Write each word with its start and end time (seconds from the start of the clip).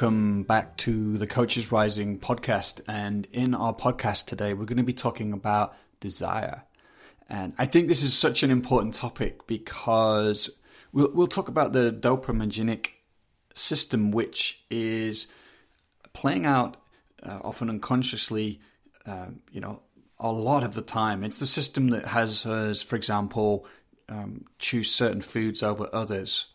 welcome 0.00 0.44
back 0.44 0.76
to 0.76 1.18
the 1.18 1.26
Coaches 1.26 1.72
Rising 1.72 2.20
podcast. 2.20 2.80
And 2.86 3.26
in 3.32 3.52
our 3.52 3.74
podcast 3.74 4.26
today, 4.26 4.54
we're 4.54 4.64
going 4.64 4.76
to 4.76 4.84
be 4.84 4.92
talking 4.92 5.32
about 5.32 5.74
desire. 5.98 6.62
And 7.28 7.52
I 7.58 7.66
think 7.66 7.88
this 7.88 8.04
is 8.04 8.16
such 8.16 8.44
an 8.44 8.52
important 8.52 8.94
topic 8.94 9.48
because 9.48 10.50
we'll, 10.92 11.10
we'll 11.12 11.26
talk 11.26 11.48
about 11.48 11.72
the 11.72 11.90
dopaminergic 11.90 12.90
system, 13.54 14.12
which 14.12 14.62
is 14.70 15.26
playing 16.12 16.46
out 16.46 16.76
uh, 17.24 17.40
often 17.42 17.68
unconsciously, 17.68 18.60
uh, 19.04 19.26
you 19.50 19.60
know, 19.60 19.82
a 20.20 20.30
lot 20.30 20.62
of 20.62 20.74
the 20.76 20.82
time. 20.82 21.24
It's 21.24 21.38
the 21.38 21.44
system 21.46 21.88
that 21.88 22.06
has 22.06 22.46
us, 22.46 22.82
for 22.82 22.94
example, 22.94 23.66
um, 24.08 24.44
choose 24.60 24.94
certain 24.94 25.22
foods 25.22 25.60
over 25.60 25.90
others. 25.92 26.46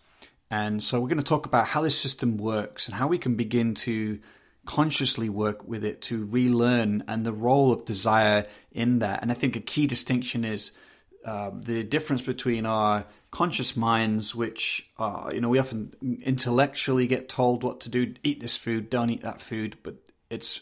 And 0.53 0.83
so 0.83 0.99
we're 0.99 1.07
going 1.07 1.17
to 1.17 1.23
talk 1.23 1.47
about 1.47 1.65
how 1.65 1.81
this 1.81 1.97
system 1.97 2.37
works 2.37 2.85
and 2.85 2.93
how 2.93 3.07
we 3.07 3.17
can 3.17 3.33
begin 3.33 3.73
to 3.73 4.19
consciously 4.67 5.27
work 5.27 5.67
with 5.67 5.83
it 5.83 5.99
to 6.03 6.25
relearn 6.25 7.03
and 7.07 7.25
the 7.25 7.33
role 7.33 7.71
of 7.71 7.85
desire 7.85 8.45
in 8.71 8.99
that. 8.99 9.23
And 9.23 9.31
I 9.31 9.33
think 9.33 9.55
a 9.55 9.59
key 9.59 9.87
distinction 9.87 10.45
is 10.45 10.77
uh, 11.25 11.49
the 11.55 11.83
difference 11.83 12.21
between 12.21 12.67
our 12.67 13.07
conscious 13.31 13.75
minds, 13.75 14.35
which 14.35 14.87
are, 14.99 15.33
you 15.33 15.41
know, 15.41 15.49
we 15.49 15.57
often 15.57 16.19
intellectually 16.21 17.07
get 17.07 17.29
told 17.29 17.63
what 17.63 17.79
to 17.81 17.89
do 17.89 18.13
eat 18.21 18.39
this 18.39 18.55
food, 18.55 18.91
don't 18.91 19.09
eat 19.09 19.23
that 19.23 19.41
food, 19.41 19.77
but 19.81 19.95
it's 20.29 20.61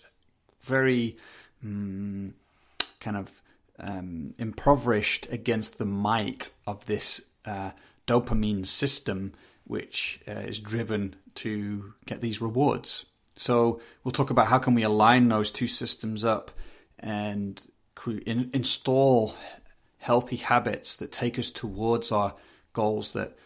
very 0.62 1.18
um, 1.66 2.34
kind 3.02 3.18
of 3.18 3.42
um, 3.78 4.36
impoverished 4.38 5.28
against 5.30 5.80
the 5.80 5.86
might 5.86 6.48
of 6.66 6.86
this 6.86 7.20
uh, 7.44 7.72
dopamine 8.08 8.66
system, 8.66 9.34
which 9.72 10.20
uh, 10.28 10.32
is 10.32 10.60
driven 10.60 11.16
to 11.34 11.94
get 12.06 12.20
these 12.20 12.42
rewards. 12.42 13.06
So 13.38 13.80
we'll 14.04 14.12
talk 14.12 14.30
about 14.30 14.48
how 14.48 14.60
can 14.60 14.74
we 14.74 14.84
align 14.84 15.30
those 15.30 15.50
two 15.50 15.68
systems 15.68 16.26
up 16.26 16.52
and 17.00 17.66
in, 18.06 18.50
install 18.54 19.34
healthy 19.98 20.36
habits 20.36 20.98
that 20.98 21.14
take 21.14 21.40
us 21.40 21.50
towards 21.50 22.12
our 22.12 22.36
goals 22.74 23.14
that 23.14 23.38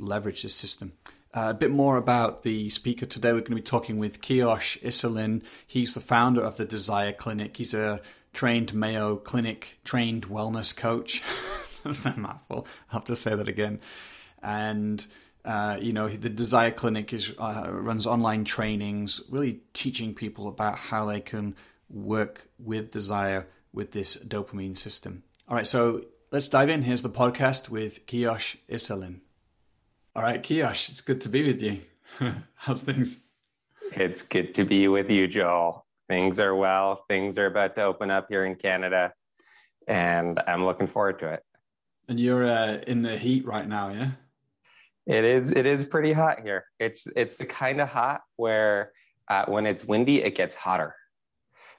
leverage 0.00 0.42
this 0.42 0.54
system. 0.54 0.94
Uh, 1.36 1.48
a 1.50 1.54
bit 1.54 1.70
more 1.70 1.98
about 1.98 2.44
the 2.44 2.70
speaker 2.70 3.04
today. 3.04 3.34
We're 3.34 3.40
going 3.40 3.50
to 3.50 3.56
be 3.56 3.60
talking 3.60 3.98
with 3.98 4.22
Kiyosh 4.22 4.80
Iselin. 4.80 5.42
He's 5.66 5.92
the 5.92 6.00
founder 6.00 6.40
of 6.40 6.56
the 6.56 6.64
Desire 6.64 7.12
Clinic. 7.12 7.58
He's 7.58 7.74
a 7.74 8.00
trained 8.32 8.72
Mayo 8.72 9.16
Clinic 9.16 9.80
trained 9.84 10.28
wellness 10.30 10.74
coach. 10.74 11.22
That's 11.84 12.06
a 12.06 12.16
mouthful. 12.16 12.66
I'll 12.88 13.00
have 13.00 13.04
to 13.04 13.16
say 13.16 13.34
that 13.34 13.48
again. 13.48 13.80
And 14.42 15.06
uh, 15.44 15.76
you 15.80 15.92
know, 15.92 16.08
the 16.08 16.30
Desire 16.30 16.70
Clinic 16.70 17.12
is 17.12 17.32
uh, 17.38 17.66
runs 17.68 18.06
online 18.06 18.44
trainings, 18.44 19.20
really 19.28 19.60
teaching 19.74 20.14
people 20.14 20.48
about 20.48 20.76
how 20.76 21.04
they 21.06 21.20
can 21.20 21.54
work 21.90 22.48
with 22.58 22.90
desire 22.90 23.46
with 23.72 23.92
this 23.92 24.16
dopamine 24.16 24.76
system. 24.76 25.22
All 25.48 25.56
right, 25.56 25.66
so 25.66 26.06
let's 26.30 26.48
dive 26.48 26.70
in. 26.70 26.82
Here's 26.82 27.02
the 27.02 27.10
podcast 27.10 27.68
with 27.68 28.06
Kiyosh 28.06 28.56
Iselin. 28.70 29.20
All 30.16 30.22
right, 30.22 30.42
Kiyosh, 30.42 30.88
it's 30.88 31.02
good 31.02 31.20
to 31.22 31.28
be 31.28 31.46
with 31.46 31.60
you. 31.60 31.80
How's 32.54 32.82
things? 32.82 33.24
It's 33.92 34.22
good 34.22 34.54
to 34.54 34.64
be 34.64 34.88
with 34.88 35.10
you, 35.10 35.28
Joel. 35.28 35.84
Things 36.08 36.40
are 36.40 36.54
well. 36.54 37.04
Things 37.08 37.36
are 37.36 37.46
about 37.46 37.74
to 37.76 37.82
open 37.82 38.10
up 38.10 38.28
here 38.30 38.46
in 38.46 38.54
Canada, 38.54 39.12
and 39.86 40.40
I'm 40.46 40.64
looking 40.64 40.86
forward 40.86 41.18
to 41.18 41.34
it. 41.34 41.42
And 42.08 42.18
you're 42.18 42.48
uh, 42.48 42.78
in 42.86 43.02
the 43.02 43.18
heat 43.18 43.44
right 43.44 43.66
now, 43.66 43.90
yeah? 43.90 44.10
It 45.06 45.24
is. 45.24 45.50
It 45.50 45.66
is 45.66 45.84
pretty 45.84 46.12
hot 46.12 46.40
here. 46.40 46.64
It's 46.78 47.06
it's 47.14 47.34
the 47.34 47.46
kind 47.46 47.80
of 47.80 47.88
hot 47.88 48.22
where 48.36 48.92
uh, 49.28 49.44
when 49.46 49.66
it's 49.66 49.84
windy, 49.84 50.22
it 50.22 50.34
gets 50.34 50.54
hotter 50.54 50.94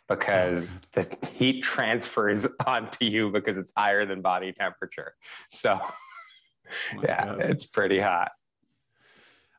because 0.07 0.75
the 0.91 1.07
heat 1.33 1.63
transfers 1.63 2.47
onto 2.67 3.05
you 3.05 3.31
because 3.31 3.57
it's 3.57 3.71
higher 3.75 4.05
than 4.05 4.21
body 4.21 4.51
temperature. 4.51 5.13
So, 5.49 5.79
oh 5.81 7.01
yeah, 7.03 7.25
God. 7.25 7.41
it's 7.41 7.65
pretty 7.65 7.99
hot. 7.99 8.31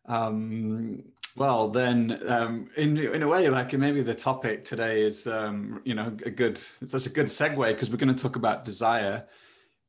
Um, 0.07 1.03
well, 1.37 1.69
then, 1.69 2.23
um, 2.29 2.71
in 2.77 2.97
in 2.97 3.23
a 3.23 3.29
way, 3.29 3.49
like 3.51 3.73
maybe 3.73 4.03
the 4.03 4.15
topic 4.15 4.65
today 4.65 5.03
is, 5.03 5.27
um, 5.27 5.83
you 5.85 5.95
know, 5.95 6.17
a 6.25 6.31
good. 6.31 6.61
That's 6.81 7.07
a 7.07 7.11
good 7.11 7.27
segue 7.27 7.69
because 7.69 7.91
we're 7.91 7.97
going 7.97 8.15
to 8.15 8.23
talk 8.23 8.37
about 8.37 8.65
desire, 8.65 9.25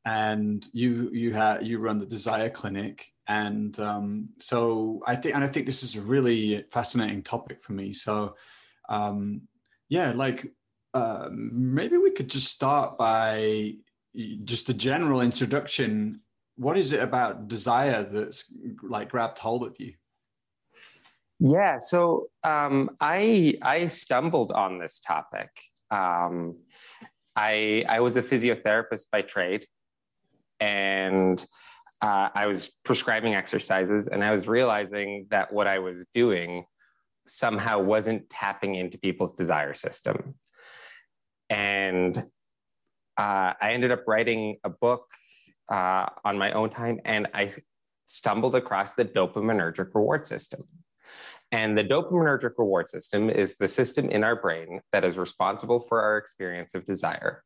and 0.08 0.66
you 0.72 1.10
you 1.12 1.34
have 1.34 1.62
you 1.62 1.78
run 1.78 1.98
the 1.98 2.06
Desire 2.06 2.48
Clinic, 2.48 3.12
and 3.26 3.78
um, 3.78 4.30
so 4.38 5.02
I 5.06 5.14
think 5.16 5.34
and 5.34 5.44
I 5.44 5.48
think 5.48 5.66
this 5.66 5.82
is 5.82 5.96
a 5.96 6.00
really 6.00 6.64
fascinating 6.70 7.22
topic 7.22 7.60
for 7.60 7.74
me. 7.74 7.92
So, 7.92 8.34
um, 8.88 9.42
yeah, 9.90 10.12
like 10.12 10.50
uh, 10.94 11.28
maybe 11.30 11.98
we 11.98 12.10
could 12.10 12.30
just 12.30 12.48
start 12.48 12.96
by 12.96 13.74
just 14.44 14.70
a 14.70 14.74
general 14.74 15.20
introduction. 15.20 16.22
What 16.56 16.78
is 16.78 16.92
it 16.92 17.02
about 17.02 17.48
desire 17.48 18.02
that's 18.02 18.44
like 18.82 19.10
grabbed 19.10 19.38
hold 19.38 19.62
of 19.62 19.74
you? 19.78 19.92
Yeah, 21.38 21.76
so 21.78 22.28
um, 22.44 22.96
I 22.98 23.58
I 23.60 23.88
stumbled 23.88 24.52
on 24.52 24.78
this 24.78 25.00
topic. 25.00 25.50
Um, 25.90 26.56
I 27.36 27.84
I 27.86 28.00
was 28.00 28.16
a 28.16 28.22
physiotherapist 28.22 29.06
by 29.12 29.20
trade, 29.20 29.66
and 30.60 31.44
uh, 32.00 32.28
I 32.34 32.46
was 32.46 32.70
prescribing 32.84 33.34
exercises, 33.34 34.08
and 34.08 34.22
I 34.22 34.32
was 34.32 34.46
realizing 34.46 35.26
that 35.30 35.52
what 35.52 35.66
I 35.66 35.80
was 35.80 36.04
doing 36.14 36.64
somehow 37.26 37.80
wasn't 37.80 38.30
tapping 38.30 38.74
into 38.76 38.98
people's 38.98 39.32
desire 39.32 39.74
system, 39.74 40.34
and 41.50 42.16
uh, 43.16 43.52
I 43.60 43.72
ended 43.72 43.90
up 43.90 44.04
writing 44.06 44.58
a 44.62 44.70
book 44.70 45.06
uh, 45.70 46.06
on 46.24 46.38
my 46.38 46.52
own 46.52 46.70
time, 46.70 47.00
and 47.04 47.26
I 47.34 47.52
stumbled 48.06 48.54
across 48.54 48.94
the 48.94 49.04
dopaminergic 49.04 49.94
reward 49.94 50.26
system. 50.26 50.64
And 51.50 51.78
the 51.78 51.84
dopaminergic 51.84 52.52
reward 52.58 52.90
system 52.90 53.30
is 53.30 53.56
the 53.56 53.68
system 53.68 54.10
in 54.10 54.22
our 54.22 54.36
brain 54.36 54.80
that 54.92 55.04
is 55.04 55.16
responsible 55.16 55.80
for 55.80 56.02
our 56.02 56.18
experience 56.18 56.74
of 56.74 56.84
desire. 56.84 57.42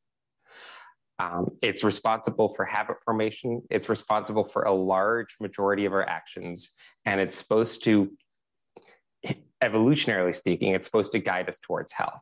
Um, 1.23 1.53
it's 1.63 1.85
responsible 1.85 2.49
for 2.49 2.65
habit 2.65 2.97
formation. 3.01 3.63
It's 3.71 3.89
responsible 3.89 4.45
for 4.45 4.63
a 4.63 4.73
large 4.73 5.37
majority 5.41 5.85
of 5.85 5.93
our 5.93 6.03
actions. 6.03 6.71
And 7.07 7.21
it's 7.21 7.37
supposed 7.37 7.85
to, 7.85 8.11
evolutionarily 9.63 10.35
speaking, 10.35 10.75
it's 10.75 10.85
supposed 10.85 11.13
to 11.13 11.21
guide 11.21 11.49
us 11.49 11.61
towards 11.61 11.93
health. 11.93 12.21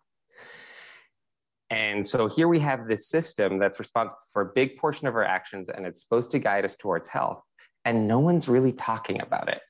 And 1.70 2.06
so 2.06 2.28
here 2.28 2.46
we 2.46 2.58
have 2.58 2.88
this 2.88 3.08
system 3.08 3.58
that's 3.58 3.78
responsible 3.78 4.18
for 4.34 4.42
a 4.42 4.52
big 4.54 4.76
portion 4.76 5.06
of 5.06 5.14
our 5.14 5.24
actions 5.24 5.70
and 5.70 5.86
it's 5.86 6.02
supposed 6.02 6.32
to 6.32 6.38
guide 6.38 6.66
us 6.66 6.76
towards 6.76 7.08
health. 7.08 7.42
And 7.86 8.06
no 8.06 8.18
one's 8.18 8.48
really 8.48 8.72
talking 8.72 9.22
about 9.22 9.48
it. 9.48 9.62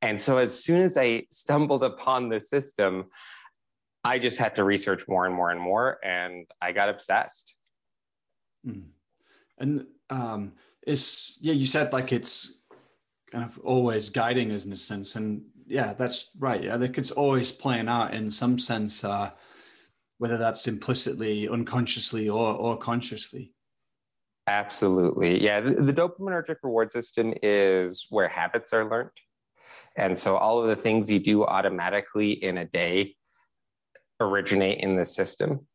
And 0.00 0.20
so 0.20 0.38
as 0.38 0.64
soon 0.64 0.80
as 0.80 0.96
I 0.96 1.26
stumbled 1.30 1.84
upon 1.84 2.28
this 2.28 2.50
system, 2.50 3.04
I 4.02 4.18
just 4.18 4.38
had 4.38 4.56
to 4.56 4.64
research 4.64 5.06
more 5.06 5.26
and 5.26 5.34
more 5.34 5.50
and 5.52 5.60
more, 5.60 6.04
and 6.04 6.44
I 6.60 6.72
got 6.72 6.88
obsessed. 6.88 7.54
Mm. 8.66 8.84
And 9.58 9.86
um, 10.10 10.52
it's 10.86 11.38
yeah, 11.40 11.52
you 11.52 11.66
said 11.66 11.92
like 11.92 12.12
it's 12.12 12.52
kind 13.30 13.44
of 13.44 13.58
always 13.60 14.10
guiding 14.10 14.50
us 14.52 14.66
in 14.66 14.72
a 14.72 14.76
sense, 14.76 15.16
and 15.16 15.42
yeah, 15.66 15.94
that's 15.94 16.30
right. 16.38 16.62
Yeah, 16.62 16.76
like 16.76 16.98
it's 16.98 17.10
always 17.10 17.52
playing 17.52 17.88
out 17.88 18.14
in 18.14 18.30
some 18.30 18.58
sense, 18.58 19.04
uh, 19.04 19.30
whether 20.18 20.36
that's 20.36 20.66
implicitly, 20.66 21.48
unconsciously, 21.48 22.28
or 22.28 22.54
or 22.54 22.76
consciously. 22.76 23.52
Absolutely, 24.48 25.42
yeah. 25.42 25.60
The, 25.60 25.74
the 25.74 25.92
dopaminergic 25.92 26.56
reward 26.62 26.90
system 26.90 27.32
is 27.42 28.06
where 28.10 28.28
habits 28.28 28.72
are 28.72 28.90
learned. 28.90 29.10
And 29.96 30.18
so 30.18 30.36
all 30.36 30.60
of 30.60 30.68
the 30.68 30.82
things 30.82 31.10
you 31.10 31.20
do 31.20 31.44
automatically 31.44 32.32
in 32.32 32.58
a 32.58 32.64
day 32.64 33.14
originate 34.20 34.80
in 34.80 34.96
the 34.96 35.04
system. 35.04 35.66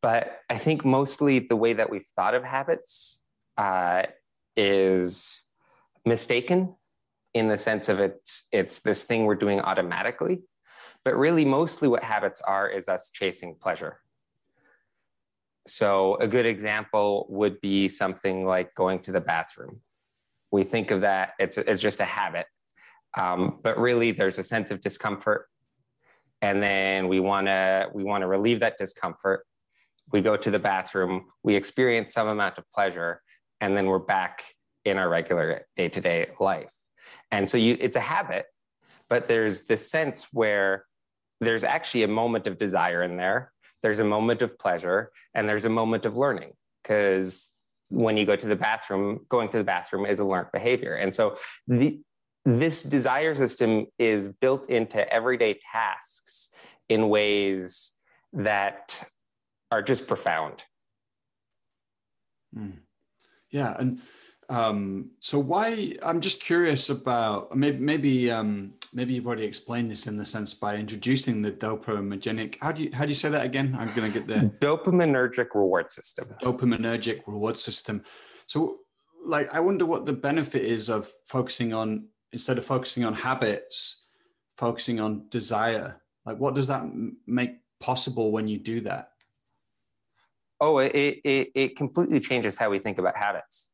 But 0.00 0.40
I 0.50 0.58
think 0.58 0.84
mostly 0.84 1.38
the 1.40 1.56
way 1.56 1.72
that 1.72 1.90
we've 1.90 2.06
thought 2.14 2.34
of 2.34 2.44
habits 2.44 3.20
uh, 3.56 4.02
is 4.56 5.42
mistaken 6.04 6.74
in 7.34 7.48
the 7.48 7.56
sense 7.56 7.88
of 7.88 7.98
it's 7.98 8.46
it's 8.52 8.80
this 8.80 9.04
thing 9.04 9.24
we're 9.24 9.34
doing 9.34 9.60
automatically. 9.60 10.42
But 11.04 11.16
really, 11.16 11.44
mostly 11.44 11.88
what 11.88 12.04
habits 12.04 12.40
are 12.42 12.68
is 12.68 12.88
us 12.88 13.10
chasing 13.12 13.56
pleasure. 13.60 13.98
So, 15.66 16.16
a 16.16 16.28
good 16.28 16.46
example 16.46 17.26
would 17.28 17.60
be 17.60 17.88
something 17.88 18.44
like 18.44 18.74
going 18.74 19.00
to 19.00 19.12
the 19.12 19.20
bathroom. 19.20 19.80
We 20.50 20.64
think 20.64 20.90
of 20.90 21.00
that, 21.00 21.32
it's, 21.38 21.56
it's 21.56 21.80
just 21.80 22.00
a 22.00 22.04
habit. 22.04 22.46
Um, 23.16 23.60
but 23.62 23.78
really, 23.78 24.12
there's 24.12 24.38
a 24.38 24.42
sense 24.42 24.70
of 24.70 24.80
discomfort, 24.80 25.46
and 26.40 26.62
then 26.62 27.08
we 27.08 27.20
want 27.20 27.46
to 27.46 27.88
we 27.92 28.04
want 28.04 28.22
to 28.22 28.26
relieve 28.26 28.60
that 28.60 28.78
discomfort. 28.78 29.44
We 30.10 30.20
go 30.20 30.36
to 30.36 30.50
the 30.50 30.58
bathroom, 30.58 31.26
we 31.42 31.54
experience 31.54 32.12
some 32.12 32.28
amount 32.28 32.58
of 32.58 32.64
pleasure, 32.72 33.22
and 33.60 33.76
then 33.76 33.86
we're 33.86 33.98
back 33.98 34.44
in 34.84 34.98
our 34.98 35.08
regular 35.08 35.66
day 35.76 35.88
to 35.88 36.00
day 36.00 36.30
life. 36.40 36.74
And 37.30 37.48
so 37.48 37.58
you, 37.58 37.76
it's 37.80 37.96
a 37.96 38.00
habit, 38.00 38.46
but 39.08 39.28
there's 39.28 39.62
this 39.62 39.90
sense 39.90 40.26
where 40.32 40.84
there's 41.40 41.64
actually 41.64 42.02
a 42.02 42.08
moment 42.08 42.46
of 42.46 42.58
desire 42.58 43.02
in 43.02 43.16
there, 43.16 43.52
there's 43.82 43.98
a 43.98 44.04
moment 44.04 44.42
of 44.42 44.58
pleasure, 44.58 45.10
and 45.34 45.48
there's 45.48 45.64
a 45.64 45.70
moment 45.70 46.04
of 46.04 46.16
learning. 46.16 46.52
Because 46.82 47.50
when 47.88 48.16
you 48.16 48.24
go 48.24 48.36
to 48.36 48.46
the 48.46 48.56
bathroom, 48.56 49.26
going 49.28 49.48
to 49.50 49.58
the 49.58 49.64
bathroom 49.64 50.06
is 50.06 50.18
a 50.18 50.24
learned 50.24 50.48
behavior. 50.52 50.94
And 50.94 51.14
so 51.14 51.36
the, 51.66 52.00
this 52.44 52.82
desire 52.82 53.34
system 53.34 53.86
is 53.98 54.28
built 54.40 54.68
into 54.68 55.12
everyday 55.12 55.58
tasks 55.70 56.48
in 56.88 57.08
ways 57.08 57.92
that 58.32 59.04
are 59.72 59.82
just 59.82 60.06
profound. 60.06 60.62
Mm. 62.54 62.80
Yeah, 63.50 63.74
and 63.78 64.02
um, 64.50 65.12
so 65.20 65.38
why? 65.38 65.96
I'm 66.02 66.20
just 66.20 66.42
curious 66.42 66.90
about 66.90 67.56
maybe 67.56 67.78
maybe 67.78 68.30
um, 68.30 68.74
maybe 68.92 69.14
you've 69.14 69.26
already 69.26 69.44
explained 69.44 69.90
this 69.90 70.06
in 70.06 70.18
the 70.18 70.26
sense 70.26 70.52
by 70.52 70.76
introducing 70.76 71.40
the 71.40 71.50
dopaminergic. 71.50 72.56
How 72.60 72.70
do 72.70 72.84
you 72.84 72.90
how 72.92 73.04
do 73.06 73.08
you 73.08 73.14
say 73.14 73.30
that 73.30 73.46
again? 73.46 73.74
I'm 73.78 73.92
going 73.94 74.12
to 74.12 74.18
get 74.18 74.28
there. 74.28 74.42
Dopaminergic 74.60 75.48
reward 75.54 75.90
system. 75.90 76.28
Dopaminergic 76.42 77.22
reward 77.26 77.56
system. 77.56 78.04
So, 78.46 78.80
like, 79.24 79.54
I 79.54 79.60
wonder 79.60 79.86
what 79.86 80.04
the 80.04 80.12
benefit 80.12 80.62
is 80.62 80.90
of 80.90 81.10
focusing 81.26 81.72
on 81.72 82.08
instead 82.32 82.58
of 82.58 82.66
focusing 82.66 83.04
on 83.04 83.14
habits, 83.14 84.04
focusing 84.58 85.00
on 85.00 85.28
desire. 85.30 86.02
Like, 86.26 86.38
what 86.38 86.54
does 86.54 86.66
that 86.66 86.84
make 87.26 87.52
possible 87.80 88.32
when 88.32 88.48
you 88.48 88.58
do 88.58 88.82
that? 88.82 89.11
Oh, 90.62 90.78
it, 90.78 90.92
it, 91.24 91.48
it 91.56 91.76
completely 91.76 92.20
changes 92.20 92.56
how 92.56 92.70
we 92.70 92.78
think 92.78 92.98
about 92.98 93.16
habits. 93.16 93.66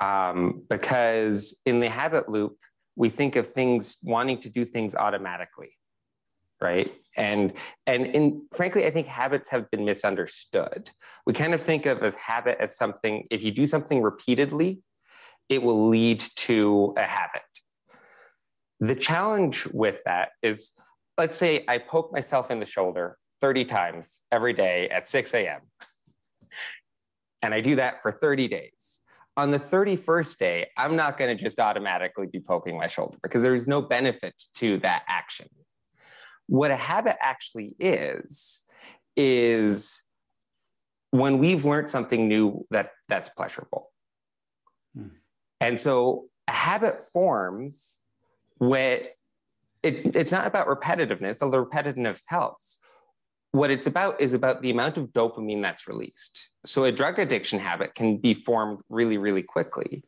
Um, 0.00 0.64
because 0.68 1.56
in 1.64 1.78
the 1.78 1.88
habit 1.88 2.28
loop, 2.28 2.56
we 2.96 3.08
think 3.08 3.36
of 3.36 3.52
things 3.52 3.98
wanting 4.02 4.38
to 4.40 4.48
do 4.48 4.64
things 4.64 4.96
automatically, 4.96 5.78
right? 6.60 6.92
And 7.16 7.52
and 7.86 8.06
in 8.06 8.48
frankly, 8.52 8.84
I 8.84 8.90
think 8.90 9.06
habits 9.06 9.48
have 9.50 9.70
been 9.70 9.84
misunderstood. 9.84 10.90
We 11.24 11.34
kind 11.34 11.54
of 11.54 11.62
think 11.62 11.86
of 11.86 12.02
a 12.02 12.10
habit 12.10 12.58
as 12.58 12.76
something. 12.76 13.28
If 13.30 13.44
you 13.44 13.52
do 13.52 13.64
something 13.64 14.02
repeatedly, 14.02 14.80
it 15.48 15.62
will 15.62 15.88
lead 15.88 16.18
to 16.48 16.94
a 16.96 17.04
habit. 17.04 17.42
The 18.80 18.96
challenge 18.96 19.68
with 19.68 20.00
that 20.04 20.30
is, 20.42 20.72
let's 21.16 21.36
say 21.36 21.64
I 21.68 21.78
poke 21.78 22.12
myself 22.12 22.50
in 22.50 22.58
the 22.58 22.66
shoulder 22.66 23.18
30 23.40 23.64
times 23.66 24.20
every 24.32 24.52
day 24.52 24.88
at 24.88 25.06
6 25.06 25.32
a.m. 25.34 25.60
And 27.42 27.52
I 27.52 27.60
do 27.60 27.76
that 27.76 28.02
for 28.02 28.12
30 28.12 28.48
days. 28.48 29.00
On 29.36 29.50
the 29.50 29.58
31st 29.58 30.38
day, 30.38 30.66
I'm 30.76 30.94
not 30.94 31.16
going 31.16 31.36
to 31.36 31.42
just 31.42 31.58
automatically 31.58 32.26
be 32.26 32.40
poking 32.40 32.76
my 32.76 32.86
shoulder 32.86 33.18
because 33.22 33.42
there's 33.42 33.66
no 33.66 33.80
benefit 33.80 34.40
to 34.56 34.78
that 34.78 35.02
action. 35.08 35.48
What 36.46 36.70
a 36.70 36.76
habit 36.76 37.16
actually 37.20 37.74
is, 37.78 38.62
is 39.16 40.02
when 41.10 41.38
we've 41.38 41.64
learned 41.64 41.88
something 41.88 42.28
new 42.28 42.66
that, 42.70 42.90
that's 43.08 43.30
pleasurable. 43.30 43.90
Hmm. 44.94 45.08
And 45.60 45.80
so 45.80 46.26
a 46.48 46.52
habit 46.52 47.00
forms 47.00 47.98
when 48.58 49.00
it, 49.82 50.14
it's 50.14 50.32
not 50.32 50.46
about 50.46 50.68
repetitiveness, 50.68 51.42
although 51.42 51.64
repetitiveness 51.64 52.22
helps 52.26 52.78
what 53.52 53.70
it's 53.70 53.86
about 53.86 54.20
is 54.20 54.32
about 54.32 54.62
the 54.62 54.70
amount 54.70 54.96
of 54.96 55.12
dopamine 55.12 55.62
that's 55.62 55.86
released. 55.86 56.48
So 56.64 56.84
a 56.84 56.92
drug 56.92 57.18
addiction 57.18 57.58
habit 57.58 57.94
can 57.94 58.16
be 58.16 58.34
formed 58.34 58.80
really, 58.88 59.18
really 59.18 59.42
quickly. 59.42 60.04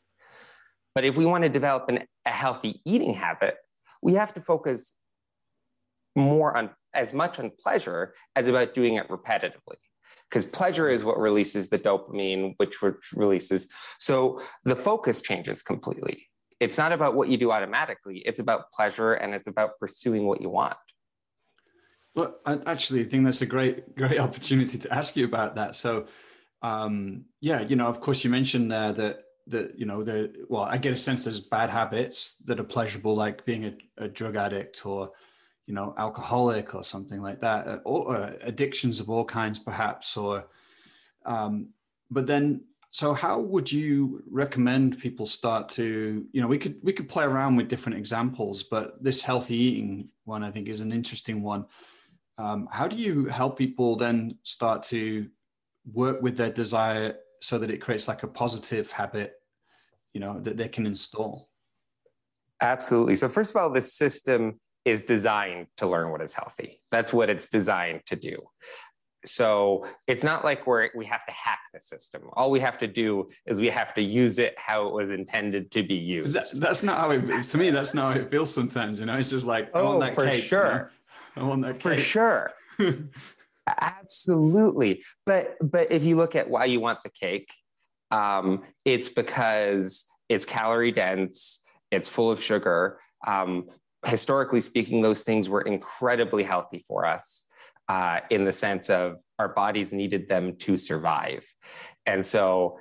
But 0.95 1.05
if 1.05 1.17
we 1.17 1.27
want 1.27 1.45
to 1.45 1.51
develop 1.51 1.89
an, 1.89 2.05
a 2.25 2.31
healthy 2.31 2.81
eating 2.87 3.13
habit, 3.13 3.57
we 4.03 4.15
have 4.15 4.33
to 4.35 4.41
focus 4.41 4.95
more 6.17 6.57
on 6.57 6.71
as 6.95 7.13
much 7.13 7.39
on 7.39 7.51
pleasure 7.59 8.15
as 8.35 8.49
about 8.49 8.73
doing 8.73 8.95
it 8.95 9.09
repetitively. 9.09 9.77
Because 10.31 10.45
pleasure 10.47 10.89
is 10.89 11.05
what 11.05 11.19
releases 11.19 11.69
the 11.69 11.79
dopamine, 11.79 12.55
which 12.57 12.77
releases. 13.15 13.69
So 13.99 14.41
the 14.65 14.77
focus 14.77 15.21
changes 15.21 15.63
completely. 15.63 16.29
It's 16.61 16.79
not 16.79 16.93
about 16.93 17.15
what 17.15 17.29
you 17.29 17.37
do 17.37 17.51
automatically, 17.51 18.19
it's 18.25 18.39
about 18.39 18.73
pleasure 18.73 19.15
and 19.15 19.35
it's 19.35 19.49
about 19.49 19.79
pursuing 19.79 20.27
what 20.27 20.41
you 20.41 20.49
want. 20.49 20.77
Well, 22.15 22.37
I 22.47 22.59
actually 22.67 23.05
think 23.05 23.25
that's 23.25 23.43
a 23.43 23.47
great, 23.47 23.95
great 23.97 24.19
opportunity 24.19 24.79
to 24.79 24.95
ask 24.95 25.17
you 25.17 25.25
about 25.25 25.57
that. 25.57 25.75
So, 25.75 26.07
um, 26.63 27.25
yeah, 27.41 27.61
you 27.63 27.77
know, 27.77 27.87
of 27.87 28.01
course, 28.01 28.25
you 28.25 28.31
mentioned 28.31 28.71
there 28.71 28.93
that 28.93 29.21
that 29.47 29.79
you 29.79 29.85
know, 29.85 30.03
the 30.03 30.33
well, 30.49 30.63
I 30.63 30.79
get 30.79 30.95
a 30.95 30.97
sense 30.97 31.25
there's 31.25 31.41
bad 31.41 31.71
habits 31.71 32.37
that 32.47 32.59
are 32.59 32.65
pleasurable, 32.65 33.15
like 33.15 33.45
being 33.45 33.65
a, 33.67 34.05
a 34.05 34.09
drug 34.09 34.37
addict 34.37 34.87
or 34.87 35.13
you 35.67 35.75
know, 35.75 35.95
alcoholic 35.97 36.75
or 36.75 36.85
something 36.85 37.23
like 37.23 37.41
that, 37.41 37.67
uh, 37.67 37.79
or, 37.85 38.17
or 38.17 38.35
addictions 38.43 39.01
of 39.01 39.09
all 39.09 39.25
kinds, 39.25 39.59
perhaps. 39.59 40.17
Or, 40.17 40.47
um, 41.25 41.71
but 42.11 42.27
then, 42.27 42.65
so 42.91 43.15
how 43.15 43.41
would 43.41 43.73
you 43.73 44.23
recommend 44.31 44.99
people 44.99 45.27
start 45.27 45.69
to, 45.71 46.27
you 46.33 46.41
know, 46.41 46.47
we 46.47 46.59
could 46.59 46.77
we 46.83 46.93
could 46.93 47.09
play 47.09 47.25
around 47.25 47.57
with 47.57 47.69
different 47.69 47.99
examples, 47.99 48.63
but 48.63 49.03
this 49.03 49.23
healthy 49.23 49.57
eating 49.57 50.09
one 50.25 50.45
I 50.45 50.51
think 50.51 50.69
is 50.69 50.81
an 50.81 50.93
interesting 50.93 51.43
one 51.43 51.67
um, 52.39 52.69
how 52.71 52.89
do 52.89 52.97
you 52.97 53.27
help 53.27 53.59
people 53.59 53.97
then 53.97 54.39
start 54.43 54.83
to 54.85 55.29
work 55.93 56.23
with 56.23 56.37
their 56.37 56.51
desire 56.51 57.17
so 57.41 57.59
that 57.59 57.71
it 57.71 57.79
creates 57.79 58.09
like 58.09 58.23
a 58.23 58.29
positive 58.29 58.91
habit, 58.91 59.35
you 60.13 60.21
know, 60.21 60.41
that 60.41 60.57
they 60.57 60.69
can 60.69 60.87
install? 60.87 61.49
Absolutely. 62.61 63.15
So 63.15 63.29
first 63.29 63.51
of 63.51 63.57
all, 63.57 63.71
this 63.71 63.95
system 63.95 64.61
is 64.85 65.03
designed 65.03 65.67
to 65.77 65.87
learn 65.87 66.11
what 66.11 66.23
is 66.23 66.33
healthy. 66.33 66.81
That's 66.91 67.13
what 67.13 67.31
it's 67.31 67.47
designed 67.47 68.01
to 68.07 68.17
do. 68.17 68.37
So 69.27 69.87
it's 70.07 70.23
not 70.23 70.45
like 70.45 70.67
we're, 70.67 70.91
we 70.95 71.07
have 71.07 71.25
to 71.27 71.33
hack 71.33 71.61
the 71.73 71.81
system. 71.81 72.23
All 72.35 72.51
we 72.51 72.61
have 72.61 72.77
to 72.79 72.87
do 72.87 73.31
is 73.47 73.59
we 73.59 73.71
have 73.71 73.95
to 73.95 74.03
use 74.03 74.39
it 74.39 74.55
how 74.59 74.87
it 74.87 74.93
was 74.93 75.11
intended 75.11 75.71
to 75.73 75.83
be 75.83 75.95
used. 75.95 76.35
That, 76.35 76.45
that's 76.61 76.83
not 76.83 76.99
how 76.99 77.11
it, 77.13 77.49
to 77.49 77.59
me, 77.59 77.71
that's 77.71 77.95
not 77.95 78.15
how 78.15 78.21
it 78.21 78.31
feels 78.31 78.53
sometimes, 78.53 79.01
you 79.01 79.07
know, 79.07 79.17
it's 79.17 79.31
just 79.31 79.47
like, 79.47 79.71
oh, 79.73 79.99
for 80.13 80.27
cake, 80.27 80.45
sure. 80.45 80.67
You 80.67 80.73
know? 80.73 80.87
I 81.37 81.43
want 81.43 81.63
that 81.63 81.77
for 81.77 81.97
sure. 81.97 82.53
Absolutely. 83.67 85.03
But 85.27 85.57
but 85.61 85.91
if 85.91 86.05
you 86.05 86.17
look 86.17 86.37
at 86.37 86.49
why 86.49 86.67
you 86.67 86.81
want 86.81 86.99
the 87.03 87.11
cake, 87.11 87.49
um, 88.11 88.63
it's 88.85 89.09
because 89.09 90.05
it's 90.29 90.45
calorie 90.45 90.93
dense, 90.93 91.61
it's 91.91 92.09
full 92.09 92.31
of 92.31 92.43
sugar. 92.43 92.99
Um, 93.27 93.67
historically 94.05 94.61
speaking, 94.61 95.01
those 95.01 95.23
things 95.23 95.49
were 95.49 95.63
incredibly 95.63 96.43
healthy 96.43 96.85
for 96.87 97.07
us 97.07 97.47
uh, 97.89 98.21
in 98.31 98.45
the 98.45 98.53
sense 98.53 98.91
of 98.91 99.19
our 99.39 99.49
bodies 99.49 99.93
needed 99.93 100.29
them 100.29 100.57
to 100.57 100.77
survive. 100.77 101.45
And 102.07 102.25
so 102.25 102.79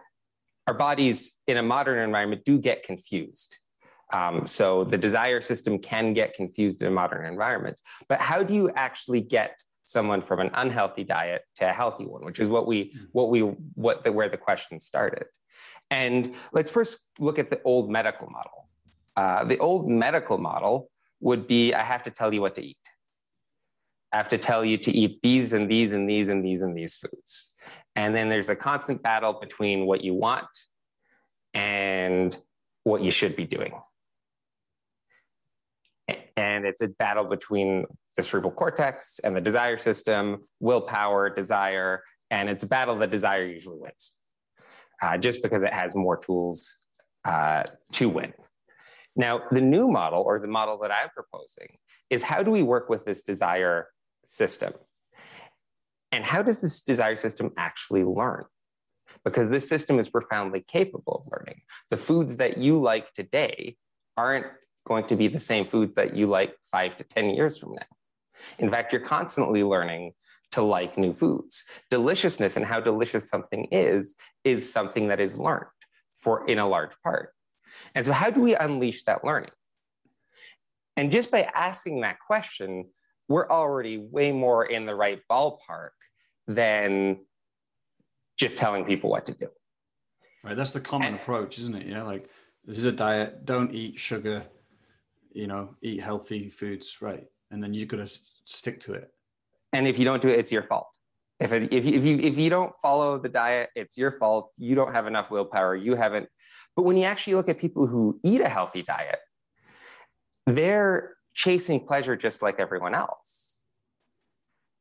our 0.68 0.74
bodies 0.74 1.40
in 1.48 1.58
a 1.58 1.64
modern 1.64 2.00
environment 2.00 2.44
do 2.46 2.60
get 2.60 2.84
confused. 2.84 3.58
Um, 4.14 4.46
so 4.46 4.84
the 4.84 4.98
desire 4.98 5.42
system 5.42 5.80
can 5.80 6.14
get 6.14 6.36
confused 6.36 6.82
in 6.82 6.88
a 6.88 6.92
modern 6.92 7.26
environment. 7.26 7.78
But 8.08 8.22
how 8.22 8.44
do 8.44 8.54
you 8.54 8.70
actually 8.76 9.22
get 9.22 9.60
someone 9.86 10.22
from 10.22 10.40
an 10.40 10.50
unhealthy 10.54 11.04
diet 11.04 11.42
to 11.58 11.70
a 11.70 11.74
healthy 11.74 12.06
one, 12.06 12.24
which 12.24 12.40
is 12.40 12.50
what 12.50 12.68
we 12.68 12.92
hmm. 12.94 13.06
what 13.12 13.30
we 13.30 13.42
what 13.42 14.04
the, 14.04 14.12
where 14.12 14.30
the 14.30 14.38
question 14.38 14.80
started. 14.80 15.26
And 15.90 16.34
let's 16.52 16.72
first 16.72 17.08
look 17.20 17.38
at 17.38 17.50
the 17.50 17.62
old 17.64 17.90
medical 17.90 18.30
model. 18.30 18.70
Uh, 19.16 19.44
the 19.46 19.60
old 19.60 19.88
medical 19.88 20.38
model 20.38 20.90
would 21.20 21.48
be 21.48 21.74
I 21.74 21.84
have 21.84 22.04
to 22.04 22.12
tell 22.12 22.34
you 22.34 22.42
what 22.42 22.56
to 22.56 22.64
eat. 22.64 22.78
I 24.12 24.18
have 24.18 24.30
to 24.30 24.38
tell 24.38 24.64
you 24.64 24.78
to 24.78 24.92
eat 24.92 25.22
these 25.22 25.54
and 25.54 25.70
these 25.70 25.92
and 25.92 26.10
these 26.10 26.30
and 26.30 26.46
these 26.46 26.62
and 26.62 26.78
these 26.78 26.96
foods. 26.96 27.50
And 27.96 28.16
then 28.16 28.30
there's 28.30 28.50
a 28.50 28.56
constant 28.56 29.02
battle 29.02 29.34
between 29.40 29.86
what 29.86 30.04
you 30.04 30.14
want 30.14 30.48
and 31.54 32.36
what 32.84 33.02
you 33.02 33.12
should 33.12 33.36
be 33.36 33.46
doing 33.46 33.74
and 36.38 36.66
it's 36.66 36.82
a 36.82 36.88
battle 36.88 37.26
between 37.26 37.86
the 38.18 38.24
cerebral 38.24 38.52
cortex 38.52 39.20
and 39.20 39.36
the 39.36 39.42
desire 39.42 39.78
system, 39.78 40.44
willpower, 40.60 41.30
desire, 41.30 42.04
and 42.32 42.50
it's 42.50 42.64
a 42.64 42.68
battle 42.68 42.98
that 42.98 43.12
desire 43.12 43.46
usually 43.46 43.78
wins, 43.80 44.16
uh, 45.02 45.18
just 45.18 45.44
because 45.44 45.62
it 45.64 45.74
has 45.74 45.96
more 45.96 46.18
tools 46.18 46.78
uh, 47.26 47.64
to 47.92 48.10
win. 48.10 48.34
Now, 49.16 49.42
the 49.52 49.62
new 49.62 49.88
model, 49.88 50.24
or 50.24 50.40
the 50.40 50.48
model 50.48 50.80
that 50.80 50.92
I'm 50.92 51.10
proposing, 51.10 51.78
is 52.10 52.24
how 52.24 52.42
do 52.42 52.52
we 52.52 52.64
work 52.64 52.90
with 52.90 53.06
this 53.06 53.22
desire 53.22 53.90
system? 54.26 54.74
And 56.12 56.26
how 56.26 56.42
does 56.42 56.62
this 56.62 56.82
desire 56.82 57.16
system 57.16 57.52
actually 57.58 58.04
learn? 58.04 58.46
Because 59.24 59.50
this 59.50 59.68
system 59.70 60.00
is 60.00 60.10
profoundly 60.10 60.64
capable 60.68 61.24
of 61.24 61.32
learning. 61.32 61.62
The 61.92 61.98
foods 61.98 62.38
that 62.38 62.58
you 62.58 62.82
like 62.82 63.14
today 63.14 63.78
aren't 64.18 64.48
going 64.86 65.06
to 65.08 65.16
be 65.16 65.28
the 65.28 65.40
same 65.40 65.66
foods 65.66 65.96
that 65.96 66.16
you 66.16 66.28
like 66.28 66.56
five 66.72 66.98
to 66.98 67.04
10 67.04 67.32
years 67.32 67.58
from 67.58 67.74
now. 67.74 67.86
In 68.60 68.70
fact, 68.70 68.92
you're 68.92 69.02
constantly 69.02 69.64
learning 69.64 70.14
to 70.52 70.62
like 70.62 70.98
new 70.98 71.14
foods. 71.14 71.66
Deliciousness 71.90 72.58
and 72.58 72.66
how 72.66 72.80
delicious 72.80 73.30
something 73.30 73.68
is, 73.72 74.16
is 74.44 74.72
something 74.72 75.08
that 75.08 75.20
is 75.20 75.38
learned 75.38 75.66
for 76.16 76.48
in 76.48 76.60
a 76.60 76.68
large 76.68 76.94
part. 77.04 77.34
And 77.96 78.06
so 78.06 78.12
how 78.12 78.30
do 78.30 78.42
we 78.42 78.56
unleash 78.56 79.04
that 79.04 79.24
learning? 79.24 79.52
And 80.96 81.12
just 81.12 81.32
by 81.32 81.50
asking 81.56 82.02
that 82.02 82.18
question, 82.20 82.86
we're 83.28 83.50
already 83.50 83.98
way 83.98 84.32
more 84.32 84.66
in 84.66 84.86
the 84.86 84.94
right 84.94 85.22
ballpark 85.30 85.90
than 86.48 87.20
just 88.38 88.58
telling 88.58 88.86
people 88.86 89.10
what 89.10 89.26
to 89.26 89.34
do. 89.34 89.48
Right. 90.44 90.56
That's 90.56 90.72
the 90.72 90.82
common 90.82 91.08
and, 91.08 91.16
approach, 91.16 91.58
isn't 91.58 91.76
it? 91.76 91.88
Yeah. 91.88 92.04
Like 92.04 92.30
this 92.66 92.78
is 92.78 92.86
a 92.86 92.92
diet. 92.92 93.46
Don't 93.46 93.74
eat 93.74 93.98
sugar. 93.98 94.44
You 95.34 95.48
know, 95.48 95.76
eat 95.82 96.02
healthy 96.02 96.50
foods. 96.50 96.98
Right. 97.02 97.26
And 97.52 97.62
then 97.62 97.74
you've 97.74 97.88
got 97.88 98.08
to 98.08 98.20
stick 98.46 98.80
to 98.82 98.94
it. 98.94 99.10
And 99.74 99.88
if 99.88 99.98
you 99.98 100.06
don't 100.06 100.22
do 100.22 100.30
it, 100.30 100.40
it's 100.40 100.52
your 100.52 100.64
fault. 100.64 100.88
If, 101.40 101.52
it, 101.52 101.74
if, 101.74 101.86
you, 101.86 101.94
if, 101.94 102.06
you, 102.06 102.18
if 102.20 102.38
you 102.38 102.50
don't 102.50 102.74
follow 102.82 103.18
the 103.18 103.30
diet, 103.30 103.70
it's 103.76 103.98
your 103.98 104.12
fault. 104.12 104.52
You 104.58 104.76
don't 104.76 104.94
have 104.94 105.08
enough 105.08 105.32
willpower. 105.32 105.76
You 105.76 105.96
haven't. 105.96 106.30
But 106.76 106.84
when 106.84 106.96
you 106.96 107.06
actually 107.06 107.36
look 107.36 107.50
at 107.50 107.58
people 107.58 107.88
who 107.88 108.20
eat 108.24 108.42
a 108.42 108.48
healthy 108.48 108.84
diet, 108.84 109.20
they're 110.46 111.16
chasing 111.34 111.86
pleasure 111.86 112.16
just 112.16 112.42
like 112.42 112.60
everyone 112.60 112.94
else. 112.94 113.60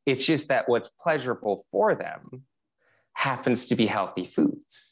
It's 0.05 0.25
just 0.25 0.49
that 0.49 0.69
what's 0.69 0.89
pleasurable 1.01 1.63
for 1.71 1.95
them 1.95 2.43
happens 3.13 3.65
to 3.67 3.75
be 3.75 3.85
healthy 3.85 4.25
foods. 4.25 4.91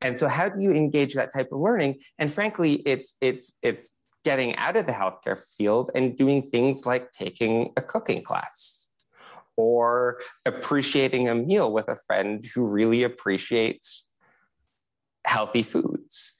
And 0.00 0.18
so 0.18 0.26
how 0.26 0.48
do 0.48 0.60
you 0.60 0.72
engage 0.72 1.14
that 1.14 1.32
type 1.32 1.50
of 1.52 1.60
learning? 1.60 2.00
And 2.18 2.32
frankly, 2.32 2.82
it's 2.86 3.14
it's 3.20 3.54
it's 3.62 3.92
getting 4.24 4.54
out 4.56 4.76
of 4.76 4.86
the 4.86 4.92
healthcare 4.92 5.40
field 5.56 5.90
and 5.94 6.16
doing 6.16 6.50
things 6.50 6.86
like 6.86 7.12
taking 7.12 7.72
a 7.76 7.82
cooking 7.82 8.22
class 8.22 8.86
or 9.56 10.18
appreciating 10.46 11.28
a 11.28 11.34
meal 11.34 11.72
with 11.72 11.88
a 11.88 11.96
friend 12.06 12.44
who 12.54 12.66
really 12.66 13.02
appreciates 13.02 14.08
healthy 15.24 15.62
foods. 15.62 16.34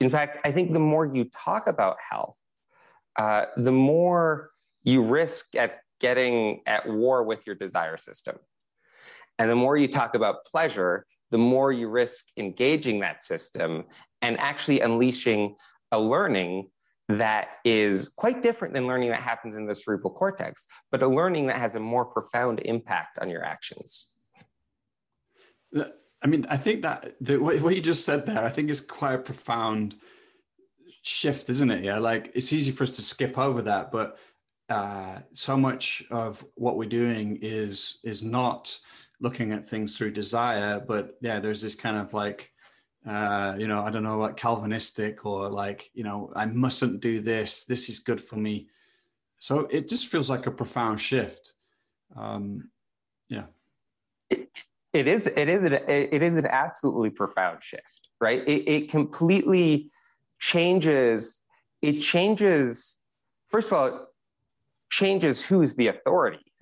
In 0.00 0.10
fact, 0.10 0.38
I 0.44 0.52
think 0.52 0.72
the 0.72 0.80
more 0.80 1.06
you 1.06 1.24
talk 1.24 1.66
about 1.66 1.96
health, 2.10 2.36
uh, 3.16 3.46
the 3.56 3.72
more 3.72 4.50
you 4.82 5.02
risk 5.02 5.56
at 5.56 5.80
getting 6.00 6.60
at 6.66 6.88
war 6.88 7.22
with 7.22 7.46
your 7.46 7.56
desire 7.56 7.96
system. 7.96 8.36
And 9.38 9.50
the 9.50 9.56
more 9.56 9.76
you 9.76 9.88
talk 9.88 10.14
about 10.14 10.44
pleasure, 10.44 11.06
the 11.30 11.38
more 11.38 11.72
you 11.72 11.88
risk 11.88 12.26
engaging 12.36 13.00
that 13.00 13.22
system 13.22 13.84
and 14.22 14.38
actually 14.38 14.80
unleashing 14.80 15.56
a 15.92 16.00
learning 16.00 16.68
that 17.08 17.48
is 17.64 18.08
quite 18.08 18.42
different 18.42 18.74
than 18.74 18.86
learning 18.86 19.10
that 19.10 19.20
happens 19.20 19.54
in 19.54 19.66
the 19.66 19.74
cerebral 19.74 20.12
cortex, 20.12 20.66
but 20.90 21.02
a 21.02 21.08
learning 21.08 21.46
that 21.46 21.56
has 21.56 21.76
a 21.76 21.80
more 21.80 22.04
profound 22.04 22.60
impact 22.64 23.18
on 23.20 23.30
your 23.30 23.44
actions. 23.44 24.08
I 25.74 26.26
mean, 26.26 26.46
I 26.48 26.56
think 26.56 26.82
that 26.82 27.14
the, 27.20 27.36
what 27.38 27.74
you 27.74 27.80
just 27.80 28.04
said 28.04 28.26
there, 28.26 28.44
I 28.44 28.48
think 28.48 28.70
is 28.70 28.80
quite 28.80 29.14
a 29.14 29.18
profound 29.18 29.96
shift, 31.02 31.48
isn't 31.48 31.70
it? 31.70 31.84
Yeah, 31.84 31.98
like 31.98 32.32
it's 32.34 32.52
easy 32.52 32.72
for 32.72 32.82
us 32.82 32.90
to 32.92 33.02
skip 33.02 33.38
over 33.38 33.62
that, 33.62 33.92
but 33.92 34.18
uh, 34.68 35.20
so 35.32 35.56
much 35.56 36.02
of 36.10 36.44
what 36.56 36.76
we're 36.76 36.88
doing 36.88 37.38
is 37.40 38.00
is 38.02 38.22
not 38.22 38.76
looking 39.20 39.52
at 39.52 39.66
things 39.66 39.96
through 39.96 40.10
desire, 40.10 40.80
but 40.80 41.16
yeah, 41.20 41.38
there's 41.38 41.62
this 41.62 41.74
kind 41.74 41.96
of 41.96 42.12
like 42.12 42.50
uh, 43.06 43.54
you 43.56 43.68
know, 43.68 43.82
I 43.82 43.90
don't 43.90 44.02
know, 44.02 44.18
like 44.18 44.36
Calvinistic 44.36 45.24
or 45.24 45.48
like, 45.48 45.90
you 45.94 46.02
know, 46.02 46.32
I 46.34 46.46
mustn't 46.46 47.00
do 47.00 47.20
this. 47.20 47.64
This 47.64 47.88
is 47.88 48.00
good 48.00 48.20
for 48.20 48.36
me. 48.36 48.68
So 49.38 49.60
it 49.70 49.88
just 49.88 50.08
feels 50.08 50.28
like 50.28 50.46
a 50.46 50.50
profound 50.50 51.00
shift. 51.00 51.52
Um, 52.16 52.70
yeah. 53.28 53.44
It, 54.28 54.50
it 54.92 55.06
is. 55.06 55.28
It 55.28 55.48
is. 55.48 55.64
It 55.64 56.22
is 56.22 56.36
an 56.36 56.46
absolutely 56.46 57.10
profound 57.10 57.62
shift, 57.62 58.08
right? 58.20 58.46
It, 58.46 58.68
it 58.68 58.90
completely 58.90 59.90
changes. 60.40 61.42
It 61.82 61.98
changes. 61.98 62.96
First 63.48 63.70
of 63.70 63.78
all, 63.78 64.06
changes 64.90 65.44
who's 65.44 65.76
the 65.76 65.88
authority. 65.88 66.52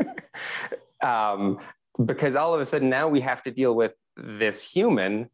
um, 1.02 1.58
because 2.04 2.34
all 2.34 2.54
of 2.54 2.60
a 2.60 2.66
sudden 2.66 2.88
now 2.88 3.06
we 3.08 3.20
have 3.20 3.42
to 3.44 3.50
deal 3.50 3.74
with 3.74 3.92
this 4.16 4.68
human 4.68 5.30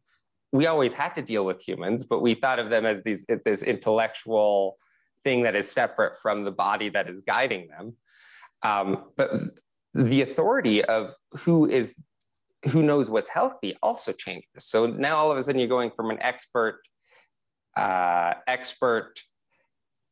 we 0.53 0.67
always 0.67 0.93
had 0.93 1.15
to 1.15 1.21
deal 1.21 1.43
with 1.43 1.67
humans, 1.67 2.03
but 2.03 2.21
we 2.21 2.35
thought 2.35 2.59
of 2.59 2.69
them 2.69 2.85
as 2.85 3.03
these 3.03 3.25
this 3.43 3.63
intellectual 3.63 4.77
thing 5.23 5.43
that 5.43 5.55
is 5.55 5.69
separate 5.69 6.19
from 6.21 6.43
the 6.43 6.51
body 6.51 6.89
that 6.89 7.09
is 7.09 7.21
guiding 7.21 7.67
them. 7.67 7.95
Um, 8.61 9.05
but 9.17 9.31
the 9.93 10.21
authority 10.21 10.85
of 10.85 11.15
who 11.39 11.67
is 11.67 11.95
who 12.71 12.83
knows 12.83 13.09
what's 13.09 13.31
healthy 13.31 13.75
also 13.81 14.13
changes. 14.13 14.45
So 14.59 14.85
now 14.85 15.15
all 15.15 15.31
of 15.31 15.37
a 15.37 15.43
sudden 15.43 15.59
you're 15.59 15.67
going 15.67 15.91
from 15.95 16.11
an 16.11 16.21
expert 16.21 16.79
uh, 17.75 18.35
expert 18.47 19.19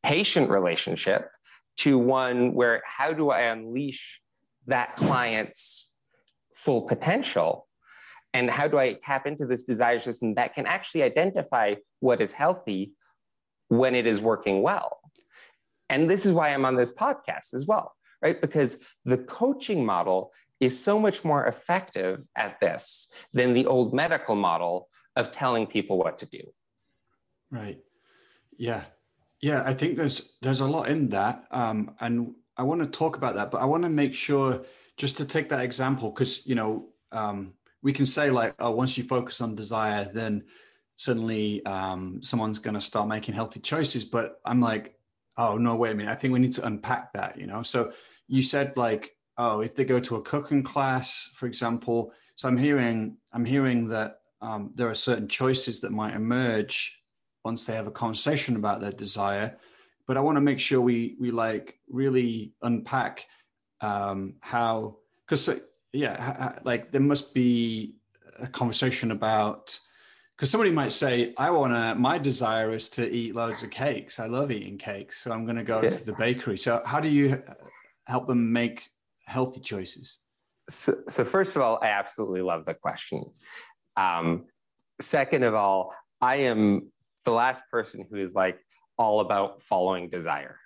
patient 0.02 0.50
relationship 0.50 1.30
to 1.78 1.96
one 1.96 2.52
where 2.52 2.82
how 2.84 3.12
do 3.12 3.30
I 3.30 3.42
unleash 3.42 4.20
that 4.66 4.96
client's 4.96 5.92
full 6.52 6.82
potential 6.82 7.68
and 8.34 8.50
how 8.50 8.66
do 8.68 8.78
I 8.78 8.94
tap 8.94 9.26
into 9.26 9.46
this 9.46 9.62
desire 9.64 9.98
system 9.98 10.34
that 10.34 10.54
can 10.54 10.66
actually 10.66 11.02
identify 11.02 11.74
what 12.00 12.20
is 12.20 12.32
healthy 12.32 12.92
when 13.68 13.94
it 13.94 14.06
is 14.06 14.20
working 14.20 14.62
well? 14.62 15.00
And 15.88 16.10
this 16.10 16.24
is 16.24 16.32
why 16.32 16.48
I'm 16.50 16.64
on 16.64 16.76
this 16.76 16.92
podcast 16.92 17.54
as 17.54 17.66
well, 17.66 17.94
right? 18.22 18.40
Because 18.40 18.78
the 19.04 19.18
coaching 19.18 19.84
model 19.84 20.32
is 20.60 20.78
so 20.78 20.98
much 20.98 21.24
more 21.24 21.46
effective 21.46 22.22
at 22.36 22.58
this 22.60 23.08
than 23.32 23.52
the 23.52 23.66
old 23.66 23.92
medical 23.92 24.34
model 24.34 24.88
of 25.16 25.32
telling 25.32 25.66
people 25.66 25.98
what 25.98 26.18
to 26.18 26.26
do. 26.26 26.42
Right. 27.50 27.80
Yeah. 28.56 28.84
Yeah, 29.42 29.64
I 29.66 29.74
think 29.74 29.96
there's 29.96 30.36
there's 30.40 30.60
a 30.60 30.66
lot 30.66 30.88
in 30.88 31.08
that, 31.08 31.46
um, 31.50 31.96
and 31.98 32.34
I 32.56 32.62
want 32.62 32.80
to 32.80 32.86
talk 32.86 33.16
about 33.16 33.34
that. 33.34 33.50
But 33.50 33.60
I 33.60 33.64
want 33.64 33.82
to 33.82 33.88
make 33.88 34.14
sure, 34.14 34.64
just 34.96 35.16
to 35.16 35.24
take 35.24 35.48
that 35.48 35.60
example, 35.60 36.10
because 36.10 36.46
you 36.46 36.54
know, 36.54 36.90
um, 37.10 37.54
we 37.82 37.92
can 37.92 38.06
say 38.06 38.30
like, 38.30 38.54
oh, 38.58 38.70
once 38.70 38.96
you 38.96 39.04
focus 39.04 39.40
on 39.40 39.54
desire, 39.54 40.10
then 40.12 40.44
suddenly 40.96 41.64
um, 41.66 42.22
someone's 42.22 42.58
going 42.58 42.74
to 42.74 42.80
start 42.80 43.08
making 43.08 43.34
healthy 43.34 43.60
choices. 43.60 44.04
But 44.04 44.40
I'm 44.44 44.60
like, 44.60 44.94
oh 45.36 45.56
no, 45.56 45.76
wait 45.76 45.92
a 45.92 45.94
minute. 45.94 46.12
I 46.12 46.14
think 46.14 46.32
we 46.32 46.40
need 46.40 46.52
to 46.54 46.66
unpack 46.66 47.12
that. 47.14 47.38
You 47.38 47.46
know, 47.46 47.62
so 47.62 47.92
you 48.28 48.42
said 48.42 48.76
like, 48.76 49.16
oh, 49.38 49.60
if 49.60 49.74
they 49.74 49.84
go 49.84 49.98
to 50.00 50.16
a 50.16 50.22
cooking 50.22 50.62
class, 50.62 51.30
for 51.34 51.46
example. 51.46 52.12
So 52.34 52.48
I'm 52.48 52.56
hearing, 52.56 53.16
I'm 53.32 53.44
hearing 53.44 53.86
that 53.88 54.20
um, 54.40 54.72
there 54.74 54.88
are 54.88 54.94
certain 54.94 55.28
choices 55.28 55.80
that 55.80 55.92
might 55.92 56.14
emerge 56.14 57.00
once 57.44 57.64
they 57.64 57.74
have 57.74 57.86
a 57.86 57.92
conversation 57.92 58.56
about 58.56 58.80
their 58.80 58.92
desire. 58.92 59.58
But 60.06 60.16
I 60.16 60.20
want 60.20 60.36
to 60.36 60.40
make 60.40 60.58
sure 60.58 60.80
we 60.80 61.16
we 61.18 61.30
like 61.30 61.78
really 61.88 62.52
unpack 62.62 63.26
um, 63.80 64.34
how 64.40 64.96
because 65.26 65.48
yeah, 65.92 66.58
like 66.64 66.90
there 66.92 67.00
must 67.00 67.34
be 67.34 67.96
a 68.38 68.46
conversation 68.46 69.10
about 69.10 69.78
because 70.36 70.50
somebody 70.50 70.72
might 70.72 70.92
say, 70.92 71.34
I 71.36 71.50
want 71.50 71.72
to, 71.72 71.94
my 71.94 72.18
desire 72.18 72.74
is 72.74 72.88
to 72.90 73.08
eat 73.08 73.34
loads 73.34 73.62
of 73.62 73.70
cakes. 73.70 74.18
I 74.18 74.26
love 74.26 74.50
eating 74.50 74.76
cakes. 74.76 75.18
So 75.18 75.30
I'm 75.30 75.44
going 75.44 75.56
to 75.56 75.62
go 75.62 75.80
yeah. 75.82 75.90
to 75.90 76.04
the 76.04 76.14
bakery. 76.14 76.58
So, 76.58 76.82
how 76.84 76.98
do 76.98 77.08
you 77.08 77.42
help 78.06 78.26
them 78.26 78.52
make 78.52 78.88
healthy 79.24 79.60
choices? 79.60 80.18
So, 80.68 80.96
so 81.08 81.24
first 81.24 81.54
of 81.54 81.62
all, 81.62 81.78
I 81.82 81.88
absolutely 81.88 82.42
love 82.42 82.64
the 82.64 82.74
question. 82.74 83.24
Um, 83.96 84.46
second 85.00 85.44
of 85.44 85.54
all, 85.54 85.94
I 86.20 86.36
am 86.36 86.90
the 87.24 87.32
last 87.32 87.62
person 87.70 88.06
who 88.10 88.16
is 88.16 88.34
like 88.34 88.58
all 88.98 89.20
about 89.20 89.62
following 89.62 90.08
desire. 90.08 90.58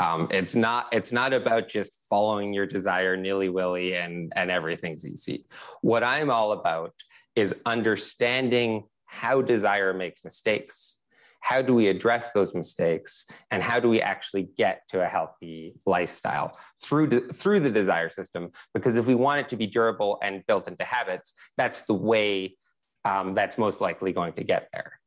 Um, 0.00 0.28
it's 0.30 0.54
not 0.54 0.86
it's 0.92 1.12
not 1.12 1.32
about 1.32 1.68
just 1.68 1.92
following 2.08 2.52
your 2.52 2.66
desire 2.66 3.16
nilly 3.16 3.48
willy 3.48 3.94
and 3.94 4.32
and 4.36 4.50
everything's 4.50 5.06
easy. 5.06 5.46
What 5.80 6.04
I'm 6.04 6.30
all 6.30 6.52
about 6.52 6.94
is 7.34 7.54
understanding 7.66 8.84
how 9.06 9.42
desire 9.42 9.92
makes 9.92 10.22
mistakes. 10.24 10.96
How 11.40 11.62
do 11.62 11.72
we 11.72 11.88
address 11.88 12.32
those 12.32 12.52
mistakes, 12.54 13.24
and 13.50 13.62
how 13.62 13.78
do 13.78 13.88
we 13.88 14.02
actually 14.02 14.48
get 14.56 14.82
to 14.88 15.00
a 15.00 15.06
healthy 15.06 15.74
lifestyle 15.86 16.58
through 16.82 17.06
de- 17.06 17.32
through 17.32 17.60
the 17.60 17.70
desire 17.70 18.10
system? 18.10 18.50
Because 18.74 18.96
if 18.96 19.06
we 19.06 19.14
want 19.14 19.40
it 19.40 19.48
to 19.50 19.56
be 19.56 19.66
durable 19.66 20.18
and 20.20 20.44
built 20.46 20.68
into 20.68 20.84
habits, 20.84 21.34
that's 21.56 21.82
the 21.82 21.94
way 21.94 22.56
um, 23.04 23.34
that's 23.34 23.56
most 23.56 23.80
likely 23.80 24.12
going 24.12 24.32
to 24.34 24.44
get 24.44 24.68
there. 24.72 25.00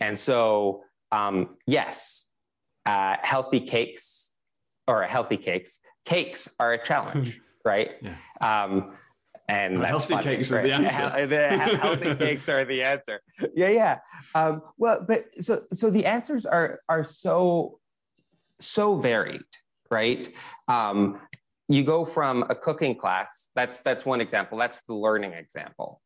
And 0.00 0.18
so, 0.18 0.84
um, 1.12 1.56
yes, 1.66 2.27
uh, 2.88 3.16
healthy 3.22 3.60
cakes 3.60 4.30
or 4.86 5.02
healthy 5.02 5.36
cakes. 5.36 5.80
Cakes 6.06 6.48
are 6.58 6.72
a 6.72 6.82
challenge, 6.82 7.38
right? 7.64 7.90
Yeah. 8.00 8.14
Um, 8.40 8.94
and 9.48 9.82
healthy 9.82 10.14
funny, 10.14 10.24
cakes 10.24 10.50
right? 10.50 10.64
are 10.64 11.26
the 11.26 11.40
answer. 11.42 11.76
healthy 11.76 12.14
cakes 12.26 12.48
are 12.48 12.64
the 12.64 12.82
answer. 12.82 13.20
Yeah, 13.54 13.68
yeah. 13.68 13.98
Um, 14.34 14.62
well, 14.78 15.04
but 15.06 15.26
so 15.38 15.62
so 15.72 15.90
the 15.90 16.06
answers 16.06 16.46
are 16.46 16.80
are 16.88 17.04
so 17.04 17.78
so 18.58 18.96
varied, 18.96 19.42
right? 19.90 20.34
Um, 20.66 21.20
you 21.68 21.84
go 21.84 22.04
from 22.04 22.44
a 22.48 22.54
cooking 22.54 22.94
class. 22.94 23.48
That's 23.54 23.80
that's 23.80 24.04
one 24.06 24.20
example. 24.20 24.58
That's 24.58 24.82
the 24.82 24.94
learning 24.94 25.32
example, 25.32 26.00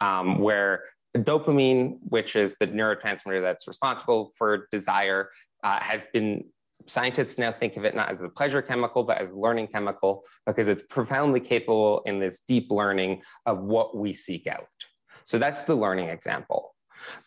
um, 0.00 0.38
where 0.38 0.84
dopamine, 1.16 1.98
which 2.02 2.36
is 2.36 2.54
the 2.60 2.66
neurotransmitter 2.66 3.40
that's 3.42 3.66
responsible 3.66 4.30
for 4.36 4.68
desire, 4.70 5.30
uh, 5.62 5.80
has 5.80 6.04
been 6.12 6.44
scientists 6.86 7.38
now 7.38 7.52
think 7.52 7.76
of 7.76 7.84
it 7.84 7.94
not 7.94 8.10
as 8.10 8.20
the 8.20 8.28
pleasure 8.28 8.62
chemical, 8.62 9.04
but 9.04 9.18
as 9.18 9.32
learning 9.32 9.66
chemical 9.66 10.24
because 10.46 10.68
it's 10.68 10.82
profoundly 10.88 11.40
capable 11.40 12.02
in 12.06 12.18
this 12.18 12.40
deep 12.40 12.70
learning 12.70 13.22
of 13.46 13.60
what 13.60 13.96
we 13.96 14.12
seek 14.12 14.46
out. 14.46 14.68
So 15.24 15.38
that's 15.38 15.64
the 15.64 15.74
learning 15.74 16.08
example. 16.08 16.74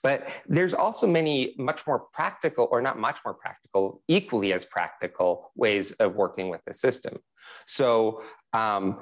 But 0.03 0.29
there's 0.47 0.73
also 0.73 1.07
many 1.07 1.55
much 1.57 1.87
more 1.87 2.07
practical, 2.13 2.67
or 2.71 2.81
not 2.81 2.99
much 2.99 3.19
more 3.23 3.33
practical, 3.33 4.01
equally 4.07 4.53
as 4.53 4.65
practical 4.65 5.51
ways 5.55 5.91
of 5.93 6.15
working 6.15 6.49
with 6.49 6.61
the 6.65 6.73
system. 6.73 7.17
So 7.65 8.23
um, 8.53 8.99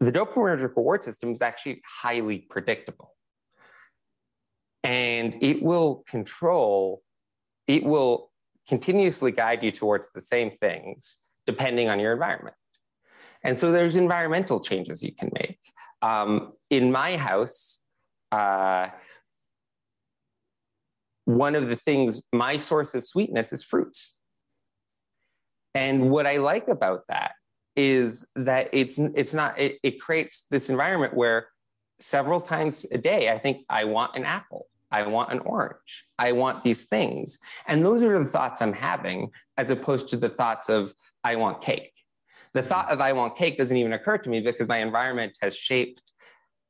the 0.00 0.12
dopaminergic 0.12 0.76
reward 0.76 1.02
system 1.02 1.32
is 1.32 1.42
actually 1.42 1.82
highly 1.84 2.38
predictable. 2.38 3.14
And 4.84 5.36
it 5.42 5.62
will 5.62 6.04
control, 6.08 7.02
it 7.66 7.84
will 7.84 8.27
continuously 8.68 9.32
guide 9.32 9.62
you 9.62 9.72
towards 9.72 10.10
the 10.10 10.20
same 10.20 10.50
things 10.50 11.18
depending 11.46 11.88
on 11.88 11.98
your 11.98 12.12
environment. 12.12 12.54
And 13.42 13.58
so 13.58 13.72
there's 13.72 13.96
environmental 13.96 14.60
changes 14.60 15.02
you 15.02 15.12
can 15.12 15.30
make. 15.32 15.58
Um, 16.02 16.52
in 16.70 16.92
my 16.92 17.16
house, 17.16 17.80
uh, 18.30 18.88
one 21.24 21.54
of 21.54 21.68
the 21.68 21.76
things, 21.76 22.22
my 22.32 22.56
source 22.56 22.94
of 22.94 23.04
sweetness 23.04 23.52
is 23.52 23.64
fruits. 23.64 24.16
And 25.74 26.10
what 26.10 26.26
I 26.26 26.38
like 26.38 26.68
about 26.68 27.02
that 27.08 27.32
is 27.76 28.26
that 28.34 28.68
it's 28.72 28.98
it's 28.98 29.34
not 29.34 29.58
it, 29.58 29.78
it 29.84 30.00
creates 30.00 30.44
this 30.50 30.68
environment 30.68 31.14
where 31.14 31.48
several 32.00 32.40
times 32.40 32.84
a 32.90 32.98
day 32.98 33.30
I 33.30 33.38
think 33.38 33.64
I 33.68 33.84
want 33.84 34.16
an 34.16 34.24
apple. 34.24 34.66
I 34.90 35.06
want 35.06 35.32
an 35.32 35.40
orange. 35.40 36.06
I 36.18 36.32
want 36.32 36.62
these 36.62 36.84
things. 36.84 37.38
And 37.66 37.84
those 37.84 38.02
are 38.02 38.18
the 38.18 38.24
thoughts 38.24 38.62
I'm 38.62 38.72
having 38.72 39.30
as 39.56 39.70
opposed 39.70 40.08
to 40.10 40.16
the 40.16 40.28
thoughts 40.28 40.68
of 40.68 40.94
I 41.24 41.36
want 41.36 41.60
cake. 41.60 41.92
The 42.54 42.62
thought 42.62 42.90
of 42.90 43.00
I 43.00 43.12
want 43.12 43.36
cake 43.36 43.58
doesn't 43.58 43.76
even 43.76 43.92
occur 43.92 44.18
to 44.18 44.30
me 44.30 44.40
because 44.40 44.66
my 44.66 44.78
environment 44.78 45.36
has 45.42 45.56
shaped 45.56 46.02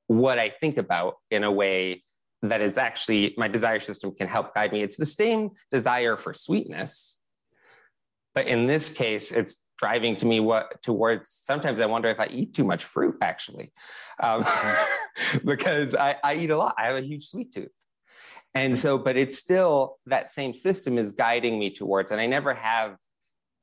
what 0.09 0.39
I 0.39 0.51
think 0.51 0.79
about 0.79 1.15
in 1.31 1.45
a 1.45 1.53
way 1.53 2.03
that 2.43 2.61
is 2.61 2.79
actually 2.79 3.35
my 3.37 3.49
desire 3.49 3.81
system 3.81 4.15
can 4.15 4.27
help 4.27 4.55
guide 4.55 4.73
me. 4.73 4.83
It's 4.83 4.97
the 4.97 5.07
same 5.07 5.51
desire 5.71 6.17
for 6.17 6.33
sweetness, 6.35 7.19
but 8.35 8.47
in 8.47 8.67
this 8.67 8.91
case, 8.91 9.33
it's 9.33 9.65
driving 9.79 10.17
to 10.17 10.27
me 10.27 10.41
what 10.41 10.83
towards. 10.83 11.31
Sometimes 11.31 11.81
I 11.81 11.87
wonder 11.87 12.09
if 12.09 12.21
I 12.21 12.27
eat 12.27 12.55
too 12.55 12.65
much 12.65 12.85
fruit 12.85 13.17
actually, 13.21 13.73
um, 14.23 14.45
because 15.45 15.95
I, 15.95 16.17
I 16.23 16.35
eat 16.37 16.51
a 16.51 16.57
lot. 16.57 16.75
I 16.79 16.87
have 16.87 16.97
a 16.97 17.07
huge 17.07 17.27
sweet 17.27 17.53
tooth, 17.53 17.73
and 18.55 18.79
so, 18.79 18.99
but 18.99 19.17
it's 19.17 19.39
still 19.39 19.97
that 20.07 20.33
same 20.33 20.55
system 20.55 20.99
is 20.99 21.13
guiding 21.13 21.59
me 21.59 21.71
towards, 21.71 22.11
and 22.11 22.21
I 22.21 22.27
never 22.27 22.55
have 22.55 22.97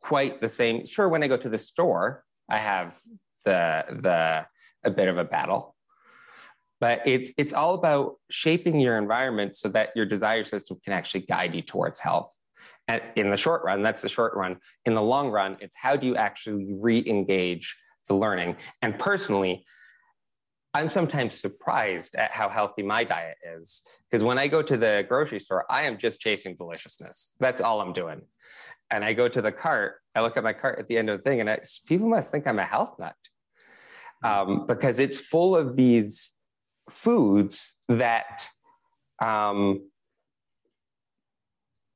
quite 0.02 0.42
the 0.42 0.50
same. 0.50 0.86
Sure, 0.86 1.10
when 1.10 1.24
I 1.24 1.28
go 1.28 1.38
to 1.38 1.50
the 1.50 1.58
store, 1.58 2.24
I 2.50 2.58
have 2.58 3.00
the 3.46 3.86
the 4.02 4.46
a 4.84 4.92
bit 4.92 5.08
of 5.08 5.18
a 5.18 5.24
battle 5.24 5.76
but 6.80 7.02
it's 7.06 7.32
it's 7.38 7.54
all 7.54 7.74
about 7.74 8.16
shaping 8.30 8.80
your 8.80 8.98
environment 8.98 9.56
so 9.56 9.70
that 9.70 9.90
your 9.96 10.06
desire 10.06 10.44
system 10.44 10.78
can 10.84 10.94
actually 10.94 11.22
guide 11.22 11.56
you 11.56 11.62
towards 11.62 12.00
health 12.00 12.32
and 12.88 13.02
in 13.16 13.30
the 13.30 13.38
short 13.38 13.64
run 13.64 13.82
that's 13.82 14.02
the 14.02 14.10
short 14.10 14.34
run 14.36 14.58
in 14.86 14.94
the 14.94 15.02
long 15.02 15.30
run 15.30 15.58
it's 15.62 15.76
how 15.76 15.96
do 15.96 16.06
you 16.06 16.16
actually 16.16 16.68
re-engage 16.80 17.76
the 18.08 18.14
learning 18.14 18.56
and 18.82 19.00
personally 19.00 19.66
i'm 20.76 20.90
sometimes 20.90 21.40
surprised 21.40 22.16
at 22.16 22.32
how 22.32 22.48
healthy 22.50 22.84
my 22.84 23.04
diet 23.04 23.38
is 23.58 23.82
because 24.10 24.24
when 24.24 24.38
i 24.38 24.48
go 24.48 24.62
to 24.62 24.78
the 24.78 25.06
grocery 25.08 25.40
store 25.40 25.66
i 25.70 25.84
am 25.84 25.98
just 25.98 26.20
chasing 26.20 26.56
deliciousness. 26.56 27.32
That's 27.40 27.62
all 27.62 27.82
i'm 27.82 27.94
doing. 27.94 28.22
And 28.92 29.04
i 29.04 29.14
go 29.14 29.28
to 29.28 29.42
the 29.42 29.52
cart 29.52 29.96
i 30.14 30.22
look 30.22 30.38
at 30.38 30.44
my 30.44 30.54
cart 30.54 30.80
at 30.80 30.88
the 30.88 30.98
end 30.98 31.10
of 31.10 31.18
the 31.20 31.24
thing 31.24 31.40
and 31.42 31.50
I, 31.50 31.60
people 31.88 32.08
must 32.08 32.32
think 32.32 32.46
i'm 32.46 32.60
a 32.60 32.66
health 32.66 32.96
nut. 33.00 33.16
Um, 34.24 34.66
because 34.66 35.00
it's 35.00 35.20
full 35.20 35.56
of 35.56 35.76
these 35.76 36.34
foods 36.90 37.74
that 37.90 38.46
um, 39.24 39.90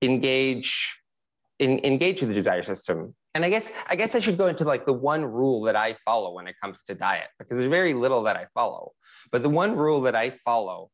engage 0.01 0.99
engage 1.59 2.21
the 2.21 2.33
desire 2.33 2.63
system. 2.63 3.15
And 3.35 3.45
I 3.45 3.49
guess 3.49 3.71
I 3.87 3.95
guess 3.95 4.15
I 4.15 4.19
should 4.19 4.37
go 4.37 4.47
into 4.47 4.63
like 4.63 4.85
the 4.85 4.93
one 4.93 5.23
rule 5.23 5.61
that 5.63 5.75
I 5.75 5.93
follow 6.05 6.33
when 6.33 6.47
it 6.47 6.55
comes 6.61 6.83
to 6.83 6.95
diet 6.95 7.27
because 7.37 7.57
there's 7.57 7.69
very 7.69 7.93
little 7.93 8.23
that 8.23 8.35
I 8.35 8.47
follow. 8.53 8.93
But 9.31 9.43
the 9.43 9.49
one 9.49 9.75
rule 9.75 10.01
that 10.01 10.15
I 10.15 10.31
follow 10.31 10.89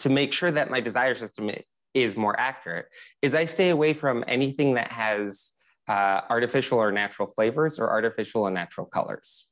to 0.00 0.08
make 0.08 0.32
sure 0.32 0.50
that 0.50 0.70
my 0.70 0.80
desire 0.80 1.14
system 1.14 1.50
is 1.92 2.16
more 2.16 2.38
accurate 2.38 2.86
is 3.22 3.34
I 3.34 3.44
stay 3.44 3.70
away 3.70 3.92
from 3.92 4.24
anything 4.26 4.74
that 4.74 4.90
has 4.90 5.52
uh, 5.88 6.22
artificial 6.30 6.78
or 6.78 6.90
natural 6.90 7.28
flavors 7.28 7.78
or 7.78 7.90
artificial 7.90 8.46
and 8.46 8.54
natural 8.54 8.86
colors. 8.86 9.48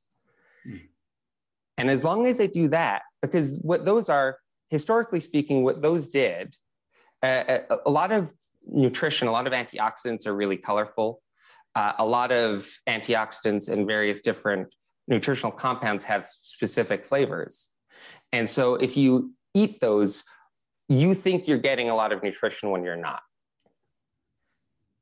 Mm. 0.67 0.81
And 1.79 1.91
as 1.91 2.05
long 2.05 2.27
as 2.27 2.41
I 2.41 2.47
do 2.47 2.69
that, 2.69 3.03
because 3.21 3.59
what 3.63 3.85
those 3.85 4.09
are, 4.09 4.39
historically 4.71 5.21
speaking, 5.21 5.63
what 5.63 5.83
those 5.83 6.09
did, 6.09 6.57
uh, 7.23 7.61
a, 7.71 7.77
a, 7.87 7.91
lot 7.91 8.13
of 8.13 8.33
nutrition, 8.67 9.29
a 9.29 9.33
lot 9.33 9.47
of 9.47 9.53
antioxidants 9.53 10.27
are 10.27 10.35
really 10.35 10.57
colorful. 10.57 11.23
Uh, 11.75 11.93
a 11.99 12.05
lot 12.05 12.33
of 12.33 12.69
antioxidants 12.89 13.69
and 13.69 13.87
various 13.87 14.21
different 14.21 14.69
nutritional 15.09 15.53
compounds 15.53 16.05
have 16.05 16.27
specific 16.27 17.05
flavors. 17.05 17.71
And 18.33 18.49
so 18.49 18.75
if 18.75 18.97
you 18.97 19.33
eat 19.55 19.81
those, 19.81 20.25
you 20.89 21.15
think 21.15 21.49
you're 21.49 21.59
getting 21.59 21.89
a 21.89 21.95
lot 21.95 22.13
of 22.13 22.23
nutrition 22.23 22.71
when 22.71 22.85
you're 22.85 22.97
not. 22.97 23.23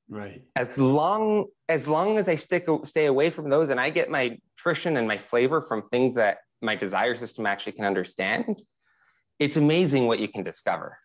Right. 0.08 0.42
As 0.56 0.78
long 0.78 1.46
as 1.68 1.86
long 1.86 2.18
as 2.18 2.28
I 2.28 2.34
stick 2.34 2.66
stay 2.82 3.06
away 3.06 3.30
from 3.30 3.48
those 3.48 3.68
and 3.70 3.78
I 3.78 3.90
get 3.90 4.10
my 4.10 4.36
nutrition 4.56 4.96
and 4.96 5.06
my 5.06 5.18
flavor 5.18 5.62
from 5.62 5.88
things 5.88 6.14
that 6.14 6.38
my 6.60 6.74
desire 6.74 7.14
system 7.14 7.46
actually 7.46 7.72
can 7.72 7.84
understand, 7.84 8.60
it's 9.38 9.56
amazing 9.56 10.08
what 10.08 10.18
you 10.18 10.26
can 10.26 10.42
discover. 10.42 10.98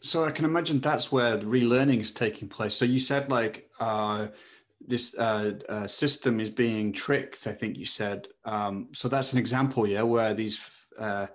so 0.00 0.24
I 0.26 0.30
can 0.30 0.44
imagine 0.44 0.80
that's 0.80 1.10
where 1.10 1.38
the 1.38 1.46
relearning 1.46 2.00
is 2.00 2.12
taking 2.12 2.48
place. 2.48 2.74
So 2.74 2.84
you 2.84 3.00
said 3.00 3.30
like 3.30 3.70
uh, 3.80 4.28
this 4.86 5.14
uh, 5.16 5.52
uh, 5.68 5.86
system 5.86 6.40
is 6.40 6.50
being 6.50 6.92
tricked. 6.92 7.46
I 7.46 7.52
think 7.52 7.76
you 7.76 7.86
said. 7.86 8.28
Um, 8.44 8.88
so 8.92 9.08
that's 9.08 9.32
an 9.32 9.38
example, 9.38 9.86
yeah, 9.86 10.02
where 10.02 10.34
these 10.34 10.60
uh, 10.98 11.26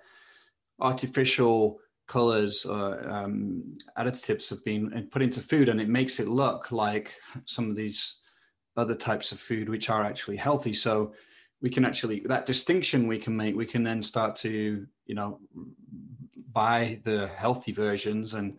artificial 0.80 1.80
colors 2.08 2.66
or 2.66 3.10
um, 3.10 3.74
additives 3.98 4.50
have 4.50 4.64
been 4.64 5.08
put 5.12 5.22
into 5.22 5.42
food, 5.42 5.70
and 5.70 5.82
it 5.82 5.90
makes 5.90 6.20
it 6.20 6.28
look 6.28 6.72
like 6.72 7.14
some 7.46 7.70
of 7.70 7.76
these 7.76 8.18
other 8.76 8.96
types 8.96 9.32
of 9.32 9.40
food, 9.40 9.70
which 9.70 9.90
are 9.90 10.04
actually 10.04 10.38
healthy. 10.38 10.74
So 10.74 11.14
we 11.62 11.70
can 11.70 11.86
actually 11.86 12.22
that 12.26 12.46
distinction 12.46 13.08
we 13.08 13.18
can 13.18 13.36
make 13.36 13.56
we 13.56 13.66
can 13.66 13.84
then 13.84 14.04
start 14.04 14.36
to 14.36 14.86
you 15.06 15.16
know 15.16 15.40
buy 16.52 17.00
the 17.04 17.28
healthy 17.28 17.72
versions 17.72 18.34
and 18.34 18.58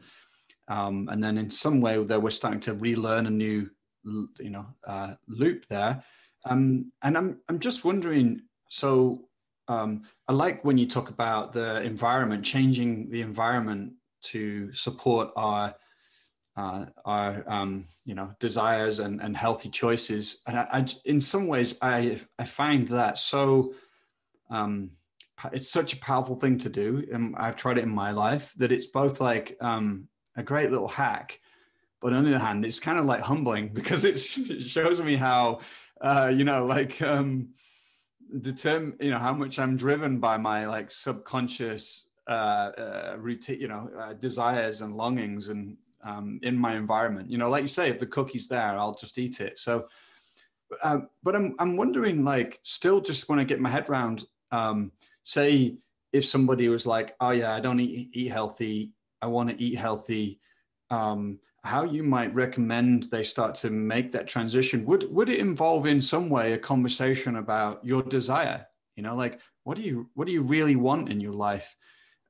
um, 0.68 1.08
and 1.10 1.22
then 1.22 1.38
in 1.38 1.48
some 1.48 1.80
way 1.80 2.02
that 2.02 2.20
we're 2.20 2.30
starting 2.30 2.60
to 2.60 2.74
relearn 2.74 3.26
a 3.26 3.30
new 3.30 3.70
you 4.04 4.50
know 4.50 4.66
uh, 4.86 5.14
loop 5.26 5.66
there 5.68 6.02
um, 6.44 6.92
and 7.02 7.16
I'm 7.16 7.40
I'm 7.48 7.58
just 7.58 7.84
wondering 7.84 8.42
so 8.68 9.28
um, 9.68 10.04
I 10.26 10.32
like 10.32 10.64
when 10.64 10.78
you 10.78 10.86
talk 10.86 11.10
about 11.10 11.52
the 11.52 11.82
environment 11.82 12.44
changing 12.44 13.10
the 13.10 13.20
environment 13.20 13.92
to 14.22 14.72
support 14.72 15.30
our 15.36 15.74
uh, 16.56 16.86
our 17.04 17.44
um, 17.48 17.84
you 18.04 18.14
know 18.14 18.34
desires 18.40 18.98
and, 18.98 19.20
and 19.20 19.36
healthy 19.36 19.68
choices. 19.68 20.42
And 20.46 20.58
I, 20.58 20.66
I, 20.72 20.86
in 21.04 21.20
some 21.20 21.46
ways, 21.46 21.78
I 21.80 22.18
I 22.38 22.44
find 22.44 22.88
that 22.88 23.18
so 23.18 23.74
um, 24.50 24.90
it's 25.52 25.70
such 25.70 25.92
a 25.92 25.98
powerful 25.98 26.34
thing 26.34 26.58
to 26.58 26.68
do, 26.68 27.06
and 27.12 27.36
I've 27.36 27.56
tried 27.56 27.78
it 27.78 27.84
in 27.84 27.90
my 27.90 28.10
life 28.10 28.52
that 28.56 28.72
it's 28.72 28.86
both 28.86 29.20
like 29.20 29.56
um, 29.60 30.08
a 30.36 30.42
great 30.42 30.70
little 30.70 30.88
hack, 30.88 31.38
but 32.00 32.12
on 32.12 32.24
the 32.24 32.34
other 32.34 32.44
hand, 32.44 32.64
it's 32.64 32.80
kind 32.80 32.98
of 32.98 33.06
like 33.06 33.20
humbling 33.20 33.68
because 33.72 34.04
it 34.04 34.18
shows 34.18 35.02
me 35.02 35.16
how 35.16 35.60
uh, 36.00 36.32
you 36.34 36.44
know 36.44 36.64
like 36.66 37.00
um, 37.02 37.48
determine 38.40 38.96
you 39.00 39.10
know 39.10 39.18
how 39.18 39.32
much 39.32 39.58
I'm 39.58 39.76
driven 39.76 40.18
by 40.18 40.36
my 40.36 40.66
like 40.66 40.90
subconscious 40.90 42.08
uh, 42.28 42.72
uh, 42.78 43.16
routine, 43.18 43.58
you 43.58 43.68
know, 43.68 43.90
uh, 43.98 44.12
desires 44.12 44.82
and 44.82 44.94
longings 44.94 45.48
and 45.48 45.78
um, 46.04 46.38
in 46.42 46.54
my 46.56 46.76
environment. 46.76 47.30
You 47.30 47.38
know, 47.38 47.48
like 47.48 47.62
you 47.62 47.68
say, 47.68 47.88
if 47.88 47.98
the 47.98 48.06
cookie's 48.06 48.48
there, 48.48 48.78
I'll 48.78 48.92
just 48.92 49.16
eat 49.16 49.40
it. 49.40 49.58
So, 49.58 49.88
uh, 50.82 50.98
but 51.22 51.34
I'm 51.34 51.54
I'm 51.58 51.78
wondering, 51.78 52.24
like, 52.24 52.60
still 52.64 53.00
just 53.00 53.30
want 53.30 53.40
to 53.40 53.46
get 53.46 53.60
my 53.60 53.70
head 53.70 53.88
around. 53.88 54.24
Um, 54.52 54.92
say 55.22 55.78
if 56.12 56.26
somebody 56.26 56.68
was 56.68 56.86
like, 56.86 57.16
"Oh 57.18 57.30
yeah, 57.30 57.54
I 57.54 57.60
don't 57.60 57.80
eat 57.80 58.10
eat 58.12 58.28
healthy. 58.28 58.92
I 59.22 59.26
want 59.26 59.48
to 59.48 59.62
eat 59.62 59.76
healthy." 59.76 60.38
Um, 60.90 61.40
how 61.68 61.84
you 61.84 62.02
might 62.02 62.34
recommend 62.34 63.04
they 63.04 63.22
start 63.22 63.54
to 63.54 63.68
make 63.68 64.10
that 64.12 64.26
transition? 64.26 64.86
Would 64.86 65.12
would 65.12 65.28
it 65.28 65.38
involve 65.38 65.84
in 65.86 66.00
some 66.00 66.30
way 66.30 66.54
a 66.54 66.58
conversation 66.58 67.36
about 67.36 67.84
your 67.84 68.02
desire? 68.02 68.66
You 68.96 69.02
know, 69.02 69.14
like 69.14 69.38
what 69.64 69.76
do 69.76 69.82
you 69.82 70.08
what 70.14 70.26
do 70.26 70.32
you 70.32 70.40
really 70.40 70.76
want 70.76 71.10
in 71.10 71.20
your 71.20 71.34
life? 71.34 71.76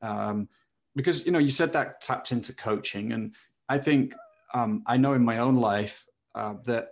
Um, 0.02 0.48
because 0.96 1.24
you 1.24 1.30
know 1.30 1.38
you 1.38 1.52
said 1.52 1.72
that 1.72 2.00
taps 2.00 2.32
into 2.32 2.52
coaching, 2.52 3.12
and 3.12 3.34
I 3.68 3.78
think 3.78 4.12
um, 4.54 4.82
I 4.86 4.96
know 4.96 5.12
in 5.12 5.24
my 5.24 5.38
own 5.38 5.56
life 5.56 6.04
uh, 6.34 6.54
that 6.64 6.88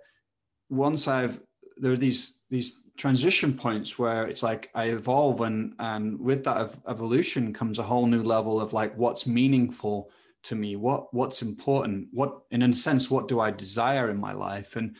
once 0.71 1.09
I've 1.09 1.41
there 1.77 1.93
are 1.93 2.03
these 2.09 2.39
these 2.49 2.81
transition 2.97 3.55
points 3.55 3.99
where 3.99 4.29
it's 4.29 4.45
like 4.45 4.71
I 4.73 4.85
evolve 4.85 5.41
and 5.41 5.75
and 5.81 6.21
with 6.21 6.45
that 6.45 6.59
ev- 6.59 6.81
evolution 6.87 7.53
comes 7.53 7.81
a 7.81 7.89
whole 7.91 8.07
new 8.07 8.23
level 8.23 8.61
of 8.61 8.73
like 8.73 8.97
what's 8.97 9.27
meaningful 9.27 10.11
to 10.47 10.55
me 10.55 10.77
what 10.77 11.13
what's 11.13 11.43
important? 11.43 12.09
What 12.13 12.41
in 12.51 12.63
a 12.63 12.75
sense 12.75 13.11
what 13.11 13.29
do 13.29 13.41
I 13.41 13.51
desire 13.51 14.11
in 14.11 14.21
my 14.21 14.33
life? 14.33 14.77
And 14.77 14.97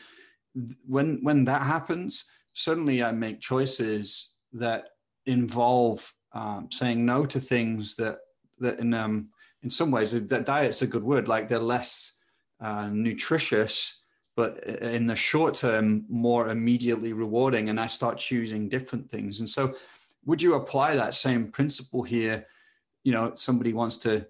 th- 0.55 0.77
when 0.85 1.19
when 1.23 1.45
that 1.45 1.63
happens 1.63 2.25
suddenly 2.53 3.03
I 3.03 3.11
make 3.11 3.39
choices 3.39 4.35
that 4.53 4.85
involve 5.25 6.11
um, 6.33 6.69
saying 6.71 7.05
no 7.05 7.25
to 7.25 7.39
things 7.39 7.95
that 7.95 8.17
that 8.59 8.79
in 8.79 8.93
um 8.93 9.29
in 9.63 9.69
some 9.69 9.91
ways 9.91 10.11
that 10.11 10.45
diet's 10.45 10.81
a 10.81 10.87
good 10.87 11.03
word 11.03 11.27
like 11.27 11.47
they're 11.47 11.59
less 11.59 12.13
uh, 12.61 12.87
nutritious 12.87 14.01
but 14.35 14.63
in 14.63 15.07
the 15.07 15.15
short 15.15 15.55
term 15.55 16.05
more 16.09 16.49
immediately 16.49 17.11
rewarding 17.11 17.69
and 17.69 17.79
i 17.79 17.87
start 17.87 18.17
choosing 18.17 18.69
different 18.69 19.09
things. 19.09 19.39
And 19.39 19.49
so 19.49 19.75
would 20.25 20.41
you 20.41 20.53
apply 20.53 20.95
that 20.95 21.15
same 21.15 21.51
principle 21.51 22.03
here? 22.03 22.45
You 23.03 23.13
know 23.13 23.31
somebody 23.33 23.73
wants 23.73 23.97
to 23.97 24.27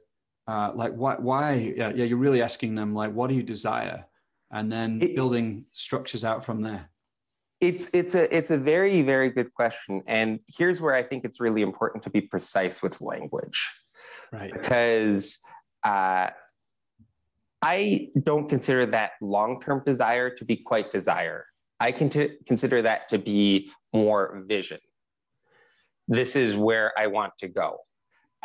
uh, 0.47 0.71
like 0.73 0.93
why 0.93 1.15
why 1.15 1.73
yeah, 1.75 1.91
yeah 1.93 2.05
you're 2.05 2.17
really 2.17 2.41
asking 2.41 2.75
them 2.75 2.93
like 2.93 3.13
what 3.13 3.29
do 3.29 3.35
you 3.35 3.43
desire? 3.43 4.05
And 4.51 4.71
then 4.71 5.01
it, 5.01 5.15
building 5.15 5.65
structures 5.73 6.23
out 6.23 6.45
from 6.45 6.61
there. 6.61 6.89
It's 7.59 7.89
it's 7.93 8.15
a 8.15 8.33
it's 8.35 8.51
a 8.51 8.57
very 8.57 9.01
very 9.01 9.29
good 9.29 9.53
question. 9.53 10.03
And 10.07 10.39
here's 10.47 10.81
where 10.81 10.95
i 10.95 11.03
think 11.03 11.25
it's 11.25 11.39
really 11.39 11.61
important 11.61 12.03
to 12.03 12.09
be 12.09 12.21
precise 12.21 12.81
with 12.81 13.01
language. 13.01 13.67
Right. 14.31 14.53
Because 14.53 15.37
uh, 15.83 16.29
I 17.61 18.09
don't 18.21 18.47
consider 18.47 18.85
that 18.87 19.11
long 19.21 19.59
term 19.59 19.83
desire 19.85 20.29
to 20.29 20.45
be 20.45 20.55
quite 20.55 20.91
desire. 20.91 21.45
I 21.79 21.91
can 21.91 22.09
t- 22.09 22.37
consider 22.45 22.81
that 22.83 23.09
to 23.09 23.17
be 23.17 23.71
more 23.93 24.43
vision. 24.47 24.79
This 26.07 26.35
is 26.35 26.55
where 26.55 26.93
I 26.97 27.07
want 27.07 27.33
to 27.39 27.47
go 27.47 27.79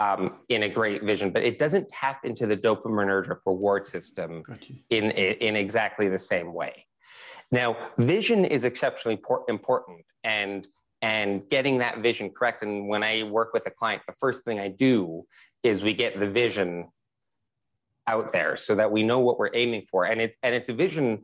um, 0.02 0.38
in 0.48 0.64
a 0.64 0.68
great 0.68 1.04
vision, 1.04 1.30
but 1.30 1.42
it 1.42 1.58
doesn't 1.58 1.88
tap 1.88 2.24
into 2.24 2.46
the 2.46 2.56
dopaminergic 2.56 3.38
reward 3.46 3.86
system 3.86 4.42
in, 4.90 5.10
in 5.12 5.54
exactly 5.54 6.08
the 6.08 6.18
same 6.18 6.52
way. 6.52 6.86
Now, 7.52 7.76
vision 7.98 8.44
is 8.44 8.64
exceptionally 8.64 9.20
important, 9.48 10.04
and 10.24 10.66
and 11.02 11.42
getting 11.50 11.78
that 11.78 11.98
vision 11.98 12.30
correct. 12.30 12.62
And 12.62 12.88
when 12.88 13.02
I 13.02 13.24
work 13.24 13.52
with 13.52 13.66
a 13.66 13.70
client, 13.70 14.02
the 14.06 14.14
first 14.18 14.44
thing 14.44 14.60
I 14.60 14.68
do 14.68 15.24
is 15.62 15.82
we 15.82 15.92
get 15.92 16.18
the 16.18 16.28
vision 16.28 16.88
out 18.06 18.32
there 18.32 18.56
so 18.56 18.74
that 18.76 18.90
we 18.90 19.02
know 19.02 19.18
what 19.18 19.38
we're 19.38 19.54
aiming 19.54 19.82
for 19.88 20.04
and 20.04 20.20
it's 20.20 20.36
and 20.42 20.56
it's 20.56 20.68
a 20.68 20.72
vision 20.72 21.22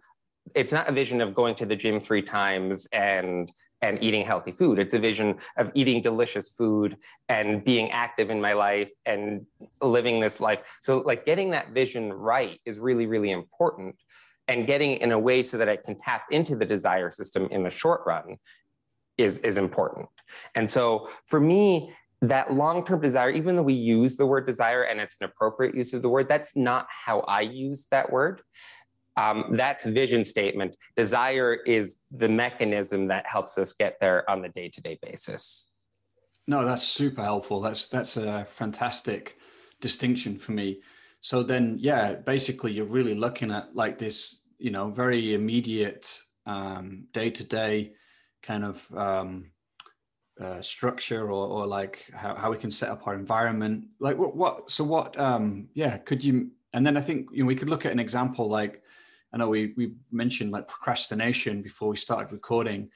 it's 0.55 0.73
not 0.73 0.89
a 0.89 0.93
vision 0.93 1.21
of 1.21 1.35
going 1.35 1.53
to 1.57 1.67
the 1.67 1.75
gym 1.75 1.99
three 2.01 2.23
times 2.23 2.87
and 2.93 3.51
and 3.83 4.03
eating 4.03 4.25
healthy 4.25 4.53
food 4.53 4.79
it's 4.79 4.95
a 4.95 4.99
vision 4.99 5.37
of 5.57 5.71
eating 5.75 6.03
delicious 6.03 6.51
food 6.51 6.97
and 7.29 7.65
being 7.65 7.91
active 7.91 8.31
in 8.31 8.41
my 8.41 8.53
life 8.53 8.91
and 9.07 9.47
living 9.81 10.21
this 10.21 10.41
life 10.41 10.61
so 10.81 10.99
like 10.99 11.25
getting 11.25 11.51
that 11.51 11.71
vision 11.71 12.13
right 12.13 12.61
is 12.65 12.79
really 12.79 13.07
really 13.07 13.31
important 13.31 13.95
and 14.49 14.67
getting 14.67 14.95
in 14.97 15.13
a 15.13 15.19
way 15.19 15.43
so 15.43 15.57
that 15.57 15.69
i 15.69 15.77
can 15.77 15.97
tap 15.99 16.23
into 16.31 16.57
the 16.57 16.65
desire 16.65 17.11
system 17.11 17.49
in 17.51 17.63
the 17.63 17.71
short 17.71 18.01
run 18.07 18.37
is 19.17 19.39
is 19.39 19.59
important 19.59 20.07
and 20.55 20.69
so 20.69 21.09
for 21.27 21.41
me 21.41 21.93
that 22.21 22.53
long 22.53 22.85
term 22.85 23.01
desire, 23.01 23.31
even 23.31 23.57
though 23.57 23.63
we 23.63 23.75
use 23.75 24.17
the 24.17 24.27
word 24.27 24.47
desire 24.47 24.83
and 24.83 25.01
it's 25.01 25.17
an 25.21 25.27
appropriate 25.27 25.75
use 25.75 25.93
of 25.93 26.03
the 26.03 26.09
word, 26.09 26.29
that's 26.29 26.57
not 26.57 26.87
how 26.89 27.21
I 27.21 27.43
use 27.43 27.87
that 27.91 28.11
word. 28.11 28.43
Um, 29.19 29.57
that's 29.57 29.85
vision 29.85 30.25
statement. 30.25 30.77
Desire 30.97 31.55
is 31.67 31.97
the 32.11 32.29
mechanism 32.29 33.09
that 33.09 33.27
helps 33.27 33.59
us 33.59 33.73
get 33.73 33.99
there 34.01 34.29
on 34.31 34.43
the 34.43 34.49
day 34.49 34.69
to 34.69 34.81
day 34.81 34.99
basis. 35.03 35.73
No, 36.47 36.65
that's 36.65 36.85
super 36.85 37.23
helpful. 37.23 37.61
That's 37.61 37.89
that's 37.89 38.17
a 38.17 38.47
fantastic 38.51 39.39
distinction 39.81 40.39
for 40.39 40.53
me. 40.53 40.81
So 41.21 41.43
then, 41.43 41.77
yeah, 41.81 42.15
basically, 42.15 42.73
you're 42.73 42.87
really 42.87 43.15
looking 43.15 43.51
at 43.51 43.75
like 43.75 43.99
this, 43.99 44.45
you 44.59 44.71
know, 44.71 44.91
very 44.91 45.35
immediate 45.35 46.23
day 47.13 47.31
to 47.31 47.45
day 47.45 47.93
kind 48.43 48.65
of 48.65 48.97
um, 48.97 49.51
uh, 50.41 50.63
structure 50.63 51.31
or, 51.31 51.47
or 51.49 51.67
like 51.67 52.11
how, 52.15 52.35
how 52.35 52.51
we 52.51 52.57
can 52.57 52.71
set 52.71 52.89
up 52.89 53.07
our 53.07 53.15
environment 53.15 53.85
like 53.99 54.17
what, 54.17 54.37
what 54.37 54.71
so 54.71 54.85
what 54.85 55.19
um 55.19 55.69
yeah 55.75 55.97
could 55.99 56.23
you 56.23 56.49
and 56.73 56.87
then 56.87 56.97
i 56.97 57.01
think 57.01 57.29
you 57.33 57.43
know 57.43 57.47
we 57.47 57.57
could 57.57 57.69
look 57.69 57.85
at 57.85 57.91
an 57.91 57.99
example 57.99 58.49
like 58.49 58.83
i 59.33 59.37
know 59.37 59.49
we 59.49 59.75
we 59.77 59.95
mentioned 60.11 60.51
like 60.51 60.69
procrastination 60.69 61.63
before 61.63 61.89
we 61.89 61.97
started 61.97 62.33
recording 62.33 62.89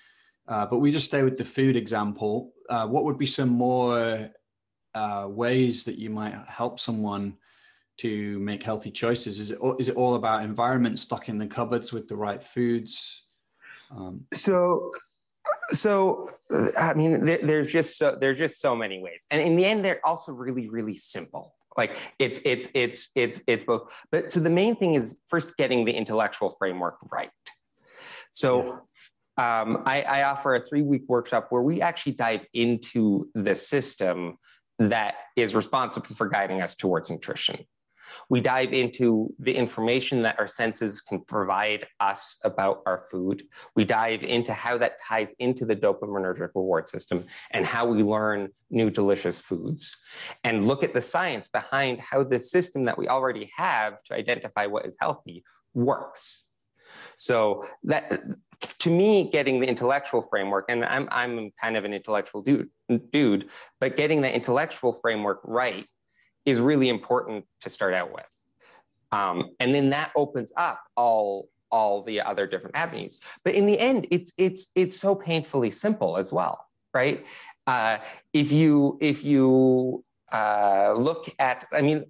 uh, 0.49 0.67
but 0.67 0.79
we 0.79 0.91
just 0.91 1.07
stay 1.07 1.23
with 1.23 1.39
the 1.39 1.45
food 1.45 1.77
example. 1.77 2.53
Uh, 2.69 2.87
what 2.87 3.05
would 3.05 3.19
be 3.19 3.27
some 3.27 3.49
more 3.49 4.31
uh, 4.95 5.27
ways 5.29 5.85
that 5.85 5.99
you 5.99 6.11
might 6.11 6.35
help 6.49 6.81
someone 6.81 7.37
to 7.99 8.39
make 8.41 8.63
healthy 8.63 8.91
choices? 8.91 9.39
Is 9.39 9.51
it 9.51 9.59
is 9.79 9.89
it 9.89 9.97
all 9.97 10.15
about 10.15 10.43
environment 10.43 10.99
stocking 10.99 11.39
the 11.39 11.47
cupboards 11.47 11.93
with 11.93 12.09
the 12.09 12.17
right 12.17 12.43
foods? 12.43 13.25
Um, 13.91 14.25
so 14.33 14.91
so 15.71 16.29
i 16.79 16.93
mean 16.95 17.25
there's 17.25 17.73
just 17.73 17.97
so 17.97 18.17
there's 18.19 18.39
just 18.39 18.61
so 18.61 18.75
many 18.75 19.01
ways. 19.03 19.25
And 19.31 19.41
in 19.41 19.57
the 19.57 19.65
end 19.65 19.85
they're 19.85 20.05
also 20.05 20.33
really 20.33 20.69
really 20.69 20.97
simple 20.97 21.55
like 21.77 21.97
it's 22.19 22.41
it's 22.45 22.69
it's 22.75 23.09
it's 23.15 23.41
it's 23.47 23.65
both. 23.65 23.93
But 24.11 24.31
so 24.31 24.41
the 24.41 24.51
main 24.51 24.77
thing 24.77 24.95
is 24.95 25.19
first 25.29 25.57
getting 25.57 25.85
the 25.85 25.93
intellectual 25.93 26.51
framework 26.59 26.97
right. 27.11 27.31
So 28.33 28.81
um, 29.39 29.83
I, 29.87 30.03
I 30.03 30.23
offer 30.25 30.55
a 30.55 30.65
three 30.65 30.83
week 30.83 31.03
workshop 31.09 31.47
where 31.51 31.63
we 31.63 31.81
actually 31.81 32.13
dive 32.13 32.47
into 32.53 33.29
the 33.35 33.55
system 33.55 34.39
that 34.79 35.15
is 35.37 35.55
responsible 35.55 36.15
for 36.15 36.29
guiding 36.29 36.61
us 36.61 36.75
towards 36.75 37.11
nutrition 37.11 37.65
we 38.29 38.41
dive 38.41 38.73
into 38.73 39.33
the 39.39 39.55
information 39.55 40.23
that 40.23 40.39
our 40.39 40.47
senses 40.47 41.01
can 41.01 41.21
provide 41.21 41.87
us 42.01 42.39
about 42.45 42.83
our 42.87 43.05
food. 43.11 43.43
We 43.75 43.85
dive 43.85 44.23
into 44.23 44.53
how 44.53 44.79
that 44.79 44.97
ties 45.07 45.35
into 45.39 45.65
the 45.65 45.77
dopaminergic 45.77 46.51
reward 46.55 46.89
system 46.89 47.25
and 47.51 47.65
how 47.67 47.87
we 47.87 48.03
learn 48.03 48.49
new 48.71 48.91
delicious 48.91 49.41
foods 49.41 49.95
and 50.45 50.67
look 50.67 50.83
at 50.83 50.95
the 50.95 51.01
science 51.01 51.49
behind 51.53 52.01
how 52.01 52.25
the 52.25 52.41
system 52.41 52.85
that 52.85 52.99
we 52.99 53.09
already 53.09 53.51
have 53.57 54.03
to 54.05 54.15
identify 54.15 54.67
what 54.67 54.87
is 54.87 54.97
healthy 55.01 55.45
works. 55.75 56.45
So 57.17 57.67
that 57.85 58.23
to 58.79 58.91
me, 58.91 59.29
getting 59.31 59.61
the 59.61 59.67
intellectual 59.67 60.23
framework, 60.23 60.67
and 60.69 60.85
I'm 60.85 61.09
I'm 61.11 61.51
kind 61.61 61.77
of 61.77 61.85
an 61.85 61.93
intellectual 61.93 62.43
dude, 62.43 62.69
dude, 63.11 63.49
but 63.81 63.97
getting 63.97 64.21
the 64.21 64.33
intellectual 64.33 64.93
framework 64.93 65.41
right 65.45 65.87
is 66.45 66.61
really 66.61 66.89
important 66.89 67.45
to 67.61 67.71
start 67.71 67.95
out 67.95 68.13
with. 68.13 68.27
Um, 69.13 69.51
and 69.61 69.75
then 69.75 69.91
that 69.91 70.11
opens 70.17 70.53
up 70.57 70.81
all 70.97 71.49
all 71.71 72.03
the 72.03 72.21
other 72.21 72.47
different 72.47 72.77
avenues. 72.77 73.19
But 73.45 73.55
in 73.55 73.67
the 73.67 73.79
end, 73.79 74.07
it's 74.11 74.33
it's 74.37 74.69
it's 74.75 74.97
so 74.99 75.15
painfully 75.15 75.71
simple 75.71 76.17
as 76.17 76.33
well, 76.33 76.67
right? 76.93 77.25
Uh, 77.67 77.99
if 78.33 78.53
you 78.53 78.99
if 79.01 79.25
you 79.25 80.05
uh, 80.33 80.95
look 80.97 81.31
at, 81.39 81.67
I 81.73 81.83
mean, 81.83 82.05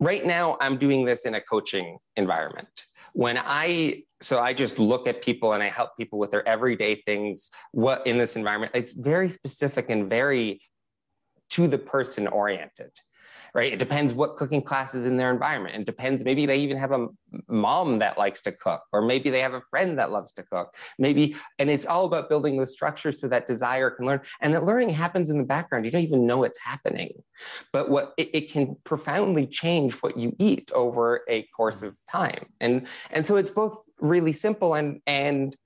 right 0.00 0.24
now 0.24 0.56
I'm 0.60 0.78
doing 0.78 1.04
this 1.04 1.26
in 1.26 1.34
a 1.34 1.40
coaching 1.40 1.98
environment. 2.16 2.68
When 3.12 3.38
I 3.38 4.02
so 4.20 4.40
I 4.40 4.54
just 4.54 4.78
look 4.78 5.06
at 5.06 5.22
people 5.22 5.52
and 5.52 5.62
I 5.62 5.68
help 5.68 5.96
people 5.98 6.18
with 6.18 6.30
their 6.30 6.46
everyday 6.48 7.02
things. 7.06 7.50
What 7.72 8.06
in 8.06 8.16
this 8.16 8.36
environment? 8.36 8.72
It's 8.74 8.92
very 8.92 9.30
specific 9.30 9.90
and 9.90 10.08
very 10.08 10.60
to 11.56 11.66
the 11.66 11.78
person 11.78 12.26
oriented 12.26 12.92
right? 13.56 13.72
It 13.72 13.78
depends 13.78 14.12
what 14.12 14.36
cooking 14.36 14.60
class 14.60 14.94
is 14.94 15.06
in 15.06 15.16
their 15.16 15.32
environment. 15.32 15.74
It 15.74 15.86
depends 15.86 16.22
maybe 16.22 16.44
they 16.44 16.58
even 16.58 16.76
have 16.76 16.92
a 16.92 17.08
mom 17.48 18.00
that 18.00 18.18
likes 18.18 18.42
to 18.42 18.52
cook 18.52 18.82
or 18.92 19.00
maybe 19.00 19.30
they 19.30 19.40
have 19.40 19.54
a 19.54 19.62
friend 19.62 19.98
that 19.98 20.12
loves 20.12 20.34
to 20.34 20.42
cook. 20.42 20.76
Maybe 20.98 21.36
and 21.58 21.70
it's 21.70 21.86
all 21.86 22.04
about 22.04 22.28
building 22.28 22.58
those 22.58 22.74
structures 22.74 23.18
so 23.18 23.28
that 23.28 23.46
desire 23.46 23.90
can 23.90 24.04
learn. 24.04 24.20
And 24.42 24.52
that 24.52 24.64
learning 24.64 24.90
happens 24.90 25.30
in 25.30 25.38
the 25.38 25.44
background. 25.44 25.86
You 25.86 25.90
don't 25.90 26.02
even 26.02 26.26
know 26.26 26.44
it's 26.44 26.60
happening. 26.62 27.12
But 27.72 27.88
what 27.88 28.12
it, 28.18 28.28
it 28.34 28.50
can 28.52 28.76
profoundly 28.84 29.46
change 29.46 29.94
what 30.02 30.18
you 30.18 30.36
eat 30.38 30.70
over 30.74 31.22
a 31.26 31.44
course 31.56 31.80
of 31.80 31.96
time. 32.10 32.46
And 32.60 32.86
and 33.10 33.26
so 33.26 33.36
it's 33.36 33.50
both 33.50 33.82
really 34.00 34.34
simple 34.34 34.74
and 34.74 35.00
and 35.06 35.56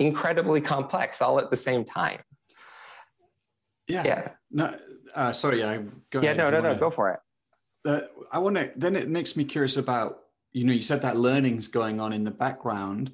incredibly 0.00 0.60
complex 0.60 1.22
all 1.22 1.38
at 1.38 1.50
the 1.50 1.56
same 1.56 1.84
time. 1.84 2.22
Yeah. 3.86 4.02
Yeah. 4.04 4.28
No, 4.50 4.78
uh, 5.18 5.32
sorry. 5.32 5.64
I 5.64 5.78
go. 6.10 6.22
Yeah. 6.22 6.34
No. 6.34 6.50
No. 6.50 6.60
No. 6.60 6.74
Go 6.76 6.90
for 6.90 7.10
it. 7.12 7.20
Uh, 7.84 8.00
I 8.32 8.38
want 8.38 8.56
to. 8.56 8.72
Then 8.76 8.96
it 8.96 9.08
makes 9.08 9.36
me 9.36 9.44
curious 9.44 9.76
about. 9.76 10.20
You 10.52 10.64
know, 10.64 10.72
you 10.72 10.80
said 10.80 11.02
that 11.02 11.18
learning's 11.18 11.68
going 11.68 12.00
on 12.00 12.12
in 12.12 12.24
the 12.24 12.30
background. 12.30 13.12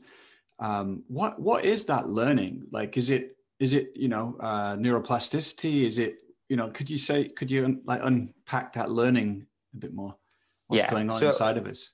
Um, 0.60 1.02
what 1.08 1.40
What 1.40 1.64
is 1.64 1.84
that 1.86 2.08
learning? 2.08 2.68
Like, 2.70 2.96
is 2.96 3.10
it 3.10 3.36
is 3.58 3.72
it 3.72 3.90
you 3.96 4.08
know 4.08 4.36
uh, 4.40 4.76
neuroplasticity? 4.76 5.84
Is 5.84 5.98
it 5.98 6.18
you 6.48 6.56
know, 6.56 6.68
could 6.68 6.90
you 6.90 6.98
say, 6.98 7.28
could 7.28 7.50
you 7.50 7.80
like 7.84 8.00
unpack 8.02 8.74
that 8.74 8.90
learning 8.90 9.46
a 9.74 9.78
bit 9.78 9.94
more? 9.94 10.14
What's 10.66 10.82
yeah. 10.82 10.90
going 10.90 11.10
on 11.10 11.18
so, 11.18 11.28
inside 11.28 11.56
of 11.56 11.66
us? 11.66 11.90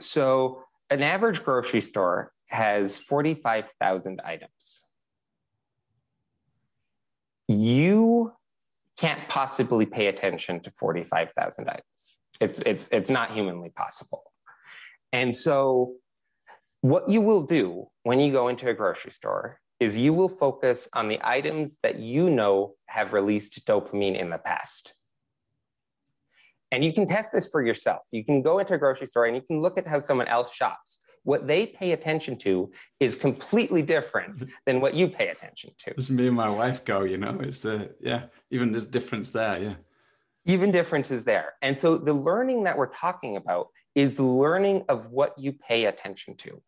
So, 0.00 0.62
an 0.90 1.02
average 1.02 1.44
grocery 1.44 1.80
store 1.80 2.32
has 2.46 2.96
45,000 2.96 4.20
items. 4.24 4.80
You 7.48 8.32
can't 8.98 9.28
possibly 9.28 9.86
pay 9.86 10.06
attention 10.08 10.60
to 10.60 10.70
45,000 10.72 11.68
items. 11.68 12.18
It's, 12.40 12.60
it's, 12.60 12.88
it's 12.92 13.10
not 13.10 13.32
humanly 13.32 13.70
possible. 13.70 14.24
And 15.12 15.34
so, 15.34 15.94
what 16.80 17.08
you 17.08 17.20
will 17.20 17.42
do 17.42 17.86
when 18.04 18.20
you 18.20 18.30
go 18.30 18.48
into 18.48 18.68
a 18.68 18.74
grocery 18.74 19.10
store 19.10 19.58
is 19.80 19.96
you 19.96 20.12
will 20.12 20.28
focus 20.28 20.88
on 20.92 21.08
the 21.08 21.18
items 21.22 21.78
that 21.82 21.98
you 21.98 22.30
know 22.30 22.74
have 22.86 23.12
released 23.12 23.66
dopamine 23.66 24.18
in 24.18 24.30
the 24.30 24.38
past. 24.38 24.94
And 26.70 26.84
you 26.84 26.92
can 26.92 27.06
test 27.06 27.32
this 27.32 27.48
for 27.48 27.64
yourself. 27.64 28.02
You 28.12 28.24
can 28.24 28.42
go 28.42 28.58
into 28.58 28.74
a 28.74 28.78
grocery 28.78 29.06
store 29.06 29.24
and 29.24 29.34
you 29.34 29.42
can 29.42 29.60
look 29.60 29.78
at 29.78 29.86
how 29.86 30.00
someone 30.00 30.28
else 30.28 30.52
shops. 30.52 31.00
What 31.28 31.46
they 31.46 31.66
pay 31.66 31.92
attention 31.92 32.38
to 32.38 32.72
is 33.00 33.14
completely 33.14 33.82
different 33.82 34.48
than 34.64 34.80
what 34.80 34.94
you 34.94 35.08
pay 35.08 35.28
attention 35.28 35.72
to. 35.80 35.92
As 35.98 36.08
me 36.08 36.26
and 36.26 36.34
my 36.34 36.48
wife 36.48 36.86
go, 36.86 37.02
you 37.02 37.18
know, 37.18 37.38
it's 37.42 37.58
the, 37.58 37.94
yeah, 38.00 38.22
even 38.50 38.72
there's 38.72 38.86
difference 38.86 39.28
there, 39.28 39.58
yeah. 39.58 39.74
Even 40.46 40.70
differences 40.70 41.26
there. 41.26 41.52
And 41.60 41.78
so 41.78 41.98
the 41.98 42.14
learning 42.14 42.64
that 42.64 42.78
we're 42.78 42.94
talking 42.94 43.36
about 43.36 43.68
is 43.94 44.14
the 44.14 44.22
learning 44.22 44.86
of 44.88 45.10
what 45.10 45.38
you 45.38 45.52
pay 45.52 45.84
attention 45.84 46.34
to. 46.36 46.62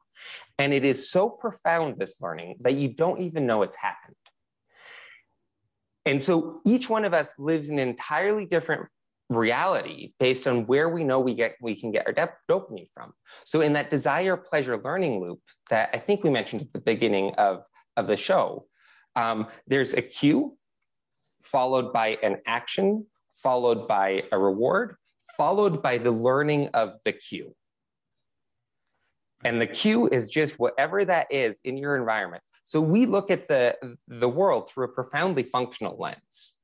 And 0.58 0.74
it 0.74 0.84
is 0.84 1.08
so 1.08 1.30
profound, 1.30 1.98
this 1.98 2.20
learning, 2.20 2.56
that 2.60 2.74
you 2.74 2.88
don't 2.88 3.18
even 3.18 3.46
know 3.46 3.62
it's 3.62 3.76
happened. 3.76 4.16
And 6.04 6.22
so 6.22 6.60
each 6.66 6.90
one 6.90 7.06
of 7.06 7.14
us 7.14 7.34
lives 7.38 7.70
in 7.70 7.78
an 7.78 7.88
entirely 7.88 8.44
different 8.44 8.88
reality 9.30 10.12
based 10.18 10.46
on 10.46 10.66
where 10.66 10.88
we 10.88 11.04
know 11.04 11.20
we 11.20 11.34
get 11.34 11.54
we 11.60 11.74
can 11.74 11.92
get 11.92 12.06
our 12.06 12.12
dopamine 12.50 12.88
from. 12.92 13.12
So 13.44 13.60
in 13.60 13.72
that 13.74 13.90
desire 13.90 14.36
pleasure 14.36 14.80
learning 14.82 15.20
loop 15.20 15.40
that 15.70 15.90
I 15.92 15.98
think 15.98 16.24
we 16.24 16.30
mentioned 16.30 16.62
at 16.62 16.72
the 16.72 16.80
beginning 16.80 17.32
of, 17.36 17.64
of 17.96 18.06
the 18.06 18.16
show, 18.16 18.66
um, 19.16 19.46
there's 19.66 19.94
a 19.94 20.02
cue 20.02 20.56
followed 21.42 21.92
by 21.92 22.18
an 22.22 22.38
action, 22.46 23.06
followed 23.34 23.88
by 23.88 24.24
a 24.32 24.38
reward, 24.38 24.96
followed 25.36 25.82
by 25.82 25.96
the 25.96 26.10
learning 26.10 26.68
of 26.74 26.94
the 27.04 27.12
cue. 27.12 27.54
And 29.44 29.60
the 29.60 29.66
cue 29.66 30.08
is 30.08 30.28
just 30.28 30.58
whatever 30.58 31.04
that 31.04 31.28
is 31.30 31.60
in 31.64 31.78
your 31.78 31.96
environment. 31.96 32.42
So 32.64 32.80
we 32.80 33.06
look 33.06 33.30
at 33.30 33.48
the, 33.48 33.76
the 34.06 34.28
world 34.28 34.70
through 34.70 34.84
a 34.84 34.88
profoundly 34.88 35.44
functional 35.44 35.96
lens. 35.98 36.56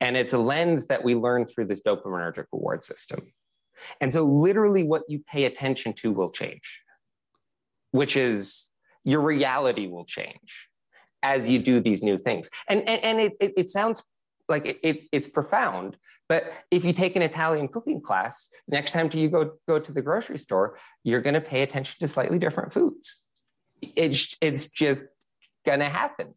And 0.00 0.16
it's 0.16 0.32
a 0.32 0.38
lens 0.38 0.86
that 0.86 1.04
we 1.04 1.14
learn 1.14 1.46
through 1.46 1.66
this 1.66 1.82
dopaminergic 1.82 2.46
reward 2.52 2.82
system. 2.82 3.32
And 4.00 4.12
so, 4.12 4.24
literally, 4.24 4.82
what 4.82 5.02
you 5.08 5.20
pay 5.20 5.44
attention 5.44 5.92
to 5.94 6.12
will 6.12 6.30
change, 6.30 6.80
which 7.92 8.16
is 8.16 8.66
your 9.04 9.20
reality 9.20 9.86
will 9.86 10.04
change 10.04 10.68
as 11.22 11.50
you 11.50 11.58
do 11.58 11.80
these 11.80 12.02
new 12.02 12.18
things. 12.18 12.50
And, 12.68 12.86
and, 12.88 13.02
and 13.02 13.20
it, 13.20 13.32
it, 13.40 13.52
it 13.56 13.70
sounds 13.70 14.02
like 14.48 14.66
it, 14.66 14.78
it, 14.82 15.04
it's 15.12 15.28
profound, 15.28 15.96
but 16.28 16.52
if 16.70 16.84
you 16.84 16.92
take 16.92 17.16
an 17.16 17.22
Italian 17.22 17.68
cooking 17.68 18.00
class, 18.00 18.48
next 18.68 18.92
time 18.92 19.10
you 19.12 19.28
go, 19.28 19.52
go 19.66 19.78
to 19.78 19.92
the 19.92 20.02
grocery 20.02 20.38
store, 20.38 20.78
you're 21.04 21.20
going 21.20 21.34
to 21.34 21.40
pay 21.40 21.62
attention 21.62 21.96
to 22.00 22.08
slightly 22.08 22.38
different 22.38 22.72
foods. 22.72 23.16
It's, 23.96 24.36
it's 24.40 24.70
just 24.70 25.06
going 25.64 25.80
to 25.80 25.88
happen. 25.88 26.34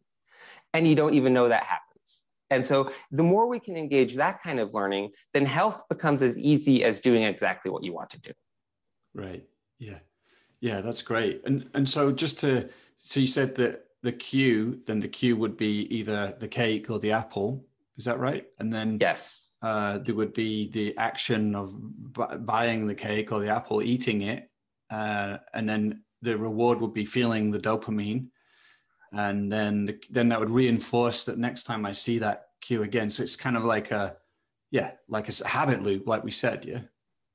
And 0.72 0.88
you 0.88 0.94
don't 0.94 1.14
even 1.14 1.32
know 1.32 1.48
that 1.48 1.64
happens. 1.64 1.93
And 2.50 2.66
so 2.66 2.90
the 3.10 3.22
more 3.22 3.48
we 3.48 3.58
can 3.58 3.76
engage 3.76 4.14
that 4.16 4.42
kind 4.42 4.60
of 4.60 4.74
learning, 4.74 5.10
then 5.32 5.46
health 5.46 5.82
becomes 5.88 6.22
as 6.22 6.36
easy 6.38 6.84
as 6.84 7.00
doing 7.00 7.22
exactly 7.22 7.70
what 7.70 7.84
you 7.84 7.92
want 7.92 8.10
to 8.10 8.20
do. 8.20 8.32
Right. 9.14 9.44
Yeah. 9.78 9.98
Yeah, 10.60 10.80
that's 10.80 11.02
great. 11.02 11.42
And 11.44 11.68
and 11.74 11.88
so 11.88 12.10
just 12.10 12.40
to 12.40 12.68
so 12.98 13.20
you 13.20 13.26
said 13.26 13.54
that 13.56 13.84
the 14.02 14.12
cue, 14.12 14.80
then 14.86 15.00
the 15.00 15.08
cue 15.08 15.36
would 15.36 15.56
be 15.56 15.86
either 15.94 16.34
the 16.38 16.48
cake 16.48 16.90
or 16.90 16.98
the 16.98 17.12
apple. 17.12 17.66
Is 17.96 18.04
that 18.04 18.18
right? 18.18 18.46
And 18.58 18.72
then 18.72 18.98
yes, 19.00 19.50
uh, 19.62 19.98
there 19.98 20.14
would 20.14 20.34
be 20.34 20.68
the 20.70 20.96
action 20.96 21.54
of 21.54 21.74
b- 22.12 22.36
buying 22.40 22.86
the 22.86 22.94
cake 22.94 23.30
or 23.30 23.40
the 23.40 23.48
apple, 23.48 23.82
eating 23.82 24.22
it, 24.22 24.50
uh, 24.90 25.38
and 25.54 25.68
then 25.68 26.02
the 26.22 26.36
reward 26.36 26.80
would 26.80 26.94
be 26.94 27.04
feeling 27.04 27.50
the 27.50 27.58
dopamine, 27.58 28.28
and 29.16 29.50
then 29.50 29.86
the, 29.86 29.98
then 30.10 30.28
that 30.28 30.40
would 30.40 30.50
reinforce 30.50 31.24
that 31.24 31.38
next 31.38 31.64
time 31.64 31.86
I 31.86 31.92
see 31.92 32.18
that 32.18 32.48
cue 32.60 32.82
again. 32.82 33.10
So 33.10 33.22
it's 33.22 33.36
kind 33.36 33.56
of 33.56 33.64
like 33.64 33.90
a 33.90 34.16
yeah, 34.70 34.92
like 35.08 35.28
a 35.28 35.48
habit 35.48 35.82
loop, 35.82 36.06
like 36.06 36.24
we 36.24 36.30
said. 36.30 36.64
Yeah, 36.64 36.80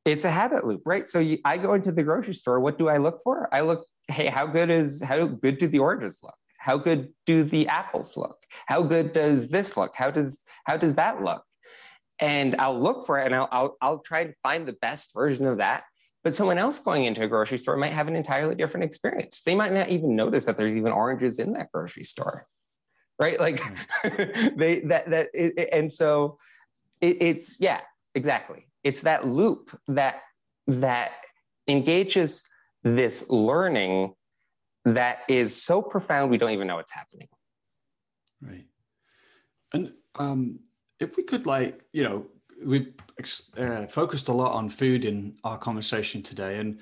it's 0.06 0.26
a 0.26 0.32
habit 0.32 0.66
loop, 0.66 0.82
right? 0.86 1.08
So 1.08 1.20
you, 1.20 1.38
I 1.46 1.58
go 1.58 1.74
into 1.74 1.92
the 1.92 2.04
grocery 2.04 2.34
store. 2.34 2.60
What 2.60 2.78
do 2.78 2.90
I 2.90 2.98
look 2.98 3.22
for? 3.24 3.48
I 3.54 3.62
look, 3.62 3.86
hey, 4.08 4.26
how 4.26 4.46
good 4.46 4.70
is 4.70 5.02
how 5.02 5.26
good 5.26 5.58
do 5.58 5.68
the 5.68 5.80
oranges 5.80 6.20
look? 6.22 6.36
How 6.58 6.78
good 6.78 7.14
do 7.26 7.44
the 7.44 7.68
apples 7.68 8.18
look? 8.18 8.38
How 8.66 8.84
good 8.84 9.14
does 9.14 9.48
this 9.48 9.78
look? 9.78 9.96
How 9.96 10.12
does 10.12 10.44
how 10.66 10.78
does 10.78 10.96
that 10.96 11.24
look? 11.24 11.44
And 12.20 12.58
I'll 12.60 12.80
look 12.80 13.06
for 13.06 13.20
it, 13.20 13.28
and 13.28 13.36
I'll 13.36 13.50
I'll, 13.52 13.78
I'll 13.82 14.00
try 14.00 14.22
and 14.22 14.36
find 14.44 14.68
the 14.68 14.74
best 14.74 15.14
version 15.14 15.46
of 15.46 15.60
that 15.60 15.84
but 16.30 16.36
someone 16.36 16.60
else 16.60 16.78
going 16.78 17.06
into 17.06 17.24
a 17.24 17.28
grocery 17.28 17.58
store 17.58 17.76
might 17.76 17.92
have 17.92 18.08
an 18.08 18.16
entirely 18.16 18.54
different 18.54 18.84
experience. 18.84 19.42
They 19.42 19.56
might 19.56 19.74
not 19.74 19.90
even 19.90 20.16
notice 20.16 20.46
that 20.46 20.58
there's 20.58 20.78
even 20.78 20.92
oranges 20.92 21.40
in 21.40 21.54
that 21.54 21.72
grocery 21.72 22.04
store, 22.04 22.46
right? 23.18 23.40
Like 23.40 23.60
they 24.56 24.82
that 24.82 25.10
that 25.10 25.30
it, 25.34 25.70
and 25.74 25.92
so 25.92 26.38
it, 27.02 27.18
it's 27.20 27.60
yeah, 27.60 27.80
exactly. 28.14 28.68
It's 28.84 29.02
that 29.02 29.26
loop 29.26 29.76
that 29.88 30.22
that 30.68 31.14
engages 31.68 32.48
this 32.84 33.28
learning 33.28 34.14
that 34.86 35.22
is 35.28 35.60
so 35.60 35.82
profound 35.82 36.30
we 36.30 36.38
don't 36.38 36.52
even 36.52 36.68
know 36.68 36.78
it's 36.78 36.92
happening. 36.92 37.28
Right. 38.40 38.68
And 39.74 39.94
um, 40.14 40.60
if 41.00 41.18
we 41.18 41.24
could 41.24 41.48
like 41.48 41.82
you 41.92 42.04
know 42.04 42.28
we 42.66 42.94
uh, 43.58 43.86
focused 43.88 44.28
a 44.28 44.34
lot 44.34 44.54
on 44.54 44.70
food 44.70 45.06
in 45.06 45.36
our 45.44 45.58
conversation 45.58 46.22
today, 46.22 46.60
and 46.60 46.80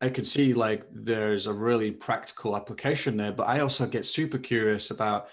I 0.00 0.08
can 0.08 0.24
see 0.24 0.52
like 0.54 0.84
there's 0.92 1.46
a 1.46 1.52
really 1.52 1.90
practical 1.90 2.56
application 2.56 3.16
there. 3.16 3.32
But 3.32 3.48
I 3.48 3.60
also 3.60 3.86
get 3.86 4.06
super 4.06 4.38
curious 4.38 4.90
about 4.90 5.28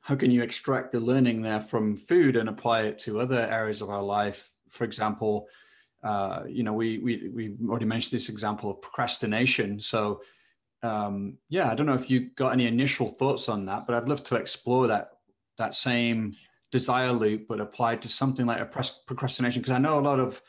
how 0.00 0.14
can 0.14 0.30
you 0.30 0.42
extract 0.42 0.92
the 0.92 1.00
learning 1.00 1.42
there 1.42 1.60
from 1.60 1.96
food 1.96 2.36
and 2.36 2.48
apply 2.48 2.82
it 2.82 2.98
to 3.00 3.20
other 3.20 3.40
areas 3.50 3.80
of 3.80 3.90
our 3.90 4.02
life. 4.02 4.52
For 4.68 4.84
example, 4.84 5.48
uh, 6.02 6.42
you 6.46 6.62
know, 6.62 6.72
we 6.72 6.98
we 6.98 7.28
we 7.28 7.56
already 7.68 7.86
mentioned 7.86 8.16
this 8.16 8.28
example 8.28 8.70
of 8.70 8.82
procrastination. 8.82 9.80
So 9.80 10.22
um, 10.82 11.38
yeah, 11.48 11.70
I 11.70 11.74
don't 11.74 11.86
know 11.86 11.94
if 11.94 12.10
you 12.10 12.30
got 12.36 12.52
any 12.52 12.66
initial 12.66 13.08
thoughts 13.08 13.48
on 13.48 13.64
that, 13.66 13.86
but 13.86 13.96
I'd 13.96 14.08
love 14.08 14.22
to 14.24 14.36
explore 14.36 14.86
that 14.88 15.12
that 15.56 15.74
same 15.74 16.34
desire 16.74 17.12
loop, 17.12 17.46
but 17.46 17.60
applied 17.60 18.02
to 18.02 18.08
something 18.08 18.46
like 18.46 18.60
a 18.60 18.66
procrastination? 19.06 19.62
Because 19.62 19.76
I 19.76 19.78
know 19.78 19.96
a 19.96 20.08
lot 20.10 20.18
of 20.18 20.42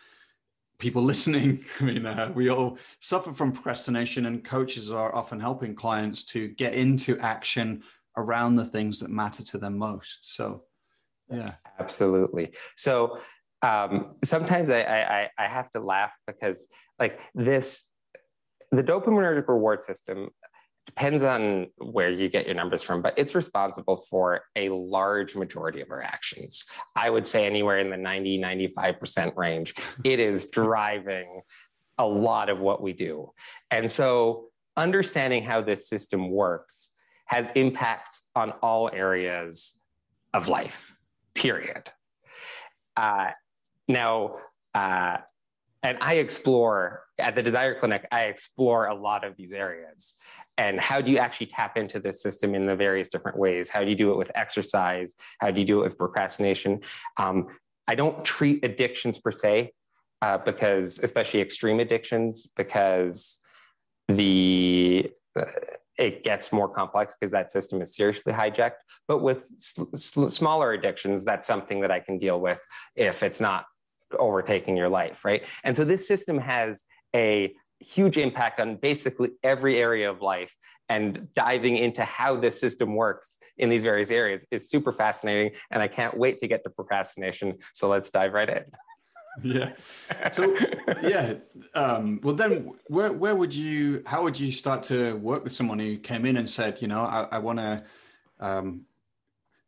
people 0.80 1.04
listening, 1.14 1.64
I 1.80 1.84
mean, 1.84 2.06
uh, 2.08 2.32
we 2.34 2.50
all 2.50 2.80
suffer 3.00 3.32
from 3.32 3.52
procrastination, 3.52 4.26
and 4.26 4.44
coaches 4.44 4.92
are 4.92 5.14
often 5.14 5.40
helping 5.40 5.76
clients 5.76 6.24
to 6.34 6.48
get 6.48 6.74
into 6.74 7.16
action 7.20 7.84
around 8.18 8.56
the 8.56 8.66
things 8.66 9.00
that 9.02 9.12
matter 9.12 9.44
to 9.44 9.60
them 9.60 9.78
most. 9.78 10.36
So, 10.36 10.64
yeah. 11.32 11.54
Absolutely. 11.80 12.54
So, 12.76 13.20
um, 13.62 14.16
sometimes 14.24 14.72
I, 14.72 14.82
I, 14.82 15.30
I 15.38 15.48
have 15.48 15.72
to 15.74 15.80
laugh 15.80 16.14
because, 16.26 16.68
like, 17.00 17.20
this 17.36 17.86
the 18.72 18.84
dopaminergic 18.84 19.48
reward 19.48 19.82
system 19.84 20.30
depends 20.86 21.24
on 21.24 21.68
where 21.78 22.12
you 22.12 22.30
get 22.30 22.46
your 22.46 22.56
numbers 22.56 22.84
from, 22.84 23.02
but 23.02 23.14
it's 23.18 23.36
responsible 23.36 24.06
for 24.10 24.42
a 24.56 24.70
large 24.70 25.36
majority 25.36 25.82
of 25.82 25.90
our 25.92 26.02
actions. 26.02 26.66
I 26.96 27.10
would 27.10 27.28
say 27.28 27.46
anywhere 27.46 27.80
in 27.80 27.90
the 27.90 27.98
90, 27.98 28.40
95% 28.40 29.36
range. 29.36 29.74
It 30.04 30.20
is 30.20 30.50
driving 30.50 31.42
a 31.98 32.06
lot 32.06 32.50
of 32.50 32.60
what 32.60 32.82
we 32.82 32.94
do. 32.94 33.32
And 33.72 33.90
so 33.90 34.50
understanding 34.78 35.44
how 35.44 35.62
this 35.62 35.90
system 35.90 36.30
works 36.30 36.92
has 37.26 37.50
impact 37.56 38.20
on 38.36 38.52
all 38.62 38.90
areas 38.94 39.74
of 40.34 40.48
life, 40.48 40.94
period. 41.34 41.90
Uh, 42.96 43.32
now, 43.88 44.36
uh, 44.74 45.18
and 45.82 45.98
I 46.02 46.16
explore 46.16 47.04
at 47.18 47.36
the 47.36 47.44
Desire 47.44 47.80
Clinic, 47.80 48.08
I 48.12 48.24
explore 48.24 48.88
a 48.88 48.96
lot 48.96 49.24
of 49.24 49.38
these 49.38 49.54
areas. 49.54 50.16
And 50.58 50.80
how 50.80 51.02
do 51.02 51.12
you 51.12 51.18
actually 51.18 51.48
tap 51.48 51.78
into 51.78 52.00
this 52.00 52.22
system 52.22 52.56
in 52.56 52.66
the 52.66 52.76
various 52.76 53.10
different 53.10 53.38
ways? 53.38 53.70
How 53.70 53.84
do 53.84 53.90
you 53.90 53.96
do 53.96 54.12
it 54.12 54.18
with 54.18 54.32
exercise? 54.36 55.14
How 55.40 55.52
do 55.52 55.60
you 55.60 55.68
do 55.68 55.82
it 55.82 55.84
with 55.84 55.98
procrastination? 55.98 56.82
Um, 57.18 57.48
I 57.88 57.96
don't 57.96 58.24
treat 58.24 58.64
addictions 58.64 59.20
per 59.20 59.32
se, 59.32 59.74
uh, 60.22 60.38
because 60.40 61.00
especially 61.00 61.42
extreme 61.42 61.80
addictions, 61.80 62.48
because 62.56 63.40
the 64.08 65.12
uh, 65.38 65.46
it 65.98 66.24
gets 66.24 66.52
more 66.52 66.68
complex 66.68 67.16
because 67.20 67.32
that 67.32 67.52
system 67.52 67.82
is 67.82 67.96
seriously 67.96 68.34
hijacked. 68.34 68.82
But 69.08 69.20
with 69.20 69.50
sl- 69.58 70.28
smaller 70.28 70.74
addictions, 70.74 71.24
that's 71.24 71.48
something 71.48 71.82
that 71.82 71.92
I 71.92 72.00
can 72.00 72.18
deal 72.18 72.40
with 72.40 72.60
if 72.96 73.24
it's 73.24 73.40
not 73.40 73.66
overtaking 74.20 74.76
your 74.76 74.90
life, 74.90 75.24
right? 75.24 75.46
And 75.64 75.76
so 75.76 75.84
this 75.84 76.08
system 76.08 76.38
has 76.38 76.84
a 77.16 77.54
huge 77.80 78.18
impact 78.18 78.60
on 78.60 78.78
basically 78.78 79.32
every 79.44 79.78
area 79.78 80.10
of 80.10 80.22
life. 80.22 80.54
And 80.88 81.30
diving 81.34 81.78
into 81.78 82.04
how 82.04 82.36
this 82.36 82.60
system 82.60 82.96
works 82.96 83.40
in 83.58 83.70
these 83.70 83.82
various 83.82 84.12
areas 84.12 84.46
is 84.52 84.70
super 84.70 84.94
fascinating. 84.94 85.54
And 85.72 85.82
I 85.82 85.88
can't 85.88 86.16
wait 86.16 86.40
to 86.42 86.48
get 86.48 86.64
to 86.64 86.70
procrastination. 86.70 87.58
So 87.74 87.90
let's 87.90 88.12
dive 88.12 88.34
right 88.34 88.50
in. 88.50 88.64
yeah. 89.44 89.74
So 90.32 90.56
yeah. 91.02 91.36
Um, 91.74 92.20
well, 92.24 92.36
then 92.36 92.72
where 92.88 93.12
where 93.12 93.36
would 93.36 93.54
you? 93.54 94.04
How 94.06 94.24
would 94.24 94.40
you 94.40 94.52
start 94.52 94.84
to 94.84 95.16
work 95.18 95.44
with 95.44 95.54
someone 95.54 95.80
who 95.80 95.98
came 95.98 96.26
in 96.26 96.38
and 96.38 96.48
said, 96.48 96.82
you 96.82 96.88
know, 96.88 97.02
I, 97.02 97.28
I 97.32 97.40
want 97.40 97.60
to 97.60 97.84
um, 98.40 98.82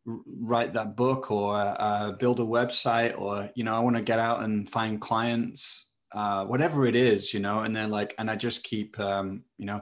write 0.06 0.74
that 0.74 0.96
book 0.96 1.32
or 1.32 1.56
uh, 1.58 2.12
build 2.14 2.40
a 2.40 2.44
website 2.44 3.20
or 3.20 3.50
you 3.56 3.64
know, 3.64 3.76
I 3.76 3.80
want 3.80 3.98
to 3.98 4.02
get 4.02 4.20
out 4.20 4.42
and 4.42 4.70
find 4.70 5.02
clients, 5.02 5.87
uh, 6.12 6.46
whatever 6.46 6.86
it 6.86 6.96
is, 6.96 7.34
you 7.34 7.40
know, 7.40 7.62
and 7.62 7.76
then 7.76 7.90
like, 7.90 8.16
and 8.18 8.30
I 8.30 8.36
just 8.36 8.64
keep, 8.64 9.00
um, 9.00 9.44
you 9.58 9.66
know, 9.66 9.82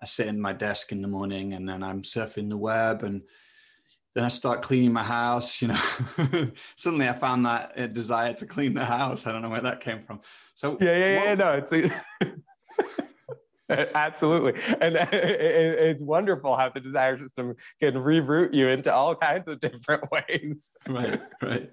I 0.00 0.06
sit 0.06 0.28
in 0.28 0.40
my 0.40 0.52
desk 0.52 0.92
in 0.92 1.02
the 1.02 1.08
morning 1.08 1.54
and 1.54 1.68
then 1.68 1.82
I'm 1.82 2.02
surfing 2.02 2.48
the 2.48 2.56
web 2.56 3.02
and 3.02 3.22
then 4.14 4.24
I 4.24 4.28
start 4.28 4.62
cleaning 4.62 4.92
my 4.92 5.02
house. 5.02 5.60
You 5.60 5.68
know, 5.68 6.50
suddenly 6.76 7.08
I 7.08 7.12
found 7.12 7.46
that 7.46 7.78
uh, 7.78 7.86
desire 7.86 8.34
to 8.34 8.46
clean 8.46 8.74
the 8.74 8.84
house. 8.84 9.26
I 9.26 9.32
don't 9.32 9.42
know 9.42 9.50
where 9.50 9.60
that 9.60 9.80
came 9.80 10.02
from. 10.02 10.20
So 10.54 10.78
yeah, 10.80 10.96
yeah, 10.96 11.16
what, 11.16 11.26
yeah. 11.26 11.34
No, 11.34 11.52
it's. 11.52 11.72
A, 11.72 12.38
Absolutely. 13.94 14.54
And 14.80 14.96
it's 14.96 16.02
wonderful 16.02 16.56
how 16.56 16.70
the 16.70 16.80
desire 16.80 17.18
system 17.18 17.54
can 17.80 17.94
reroute 17.94 18.54
you 18.54 18.68
into 18.68 18.92
all 18.92 19.14
kinds 19.14 19.48
of 19.48 19.60
different 19.60 20.10
ways. 20.10 20.72
Right, 20.88 21.20
right. 21.42 21.70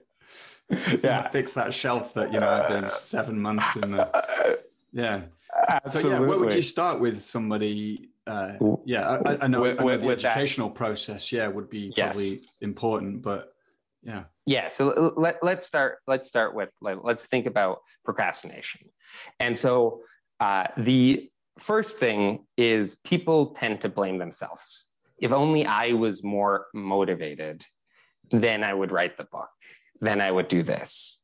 Yeah. 0.70 1.30
Fix 1.30 1.54
that 1.54 1.74
shelf 1.74 2.14
that, 2.16 2.34
you 2.34 2.40
know, 2.40 2.50
I've 2.50 2.70
been 2.70 2.90
seven 2.90 3.40
months 3.40 3.76
in 3.76 3.92
the. 3.92 4.60
Yeah. 4.94 5.24
Absolutely. 5.68 6.02
So, 6.02 6.10
yeah, 6.10 6.26
where 6.26 6.40
would 6.40 6.54
you 6.54 6.62
start 6.62 7.02
with 7.02 7.20
somebody 7.20 8.12
uh, 8.28 8.54
yeah, 8.86 9.22
I, 9.26 9.38
I 9.42 9.48
know, 9.48 9.62
with, 9.62 9.80
I 9.80 9.84
know 9.84 9.98
the 9.98 10.10
educational 10.10 10.70
that. 10.70 10.76
process, 10.76 11.32
yeah, 11.32 11.48
would 11.48 11.70
be 11.70 11.92
probably 11.96 12.42
important, 12.62 13.22
but 13.22 13.54
yeah. 14.04 14.24
Yeah. 14.46 14.68
So 14.68 15.14
let, 15.18 15.38
let's 15.44 15.66
start, 15.66 15.98
let's 16.08 16.28
start 16.28 16.56
with, 16.56 16.72
let's 16.82 17.28
think 17.28 17.46
about 17.46 17.82
procrastination. 18.04 18.82
And 19.40 19.58
so 19.58 20.02
uh, 20.40 20.68
the 20.78 21.30
first 21.60 21.98
thing 21.98 22.46
is 22.58 22.98
people 23.04 23.48
tend 23.48 23.82
to 23.82 23.90
blame 23.90 24.18
themselves. 24.18 24.86
If 25.20 25.32
only 25.32 25.66
I 25.66 25.94
was 25.94 26.24
more 26.24 26.68
motivated, 26.74 27.66
then 28.32 28.64
I 28.64 28.74
would 28.74 28.92
write 28.92 29.18
the 29.18 29.24
book, 29.24 29.50
then 30.02 30.22
I 30.22 30.32
would 30.32 30.48
do 30.48 30.64
this. 30.64 31.22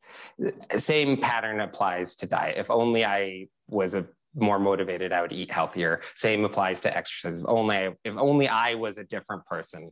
Same 0.77 1.17
pattern 1.17 1.59
applies 1.59 2.15
to 2.17 2.25
diet. 2.25 2.57
If 2.57 2.71
only 2.71 3.05
I 3.05 3.47
was 3.67 3.93
a 3.93 4.05
more 4.35 4.59
motivated, 4.59 5.11
I 5.11 5.21
would 5.21 5.33
eat 5.33 5.51
healthier. 5.51 6.01
Same 6.15 6.45
applies 6.45 6.79
to 6.81 6.95
exercise. 6.95 7.39
If 7.39 7.45
only 7.47 7.89
if 8.03 8.15
only 8.17 8.47
I 8.47 8.75
was 8.75 8.97
a 8.97 9.03
different 9.03 9.45
person, 9.45 9.91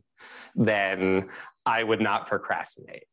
then 0.54 1.28
I 1.66 1.82
would 1.82 2.00
not 2.00 2.26
procrastinate. 2.26 3.04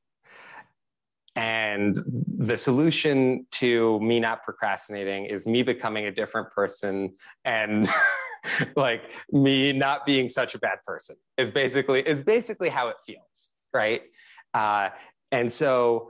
And 1.36 2.00
the 2.38 2.58
solution 2.58 3.46
to 3.52 4.00
me 4.00 4.20
not 4.20 4.44
procrastinating 4.44 5.26
is 5.26 5.46
me 5.46 5.62
becoming 5.62 6.06
a 6.06 6.12
different 6.12 6.52
person 6.52 7.14
and 7.46 7.88
like 8.76 9.12
me 9.32 9.72
not 9.72 10.06
being 10.06 10.30
such 10.30 10.56
a 10.56 10.60
bad 10.60 10.80
person 10.86 11.16
is 11.38 11.52
basically 11.52 12.02
is 12.02 12.22
basically 12.22 12.70
how 12.70 12.88
it 12.88 12.96
feels, 13.06 13.52
right? 13.74 14.02
Uh, 14.54 14.90
and 15.32 15.52
so 15.52 16.10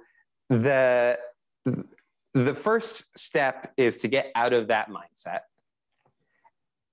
the 0.49 1.17
the 2.33 2.53
first 2.53 3.03
step 3.17 3.73
is 3.77 3.97
to 3.97 4.07
get 4.07 4.31
out 4.35 4.53
of 4.53 4.67
that 4.67 4.89
mindset 4.89 5.39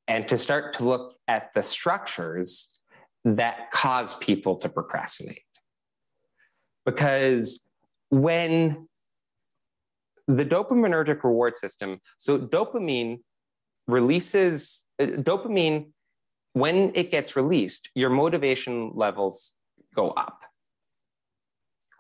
and 0.09 0.27
to 0.29 0.39
start 0.39 0.75
to 0.75 0.85
look 0.85 1.17
at 1.29 1.53
the 1.55 1.63
structures 1.63 2.79
that 3.25 3.71
cause 3.71 4.15
people 4.17 4.57
to 4.57 4.69
procrastinate. 4.69 5.43
Because 6.85 7.67
when 8.11 8.89
the 10.29 10.45
dopaminergic 10.45 11.23
reward 11.25 11.57
system, 11.57 12.01
so 12.19 12.39
dopamine 12.39 13.21
releases, 13.87 14.85
uh, 14.99 15.07
dopamine, 15.07 15.91
when 16.53 16.93
it 16.95 17.11
gets 17.11 17.37
released, 17.37 17.91
your 17.95 18.11
motivation 18.11 18.93
levels 18.95 19.53
go 19.95 20.11
up. 20.11 20.44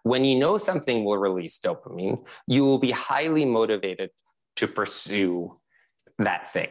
When 0.05 0.25
you 0.25 0.39
know 0.39 0.59
something 0.59 1.05
will 1.05 1.19
release 1.19 1.59
dopamine, 1.59 2.27
you 2.47 2.65
will 2.65 2.79
be 2.79 2.93
highly 2.93 3.45
motivated 3.45 4.11
to 4.57 4.69
pursue 4.69 5.59
that 6.19 6.53
thing. 6.53 6.71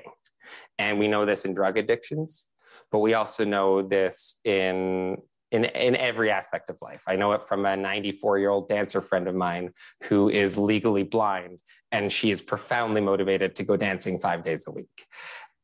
And 0.80 1.00
we 1.00 1.08
know 1.08 1.26
this 1.26 1.46
in 1.46 1.54
drug 1.54 1.78
addictions, 1.78 2.46
but 2.92 3.00
we 3.00 3.14
also 3.14 3.44
know 3.44 3.82
this 3.82 4.36
in 4.46 5.18
in, 5.52 5.66
in 5.66 5.96
every 5.96 6.32
aspect 6.32 6.72
of 6.72 6.78
life. 6.82 7.04
I 7.08 7.16
know 7.16 7.32
it 7.34 7.48
from 7.48 7.66
a 7.68 7.78
94 7.78 8.40
year 8.40 8.50
old 8.50 8.68
dancer 8.68 9.02
friend 9.02 9.28
of 9.28 9.36
mine 9.36 9.70
who 10.06 10.28
is 10.30 10.58
legally 10.58 11.04
blind, 11.04 11.60
and 11.92 12.12
she 12.12 12.32
is 12.32 12.42
profoundly 12.42 13.02
motivated 13.02 13.56
to 13.58 13.64
go 13.64 13.78
dancing 13.78 14.18
five 14.20 14.44
days 14.44 14.66
a 14.68 14.72
week. 14.72 15.06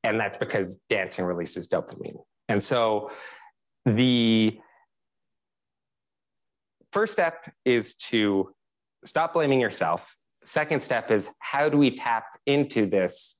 And 0.03 0.19
that's 0.19 0.37
because 0.37 0.77
dancing 0.89 1.25
releases 1.25 1.67
dopamine. 1.67 2.21
And 2.47 2.61
so 2.61 3.11
the 3.85 4.59
first 6.91 7.13
step 7.13 7.51
is 7.65 7.95
to 7.95 8.53
stop 9.05 9.33
blaming 9.33 9.59
yourself. 9.59 10.15
Second 10.43 10.81
step 10.81 11.11
is 11.11 11.29
how 11.39 11.69
do 11.69 11.77
we 11.77 11.95
tap 11.95 12.25
into 12.45 12.85
this 12.85 13.35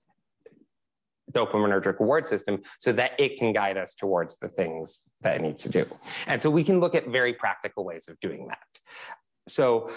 dopaminergic 1.32 2.00
reward 2.00 2.28
system 2.28 2.62
so 2.80 2.92
that 2.92 3.12
it 3.20 3.38
can 3.38 3.54
guide 3.54 3.78
us 3.78 3.94
towards 3.94 4.38
the 4.38 4.50
things 4.50 5.02
that 5.22 5.36
it 5.36 5.42
needs 5.42 5.64
to 5.64 5.70
do. 5.70 5.86
And 6.28 6.42
so 6.42 6.50
we 6.50 6.64
can 6.64 6.80
look 6.80 6.96
at 6.96 7.08
very 7.08 7.34
practical 7.34 7.86
ways 7.86 8.08
of 8.08 8.20
doing 8.20 8.48
that. 8.48 8.60
So, 9.48 9.92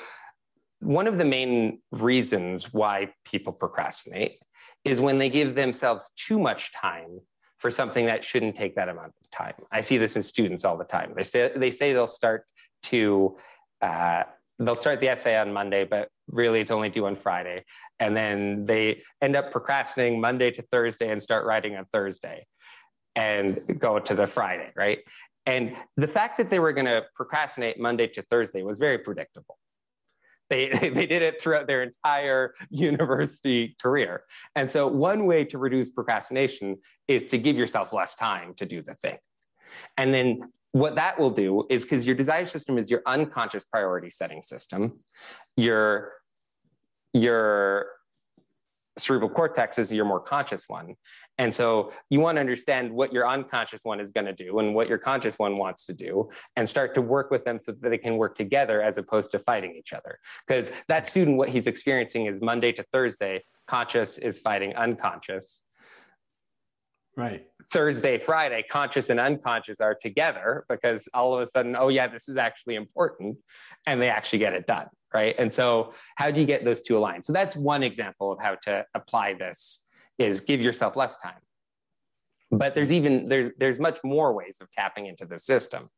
one 0.81 1.07
of 1.07 1.17
the 1.17 1.25
main 1.25 1.81
reasons 1.93 2.73
why 2.73 3.12
people 3.25 3.53
procrastinate 3.53 4.41
is 4.85 5.01
when 5.01 5.19
they 5.19 5.31
give 5.31 5.55
themselves 5.55 6.11
too 6.17 6.41
much 6.41 6.73
time 6.73 7.21
for 7.59 7.71
something 7.71 8.07
that 8.07 8.25
shouldn't 8.25 8.57
take 8.57 8.75
that 8.75 8.88
amount 8.88 9.12
of 9.23 9.31
time. 9.31 9.55
I 9.71 9.83
see 9.83 9.97
this 9.97 10.17
in 10.17 10.25
students 10.25 10.65
all 10.65 10.77
the 10.77 10.85
time. 10.85 11.12
They 11.15 11.23
say, 11.23 11.53
they 11.55 11.71
say 11.71 11.93
they'll 11.93 12.09
start 12.09 12.47
to 12.85 13.37
uh, 13.81 14.25
they'll 14.59 14.75
start 14.75 15.01
the 15.01 15.09
essay 15.09 15.37
on 15.37 15.53
Monday, 15.53 15.85
but 15.85 16.09
really 16.29 16.61
it's 16.61 16.71
only 16.71 16.88
due 16.88 17.07
on 17.07 17.16
Friday. 17.16 17.64
And 18.01 18.16
then 18.16 18.66
they 18.66 19.03
end 19.21 19.37
up 19.37 19.51
procrastinating 19.51 20.21
Monday 20.21 20.51
to 20.53 20.62
Thursday 20.62 21.11
and 21.11 21.23
start 21.23 21.47
writing 21.47 21.77
on 21.77 21.87
Thursday 21.92 22.42
and 23.16 23.61
go 23.79 23.99
to 23.99 24.14
the 24.14 24.27
Friday, 24.27 24.71
right? 24.77 25.01
And 25.47 25.77
the 25.97 26.09
fact 26.09 26.38
that 26.38 26.49
they 26.49 26.61
were 26.61 26.73
going 26.73 26.87
to 26.87 27.05
procrastinate 27.14 27.79
Monday 27.79 28.07
to 28.09 28.23
Thursday 28.23 28.62
was 28.62 28.79
very 28.79 28.99
predictable. 28.99 29.59
They, 30.49 30.68
they 30.95 31.07
did 31.07 31.23
it 31.23 31.40
throughout 31.40 31.66
their 31.66 31.83
entire 31.83 32.55
university 32.71 33.77
career. 33.83 34.23
And 34.55 34.71
so, 34.71 34.87
one 34.87 35.27
way 35.27 35.45
to 35.47 35.59
reduce 35.59 35.90
procrastination 35.90 36.79
is 37.09 37.25
to 37.27 37.38
give 37.38 37.59
yourself 37.59 37.92
less 37.92 38.14
time 38.14 38.55
to 38.55 38.66
do 38.66 38.83
the 38.83 38.95
thing. 38.95 39.19
And 39.96 40.15
then 40.15 40.42
what 40.73 40.96
that 40.96 41.18
will 41.18 41.31
do 41.31 41.66
is 41.70 41.85
because 41.85 42.06
your 42.06 42.16
desire 42.16 42.44
system 42.44 42.79
is 42.79 42.90
your 42.90 43.02
unconscious 43.06 43.64
priority 43.64 44.10
setting 44.10 44.42
system, 44.42 45.00
your 45.56 46.12
your 47.14 47.87
cerebral 48.98 49.31
cortex 49.31 49.79
is 49.79 49.90
your 49.90 50.04
more 50.04 50.20
conscious 50.20 50.64
one. 50.68 50.94
And 51.38 51.54
so 51.54 51.92
you 52.10 52.20
want 52.20 52.37
to 52.37 52.40
understand 52.40 52.92
what 52.92 53.12
your 53.12 53.27
unconscious 53.27 53.81
one 53.85 54.00
is 54.00 54.12
going 54.12 54.27
to 54.27 54.35
do 54.35 54.58
and 54.58 54.75
what 54.75 54.88
your 54.88 54.98
conscious 54.98 55.38
one 55.38 55.54
wants 55.54 55.87
to 55.87 55.94
do 55.94 56.29
and 56.56 56.68
start 56.68 56.94
to 56.94 57.02
work 57.02 57.31
with 57.31 57.44
them 57.44 57.58
so 57.58 57.73
that 57.73 57.88
they 57.88 57.96
can 57.96 58.18
work 58.18 58.37
together 58.37 58.83
as 58.83 58.98
opposed 58.98 59.31
to 59.33 59.38
fighting 59.38 59.75
each 59.75 59.94
other. 59.94 60.18
Because 60.46 60.73
that 60.88 61.06
student, 61.06 61.38
what 61.38 61.48
he's 61.48 61.66
experiencing 61.66 62.27
is 62.27 62.40
Monday 62.42 62.73
to 62.73 62.85
Thursday, 62.92 63.42
conscious 63.66 64.18
is 64.18 64.38
fighting 64.38 64.75
unconscious. 64.77 65.62
Right. 67.17 67.46
Thursday, 67.71 68.19
Friday, 68.19 68.65
conscious 68.69 69.10
and 69.10 69.21
unconscious 69.21 69.81
are 69.81 69.94
together 69.94 70.65
because 70.69 71.08
all 71.13 71.35
of 71.35 71.40
a 71.40 71.46
sudden, 71.46 71.77
oh, 71.77 71.88
yeah, 71.88 72.06
this 72.06 72.29
is 72.29 72.37
actually 72.37 72.77
important. 72.77 73.37
And 73.87 74.00
they 74.00 74.08
actually 74.08 74.38
get 74.38 74.54
it 74.54 74.67
done. 74.67 74.87
Right. 75.13 75.35
And 75.38 75.52
so, 75.52 75.92
how 76.17 76.31
do 76.31 76.40
you 76.40 76.46
get 76.46 76.65
those 76.65 76.81
two 76.81 76.96
aligned? 76.96 77.27
So, 77.27 77.35
that's 77.35 77.54
one 77.54 77.83
example 77.83 78.33
of 78.33 78.38
how 78.40 78.54
to 78.63 78.87
apply 78.94 79.35
this 79.35 79.85
is 80.19 80.40
give 80.40 80.63
yourself 80.63 80.96
less 80.96 81.19
time. 81.19 81.40
But 82.50 82.75
there's 82.75 82.92
even 82.92 83.29
there's 83.29 83.50
there's 83.58 83.79
much 83.79 83.98
more 84.02 84.33
ways 84.33 84.56
of 84.63 84.71
tapping 84.71 85.06
into 85.06 85.27
the 85.27 85.38
system. 85.38 85.90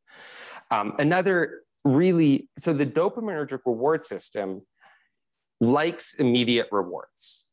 Um, 0.73 0.95
another 0.99 1.62
really 1.85 2.49
so 2.59 2.73
the 2.73 2.87
dopaminergic 2.87 3.61
reward 3.67 4.05
system 4.05 4.62
likes 5.61 6.15
immediate 6.15 6.67
rewards. 6.73 7.45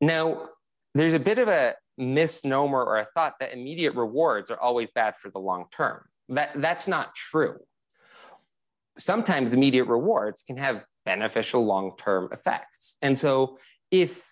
Now, 0.00 0.48
there's 0.94 1.14
a 1.14 1.20
bit 1.20 1.38
of 1.38 1.48
a 1.48 1.74
misnomer 1.96 2.82
or 2.82 2.98
a 2.98 3.06
thought 3.14 3.34
that 3.40 3.52
immediate 3.52 3.94
rewards 3.94 4.50
are 4.50 4.60
always 4.60 4.90
bad 4.90 5.16
for 5.16 5.30
the 5.30 5.38
long 5.38 5.66
term. 5.74 6.02
That, 6.28 6.52
that's 6.56 6.88
not 6.88 7.14
true. 7.14 7.58
Sometimes 8.96 9.52
immediate 9.52 9.84
rewards 9.86 10.42
can 10.42 10.56
have 10.56 10.84
beneficial 11.04 11.64
long 11.64 11.92
term 11.98 12.28
effects. 12.32 12.96
And 13.02 13.18
so 13.18 13.58
if 13.90 14.24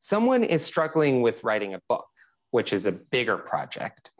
someone 0.00 0.44
is 0.44 0.64
struggling 0.64 1.22
with 1.22 1.44
writing 1.44 1.74
a 1.74 1.80
book, 1.88 2.06
which 2.50 2.72
is 2.72 2.86
a 2.86 2.92
bigger 2.92 3.36
project, 3.36 4.10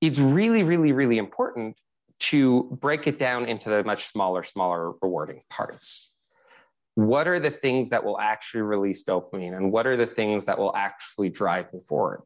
it's 0.00 0.18
really, 0.18 0.62
really, 0.62 0.92
really 0.92 1.18
important 1.18 1.76
to 2.18 2.64
break 2.80 3.06
it 3.06 3.18
down 3.18 3.46
into 3.46 3.68
the 3.68 3.82
much 3.84 4.06
smaller, 4.06 4.42
smaller 4.42 4.92
rewarding 5.02 5.42
parts. 5.50 6.12
What 6.96 7.28
are 7.28 7.38
the 7.38 7.50
things 7.50 7.90
that 7.90 8.04
will 8.04 8.18
actually 8.18 8.62
release 8.62 9.04
dopamine 9.04 9.54
and 9.54 9.70
what 9.70 9.86
are 9.86 9.98
the 9.98 10.06
things 10.06 10.46
that 10.46 10.58
will 10.58 10.74
actually 10.74 11.28
drive 11.28 11.72
me 11.72 11.80
forward? 11.86 12.22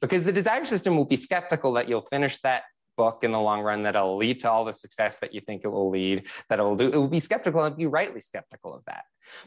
Because 0.00 0.24
the 0.24 0.32
desire 0.32 0.64
system 0.64 0.96
will 0.96 1.04
be 1.04 1.16
skeptical 1.16 1.72
that 1.74 1.88
you'll 1.88 2.02
finish 2.02 2.38
that 2.42 2.64
book 2.96 3.22
in 3.22 3.30
the 3.30 3.40
long 3.40 3.60
run 3.60 3.84
that'll 3.84 4.16
lead 4.16 4.40
to 4.40 4.50
all 4.50 4.64
the 4.64 4.72
success 4.72 5.18
that 5.18 5.32
you 5.32 5.40
think 5.40 5.62
it 5.64 5.68
will 5.68 5.88
lead, 5.88 6.26
that 6.48 6.58
it 6.58 6.62
will 6.62 6.76
do. 6.76 6.88
It 6.88 6.96
will 6.96 7.06
be 7.06 7.20
skeptical 7.20 7.62
and 7.62 7.76
be 7.76 7.86
rightly 7.86 8.20
skeptical 8.20 8.74
of 8.74 8.84
that. 8.86 9.04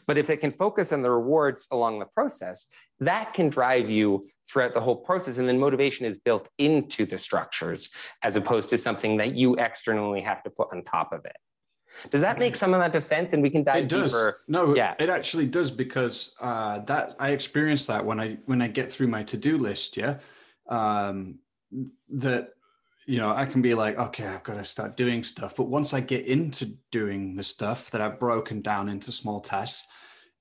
But 0.08 0.18
if 0.18 0.30
it 0.30 0.38
can 0.38 0.52
focus 0.52 0.94
on 0.94 1.02
the 1.02 1.12
rewards 1.12 1.68
along 1.70 2.00
the 2.00 2.06
process, 2.06 2.68
that 3.00 3.34
can 3.34 3.50
drive 3.50 3.90
you 3.90 4.28
throughout 4.50 4.74
the 4.74 4.80
whole 4.80 4.96
process. 4.96 5.38
And 5.38 5.50
then 5.50 5.60
motivation 5.60 6.06
is 6.06 6.18
built 6.18 6.48
into 6.58 7.06
the 7.06 7.18
structures 7.18 7.90
as 8.24 8.38
opposed 8.38 8.70
to 8.70 8.78
something 8.78 9.18
that 9.18 9.36
you 9.36 9.56
externally 9.56 10.22
have 10.22 10.42
to 10.44 10.50
put 10.50 10.70
on 10.72 10.84
top 10.84 11.12
of 11.12 11.26
it. 11.26 11.36
Does 12.12 12.22
that 12.22 12.40
make 12.40 12.56
some 12.56 12.74
amount 12.74 12.96
of 12.96 13.04
sense? 13.04 13.34
And 13.34 13.42
we 13.42 13.50
can 13.50 13.64
dive 13.64 13.84
it 13.84 13.90
does. 13.90 14.12
deeper. 14.12 14.38
No, 14.48 14.76
yeah. 14.76 14.96
it 15.00 15.10
actually 15.10 15.46
does 15.48 15.72
because 15.72 16.36
uh, 16.42 16.80
that 16.80 17.16
I 17.20 17.30
experience 17.30 17.86
that 17.88 18.06
when 18.06 18.20
I 18.20 18.38
when 18.46 18.62
I 18.62 18.68
get 18.68 18.92
through 18.92 19.08
my 19.08 19.24
to 19.24 19.38
do 19.38 19.58
list. 19.58 19.98
Yeah, 19.98 20.18
um, 20.70 21.40
that 22.10 22.56
you 23.06 23.20
know, 23.20 23.32
I 23.32 23.46
can 23.46 23.62
be 23.62 23.74
like, 23.74 23.98
okay, 23.98 24.26
I've 24.26 24.44
got 24.44 24.56
to 24.56 24.66
start 24.66 24.98
doing 24.98 25.24
stuff. 25.24 25.56
But 25.56 25.66
once 25.68 25.94
I 25.94 26.00
get 26.00 26.26
into 26.26 26.76
doing 26.92 27.36
the 27.36 27.44
stuff 27.44 27.92
that 27.92 28.02
I've 28.02 28.20
broken 28.20 28.62
down 28.62 28.90
into 28.90 29.12
small 29.12 29.42
tasks, 29.42 29.88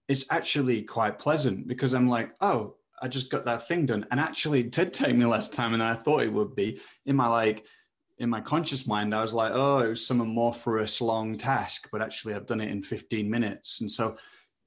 it's 0.09 0.31
actually 0.31 0.83
quite 0.83 1.19
pleasant 1.19 1.67
because 1.69 1.93
I'm 1.93 2.09
like, 2.09 2.35
oh, 2.41 2.77
I 3.03 3.09
just 3.09 3.31
got 3.31 3.45
that 3.45 3.69
thing 3.69 3.87
done. 3.87 4.07
And 4.11 4.19
actually, 4.19 4.61
it 4.61 4.73
did 4.73 4.93
take 4.95 5.15
me 5.15 5.27
less 5.27 5.49
time 5.49 5.73
than 5.73 5.83
I 5.83 5.95
thought 5.95 6.23
it 6.23 6.33
would 6.33 6.57
be. 6.57 6.81
In 7.05 7.17
my 7.17 7.27
like, 7.27 7.65
in 8.25 8.31
my 8.31 8.41
conscious 8.41 8.87
mind, 8.87 9.15
I 9.15 9.21
was 9.21 9.35
like, 9.35 9.53
oh, 9.55 9.81
it 9.81 9.89
was 9.89 10.05
some 10.05 10.21
amorphous 10.21 11.01
long 11.01 11.37
task, 11.37 11.89
but 11.93 12.03
actually, 12.03 12.35
I've 12.35 12.47
done 12.47 12.61
it 12.61 12.71
in 12.71 12.83
15 12.83 13.31
minutes. 13.31 13.83
And 13.83 13.93
so, 13.93 14.17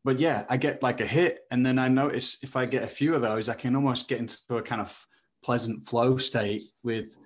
but 0.06 0.20
yeah, 0.20 0.46
I 0.48 0.58
get 0.58 0.84
like 0.84 1.02
a 1.02 1.06
hit. 1.06 1.40
And 1.52 1.66
then 1.66 1.80
I 1.80 1.88
notice 1.88 2.38
if 2.44 2.56
I 2.56 2.66
get 2.66 2.84
a 2.84 2.88
few 2.88 3.16
of 3.16 3.22
those, 3.22 3.50
I 3.50 3.56
can 3.56 3.76
almost 3.76 4.08
get 4.08 4.20
into 4.20 4.38
a 4.52 4.62
kind 4.62 4.80
of 4.80 5.06
pleasant 5.44 5.88
flow 5.88 6.18
state 6.18 6.64
with 6.84 7.18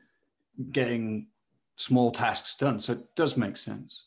getting 0.71 1.27
small 1.75 2.11
tasks 2.11 2.55
done. 2.55 2.79
So 2.79 2.93
it 2.93 3.15
does 3.15 3.36
make 3.36 3.57
sense. 3.57 4.05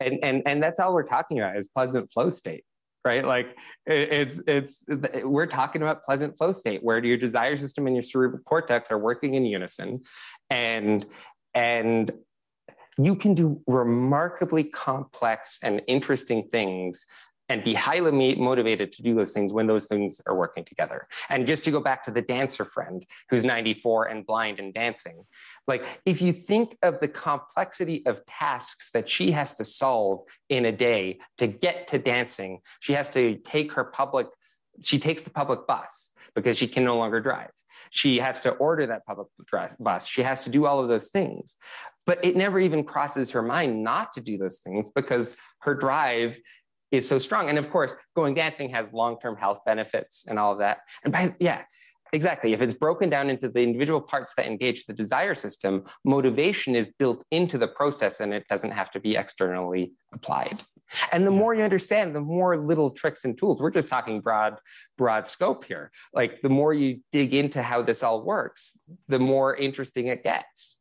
And 0.00 0.18
and 0.22 0.42
and 0.46 0.62
that's 0.62 0.80
all 0.80 0.94
we're 0.94 1.06
talking 1.06 1.38
about 1.38 1.56
is 1.56 1.68
pleasant 1.68 2.10
flow 2.10 2.30
state, 2.30 2.64
right? 3.04 3.24
Like 3.24 3.56
it's 3.86 4.42
it's 4.46 4.84
we're 5.22 5.46
talking 5.46 5.82
about 5.82 6.04
pleasant 6.04 6.36
flow 6.38 6.52
state 6.52 6.82
where 6.82 7.04
your 7.04 7.16
desire 7.16 7.56
system 7.56 7.86
and 7.86 7.94
your 7.94 8.02
cerebral 8.02 8.42
cortex 8.44 8.90
are 8.90 8.98
working 8.98 9.34
in 9.34 9.44
unison, 9.44 10.02
and 10.50 11.06
and 11.54 12.10
you 12.98 13.16
can 13.16 13.34
do 13.34 13.60
remarkably 13.66 14.64
complex 14.64 15.58
and 15.62 15.82
interesting 15.86 16.48
things 16.48 17.06
and 17.48 17.62
be 17.62 17.74
highly 17.74 18.34
motivated 18.36 18.92
to 18.92 19.02
do 19.02 19.14
those 19.14 19.32
things 19.32 19.52
when 19.52 19.66
those 19.66 19.86
things 19.86 20.20
are 20.26 20.34
working 20.34 20.64
together. 20.64 21.06
And 21.28 21.46
just 21.46 21.64
to 21.64 21.70
go 21.70 21.80
back 21.80 22.02
to 22.04 22.10
the 22.10 22.22
dancer 22.22 22.64
friend 22.64 23.04
who's 23.28 23.44
94 23.44 24.06
and 24.06 24.24
blind 24.24 24.58
and 24.58 24.72
dancing, 24.72 25.24
like 25.66 25.84
if 26.06 26.22
you 26.22 26.32
think 26.32 26.78
of 26.82 27.00
the 27.00 27.08
complexity 27.08 28.04
of 28.06 28.24
tasks 28.26 28.90
that 28.92 29.08
she 29.08 29.32
has 29.32 29.54
to 29.54 29.64
solve 29.64 30.20
in 30.48 30.64
a 30.64 30.72
day 30.72 31.18
to 31.38 31.46
get 31.46 31.88
to 31.88 31.98
dancing, 31.98 32.60
she 32.80 32.94
has 32.94 33.10
to 33.10 33.36
take 33.44 33.72
her 33.72 33.84
public, 33.84 34.28
she 34.80 34.98
takes 34.98 35.22
the 35.22 35.30
public 35.30 35.66
bus 35.66 36.12
because 36.34 36.56
she 36.56 36.66
can 36.66 36.84
no 36.84 36.96
longer 36.96 37.20
drive. 37.20 37.50
She 37.90 38.18
has 38.18 38.40
to 38.40 38.50
order 38.52 38.86
that 38.86 39.04
public 39.06 39.28
bus. 39.78 40.06
She 40.06 40.22
has 40.22 40.44
to 40.44 40.50
do 40.50 40.66
all 40.66 40.80
of 40.80 40.88
those 40.88 41.08
things. 41.08 41.56
But 42.06 42.24
it 42.24 42.36
never 42.36 42.58
even 42.58 42.84
crosses 42.84 43.30
her 43.32 43.42
mind 43.42 43.82
not 43.82 44.12
to 44.14 44.20
do 44.20 44.38
those 44.38 44.58
things 44.58 44.88
because 44.94 45.36
her 45.60 45.74
drive 45.74 46.38
is 46.90 47.08
so 47.08 47.18
strong. 47.18 47.48
And 47.48 47.58
of 47.58 47.70
course, 47.70 47.94
going 48.14 48.34
dancing 48.34 48.70
has 48.70 48.92
long-term 48.92 49.36
health 49.36 49.60
benefits 49.64 50.24
and 50.28 50.38
all 50.38 50.52
of 50.52 50.58
that. 50.58 50.78
And 51.04 51.12
by 51.12 51.34
yeah, 51.40 51.62
exactly. 52.12 52.52
If 52.52 52.60
it's 52.60 52.74
broken 52.74 53.08
down 53.08 53.30
into 53.30 53.48
the 53.48 53.60
individual 53.60 54.00
parts 54.00 54.34
that 54.36 54.46
engage 54.46 54.84
the 54.86 54.92
desire 54.92 55.34
system, 55.34 55.84
motivation 56.04 56.76
is 56.76 56.88
built 56.98 57.24
into 57.30 57.58
the 57.58 57.68
process 57.68 58.20
and 58.20 58.34
it 58.34 58.46
doesn't 58.48 58.72
have 58.72 58.90
to 58.92 59.00
be 59.00 59.16
externally 59.16 59.92
applied. 60.12 60.60
And 61.12 61.26
the 61.26 61.30
more 61.30 61.54
you 61.54 61.62
understand, 61.62 62.14
the 62.14 62.20
more 62.20 62.56
little 62.56 62.90
tricks 62.90 63.24
and 63.24 63.36
tools. 63.36 63.60
We're 63.60 63.70
just 63.70 63.88
talking 63.88 64.20
broad, 64.20 64.58
broad 64.98 65.26
scope 65.26 65.64
here. 65.64 65.90
Like 66.12 66.42
the 66.42 66.48
more 66.48 66.74
you 66.74 67.00
dig 67.12 67.34
into 67.34 67.62
how 67.62 67.82
this 67.82 68.02
all 68.02 68.22
works, 68.22 68.78
the 69.08 69.18
more 69.18 69.54
interesting 69.56 70.08
it 70.08 70.22
gets. 70.22 70.76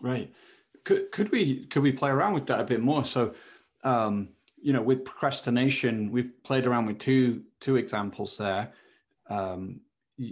Right. 0.00 0.32
Could 0.84 1.10
could 1.10 1.32
we 1.32 1.66
could 1.66 1.82
we 1.82 1.92
play 1.92 2.10
around 2.10 2.34
with 2.34 2.46
that 2.46 2.60
a 2.60 2.64
bit 2.64 2.80
more? 2.80 3.04
So 3.04 3.34
um 3.82 4.28
you 4.66 4.72
know, 4.72 4.82
with 4.82 5.04
procrastination, 5.04 6.10
we've 6.10 6.32
played 6.42 6.66
around 6.66 6.86
with 6.86 6.98
two 6.98 7.42
two 7.60 7.76
examples 7.76 8.36
there. 8.38 8.72
Um, 9.28 9.80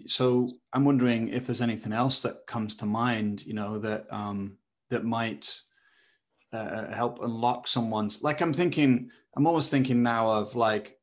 so 0.07 0.51
I'm 0.73 0.85
wondering 0.85 1.29
if 1.29 1.47
there's 1.47 1.61
anything 1.61 1.93
else 1.93 2.21
that 2.23 2.47
comes 2.47 2.75
to 2.77 2.87
mind, 2.87 3.45
you 3.47 3.55
know, 3.55 3.79
that 3.79 4.13
um, 4.13 4.57
that 4.91 5.05
might 5.05 5.61
uh, 6.55 6.95
help 6.95 7.23
unlock 7.23 7.67
someone's. 7.67 8.23
Like 8.23 8.41
I'm 8.41 8.53
thinking, 8.53 9.11
I'm 9.37 9.47
almost 9.47 9.71
thinking 9.71 10.03
now 10.03 10.31
of 10.31 10.55
like, 10.55 10.99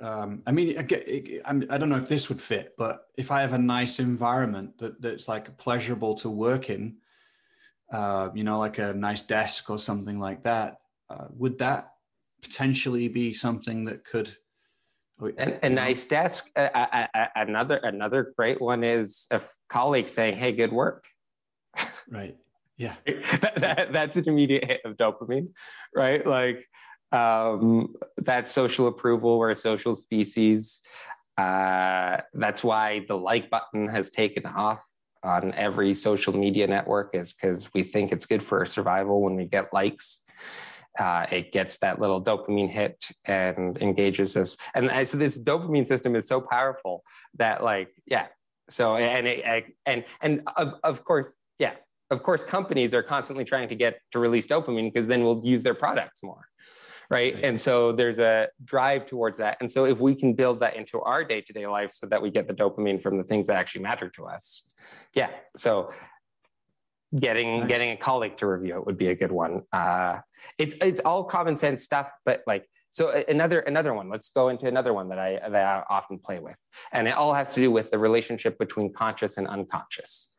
um, 0.00 0.42
I 0.46 0.52
mean, 0.52 0.78
I, 0.78 0.82
get, 0.82 1.42
I 1.44 1.78
don't 1.78 1.88
know 1.88 1.96
if 1.96 2.08
this 2.08 2.28
would 2.28 2.40
fit, 2.40 2.74
but 2.78 3.06
if 3.16 3.30
I 3.30 3.40
have 3.40 3.52
a 3.52 3.58
nice 3.58 3.98
environment 3.98 4.78
that 4.78 5.00
that's 5.00 5.28
like 5.28 5.56
pleasurable 5.58 6.14
to 6.16 6.30
work 6.30 6.70
in, 6.70 6.96
uh, 7.92 8.30
you 8.34 8.44
know, 8.44 8.58
like 8.58 8.78
a 8.78 8.94
nice 8.94 9.22
desk 9.22 9.70
or 9.70 9.78
something 9.78 10.18
like 10.18 10.42
that, 10.44 10.78
uh, 11.10 11.26
would 11.30 11.58
that 11.58 11.92
potentially 12.42 13.08
be 13.08 13.32
something 13.32 13.84
that 13.84 14.04
could 14.04 14.36
a, 15.38 15.66
a 15.66 15.68
nice 15.68 16.04
desk? 16.04 16.50
Uh, 16.56 17.06
another 17.36 17.76
another 17.76 18.32
great 18.36 18.60
one 18.60 18.82
is 18.82 19.28
a 19.30 19.40
colleague 19.68 20.08
saying 20.08 20.36
hey 20.36 20.52
good 20.52 20.72
work. 20.72 21.04
Right 22.10 22.36
yeah 22.76 22.94
that, 23.40 23.54
that, 23.56 23.92
that's 23.92 24.16
an 24.16 24.28
immediate 24.28 24.64
hit 24.64 24.80
of 24.84 24.96
dopamine 24.96 25.48
right 25.94 26.26
like 26.26 26.66
um, 27.12 27.94
that's 28.16 28.50
social 28.50 28.86
approval 28.86 29.38
we're 29.38 29.50
a 29.50 29.54
social 29.54 29.94
species 29.94 30.80
uh, 31.38 32.18
that's 32.34 32.62
why 32.62 33.04
the 33.08 33.16
like 33.16 33.50
button 33.50 33.86
has 33.88 34.10
taken 34.10 34.46
off 34.46 34.82
on 35.22 35.52
every 35.54 35.94
social 35.94 36.32
media 36.32 36.66
network 36.66 37.14
is 37.14 37.32
because 37.32 37.72
we 37.74 37.82
think 37.82 38.12
it's 38.12 38.26
good 38.26 38.42
for 38.42 38.58
our 38.58 38.66
survival 38.66 39.22
when 39.22 39.36
we 39.36 39.44
get 39.44 39.72
likes 39.72 40.20
uh, 40.98 41.26
it 41.30 41.52
gets 41.52 41.78
that 41.78 42.00
little 42.00 42.22
dopamine 42.22 42.70
hit 42.70 43.04
and 43.24 43.78
engages 43.78 44.36
us. 44.36 44.56
And 44.74 44.90
I, 44.90 45.04
so 45.04 45.16
this 45.16 45.42
dopamine 45.42 45.86
system 45.86 46.14
is 46.16 46.28
so 46.28 46.40
powerful 46.40 47.02
that 47.38 47.64
like, 47.64 47.88
yeah. 48.06 48.26
So, 48.68 48.96
and, 48.96 49.26
it, 49.26 49.64
and, 49.86 50.04
and 50.20 50.42
of, 50.56 50.74
of 50.84 51.04
course, 51.04 51.34
yeah, 51.58 51.72
of 52.12 52.22
course, 52.22 52.44
companies 52.44 52.94
are 52.94 53.02
constantly 53.02 53.44
trying 53.44 53.68
to 53.68 53.74
get 53.74 54.00
to 54.12 54.18
release 54.18 54.46
dopamine 54.46 54.92
because 54.92 55.06
then 55.06 55.24
we'll 55.24 55.40
use 55.42 55.62
their 55.62 55.74
products 55.74 56.22
more. 56.22 56.46
Right? 57.10 57.34
right? 57.34 57.44
And 57.44 57.60
so 57.60 57.92
there's 57.92 58.18
a 58.18 58.48
drive 58.64 59.06
towards 59.06 59.38
that. 59.38 59.56
And 59.60 59.70
so 59.70 59.86
if 59.86 60.00
we 60.00 60.14
can 60.14 60.34
build 60.34 60.60
that 60.60 60.76
into 60.76 61.00
our 61.00 61.24
day 61.24 61.40
to 61.40 61.52
day 61.52 61.66
life 61.66 61.92
so 61.92 62.06
that 62.06 62.22
we 62.22 62.30
get 62.30 62.46
the 62.46 62.54
dopamine 62.54 63.02
from 63.02 63.18
the 63.18 63.24
things 63.24 63.46
that 63.48 63.56
actually 63.56 63.82
matter 63.82 64.08
to 64.16 64.26
us. 64.26 64.72
Yeah. 65.14 65.30
So 65.56 65.92
getting 67.18 67.60
nice. 67.60 67.68
getting 67.68 67.90
a 67.90 67.96
colleague 67.96 68.36
to 68.38 68.46
review 68.46 68.76
it 68.78 68.86
would 68.86 68.96
be 68.96 69.08
a 69.08 69.14
good 69.14 69.32
one. 69.32 69.62
Uh, 69.72 70.18
it's 70.58 70.74
it's 70.76 71.00
all 71.00 71.24
common 71.24 71.56
sense 71.56 71.82
stuff, 71.82 72.10
but 72.24 72.42
like 72.46 72.66
so 72.90 73.22
another 73.28 73.60
another 73.60 73.94
one. 73.94 74.08
Let's 74.08 74.30
go 74.30 74.48
into 74.48 74.66
another 74.66 74.92
one 74.92 75.08
that 75.10 75.18
I 75.18 75.40
that 75.48 75.54
I 75.54 75.82
often 75.88 76.18
play 76.18 76.38
with, 76.38 76.56
and 76.92 77.08
it 77.08 77.12
all 77.12 77.34
has 77.34 77.54
to 77.54 77.60
do 77.60 77.70
with 77.70 77.90
the 77.90 77.98
relationship 77.98 78.58
between 78.58 78.92
conscious 78.92 79.36
and 79.36 79.46
unconscious. 79.46 80.31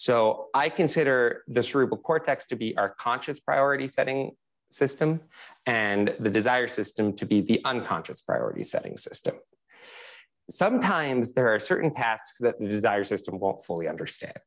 So 0.00 0.46
I 0.54 0.70
consider 0.70 1.42
the 1.46 1.62
cerebral 1.62 2.00
cortex 2.00 2.46
to 2.46 2.56
be 2.56 2.76
our 2.76 2.88
conscious 2.88 3.38
priority 3.38 3.86
setting 3.86 4.32
system, 4.70 5.20
and 5.66 6.14
the 6.18 6.30
desire 6.30 6.68
system 6.68 7.14
to 7.16 7.26
be 7.26 7.40
the 7.40 7.60
unconscious 7.64 8.20
priority 8.20 8.62
setting 8.62 8.96
system. 8.96 9.34
Sometimes 10.48 11.34
there 11.34 11.48
are 11.54 11.60
certain 11.60 11.92
tasks 11.92 12.38
that 12.38 12.58
the 12.58 12.68
desire 12.68 13.04
system 13.04 13.38
won't 13.38 13.64
fully 13.64 13.88
understand 13.88 14.38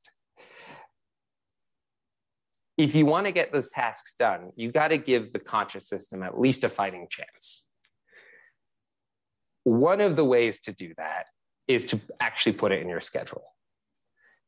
if 2.78 2.96
you 2.96 3.06
want 3.06 3.26
to 3.26 3.32
get 3.32 3.54
those 3.54 3.70
tasks 3.70 4.16
done, 4.18 4.52
you 4.56 4.72
got 4.72 4.88
to 4.88 4.98
give 4.98 5.34
the 5.34 5.40
conscious 5.40 5.88
system 5.88 6.24
at 6.24 6.40
least 6.40 6.64
a 6.64 6.70
fighting 6.70 7.08
chance. 7.10 7.64
One 9.64 10.02
of 10.02 10.16
the 10.16 10.26
ways 10.26 10.60
to 10.62 10.74
do 10.74 10.94
that 10.98 11.28
is 11.68 11.86
to 11.86 12.00
actually 12.20 12.54
put 12.54 12.72
it 12.72 12.82
in 12.82 12.90
your 12.90 13.00
schedule. 13.00 13.44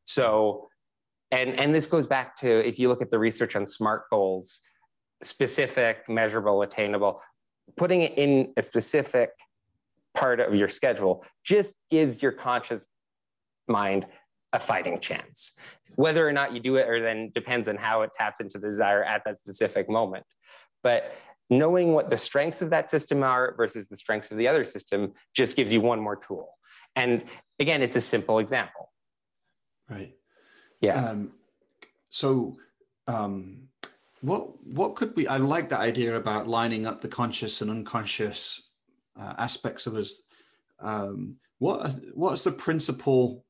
So, 0.04 0.68
and, 1.30 1.58
and 1.58 1.74
this 1.74 1.86
goes 1.86 2.06
back 2.06 2.36
to 2.36 2.66
if 2.66 2.78
you 2.78 2.88
look 2.88 3.02
at 3.02 3.10
the 3.10 3.18
research 3.18 3.56
on 3.56 3.66
SMART 3.66 4.04
goals, 4.10 4.60
specific, 5.22 6.08
measurable, 6.08 6.62
attainable, 6.62 7.20
putting 7.76 8.02
it 8.02 8.16
in 8.16 8.52
a 8.56 8.62
specific 8.62 9.30
part 10.14 10.40
of 10.40 10.54
your 10.54 10.68
schedule 10.68 11.24
just 11.44 11.76
gives 11.90 12.22
your 12.22 12.32
conscious 12.32 12.84
mind 13.68 14.06
a 14.52 14.60
fighting 14.60 15.00
chance. 15.00 15.52
Whether 15.96 16.26
or 16.26 16.32
not 16.32 16.52
you 16.52 16.60
do 16.60 16.76
it 16.76 16.88
or 16.88 17.02
then 17.02 17.32
depends 17.34 17.68
on 17.68 17.76
how 17.76 18.02
it 18.02 18.10
taps 18.18 18.40
into 18.40 18.58
the 18.58 18.68
desire 18.68 19.02
at 19.04 19.22
that 19.24 19.38
specific 19.38 19.90
moment. 19.90 20.24
But 20.82 21.14
knowing 21.50 21.92
what 21.92 22.10
the 22.10 22.16
strengths 22.16 22.62
of 22.62 22.70
that 22.70 22.90
system 22.90 23.22
are 23.22 23.54
versus 23.56 23.88
the 23.88 23.96
strengths 23.96 24.30
of 24.30 24.38
the 24.38 24.48
other 24.48 24.64
system 24.64 25.12
just 25.34 25.56
gives 25.56 25.72
you 25.72 25.80
one 25.80 26.00
more 26.00 26.16
tool. 26.16 26.48
And 26.94 27.24
again, 27.58 27.82
it's 27.82 27.96
a 27.96 28.00
simple 28.00 28.38
example. 28.38 28.90
Right. 29.88 30.15
Yeah. 30.80 31.06
Um, 31.06 31.32
so, 32.10 32.58
um, 33.06 33.68
what 34.20 34.64
what 34.64 34.96
could 34.96 35.14
we? 35.16 35.26
I 35.26 35.36
like 35.36 35.68
that 35.70 35.80
idea 35.80 36.16
about 36.16 36.48
lining 36.48 36.86
up 36.86 37.00
the 37.00 37.08
conscious 37.08 37.60
and 37.60 37.70
unconscious 37.70 38.62
uh, 39.20 39.34
aspects 39.38 39.86
of 39.86 39.94
us. 39.94 40.22
Um, 40.80 41.36
what 41.58 41.94
what's 42.14 42.44
the 42.44 42.52
principle? 42.52 43.44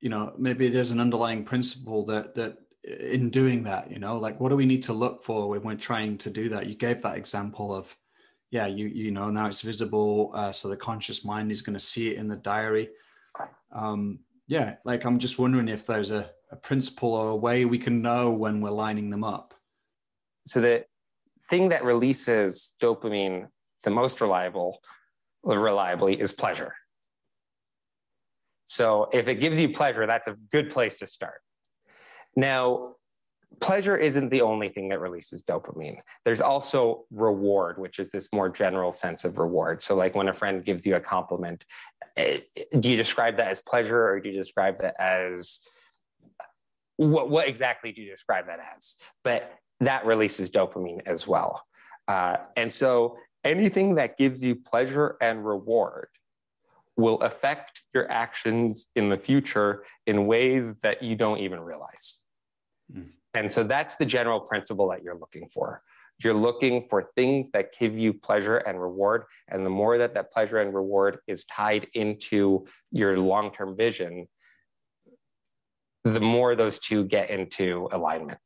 You 0.00 0.08
know, 0.10 0.32
maybe 0.38 0.68
there's 0.68 0.90
an 0.90 1.00
underlying 1.00 1.44
principle 1.44 2.04
that 2.06 2.34
that 2.34 2.58
in 2.84 3.30
doing 3.30 3.62
that, 3.64 3.90
you 3.90 3.98
know, 3.98 4.18
like 4.18 4.40
what 4.40 4.48
do 4.48 4.56
we 4.56 4.66
need 4.66 4.82
to 4.84 4.92
look 4.92 5.22
for 5.22 5.48
when 5.48 5.62
we're 5.62 5.74
trying 5.74 6.16
to 6.18 6.30
do 6.30 6.48
that? 6.48 6.66
You 6.66 6.74
gave 6.74 7.02
that 7.02 7.16
example 7.16 7.74
of, 7.74 7.94
yeah, 8.50 8.66
you 8.66 8.86
you 8.86 9.10
know 9.10 9.30
now 9.30 9.46
it's 9.46 9.60
visible, 9.60 10.30
uh, 10.34 10.52
so 10.52 10.68
the 10.68 10.76
conscious 10.76 11.24
mind 11.24 11.50
is 11.50 11.62
going 11.62 11.74
to 11.74 11.80
see 11.80 12.08
it 12.10 12.16
in 12.16 12.28
the 12.28 12.36
diary. 12.36 12.88
Um, 13.72 14.20
yeah, 14.46 14.76
like 14.84 15.04
I'm 15.04 15.18
just 15.18 15.38
wondering 15.38 15.68
if 15.68 15.86
there's 15.86 16.10
a, 16.10 16.30
a 16.50 16.56
principle 16.56 17.14
or 17.14 17.30
a 17.30 17.36
way 17.36 17.64
we 17.64 17.78
can 17.78 18.02
know 18.02 18.30
when 18.30 18.60
we're 18.60 18.70
lining 18.70 19.10
them 19.10 19.24
up. 19.24 19.54
So 20.46 20.60
the 20.60 20.84
thing 21.48 21.68
that 21.68 21.84
releases 21.84 22.72
dopamine 22.82 23.48
the 23.82 23.90
most 23.90 24.20
reliable 24.20 24.80
reliably 25.42 26.20
is 26.20 26.32
pleasure. 26.32 26.74
So 28.64 29.08
if 29.12 29.26
it 29.26 29.36
gives 29.36 29.58
you 29.58 29.70
pleasure, 29.70 30.06
that's 30.06 30.28
a 30.28 30.36
good 30.52 30.70
place 30.70 30.98
to 30.98 31.06
start. 31.06 31.40
Now, 32.36 32.96
pleasure 33.60 33.96
isn't 33.96 34.28
the 34.30 34.42
only 34.42 34.68
thing 34.68 34.90
that 34.90 35.00
releases 35.00 35.42
dopamine. 35.42 35.98
There's 36.24 36.40
also 36.40 37.04
reward, 37.10 37.78
which 37.78 37.98
is 37.98 38.10
this 38.10 38.28
more 38.32 38.48
general 38.48 38.92
sense 38.92 39.24
of 39.24 39.38
reward. 39.38 39.82
So, 39.82 39.96
like 39.96 40.14
when 40.14 40.28
a 40.28 40.34
friend 40.34 40.64
gives 40.64 40.86
you 40.86 40.94
a 40.94 41.00
compliment, 41.00 41.64
eh, 42.16 42.40
do 42.78 42.90
you 42.90 42.96
describe 42.96 43.36
that 43.38 43.48
as 43.48 43.60
pleasure 43.60 44.08
or 44.08 44.20
do 44.20 44.28
you 44.28 44.36
describe 44.36 44.80
that 44.82 44.94
as 45.00 45.60
what, 47.08 47.30
what 47.30 47.48
exactly 47.48 47.92
do 47.92 48.02
you 48.02 48.10
describe 48.10 48.46
that 48.46 48.58
as? 48.76 48.96
But 49.24 49.54
that 49.80 50.04
releases 50.04 50.50
dopamine 50.50 51.00
as 51.06 51.26
well. 51.26 51.64
Uh, 52.06 52.36
and 52.56 52.70
so, 52.70 53.16
anything 53.42 53.94
that 53.94 54.18
gives 54.18 54.44
you 54.44 54.54
pleasure 54.54 55.16
and 55.22 55.46
reward 55.46 56.08
will 56.96 57.18
affect 57.22 57.80
your 57.94 58.10
actions 58.10 58.86
in 58.94 59.08
the 59.08 59.16
future 59.16 59.84
in 60.06 60.26
ways 60.26 60.74
that 60.82 61.02
you 61.02 61.16
don't 61.16 61.38
even 61.38 61.60
realize. 61.60 62.18
Mm. 62.94 63.08
And 63.32 63.50
so 63.50 63.62
that's 63.64 63.96
the 63.96 64.04
general 64.04 64.40
principle 64.40 64.90
that 64.90 65.02
you're 65.02 65.16
looking 65.16 65.48
for. 65.48 65.80
You're 66.22 66.34
looking 66.34 66.82
for 66.82 67.10
things 67.16 67.48
that 67.52 67.72
give 67.78 67.96
you 67.96 68.12
pleasure 68.12 68.58
and 68.58 68.78
reward. 68.78 69.22
And 69.48 69.64
the 69.64 69.70
more 69.70 69.96
that 69.96 70.12
that 70.14 70.30
pleasure 70.32 70.58
and 70.58 70.74
reward 70.74 71.20
is 71.26 71.46
tied 71.46 71.86
into 71.94 72.66
your 72.90 73.18
long 73.18 73.52
term 73.52 73.74
vision, 73.74 74.28
the 76.04 76.20
more 76.20 76.54
those 76.54 76.78
two 76.78 77.04
get 77.04 77.30
into 77.30 77.88
alignment. 77.92 78.40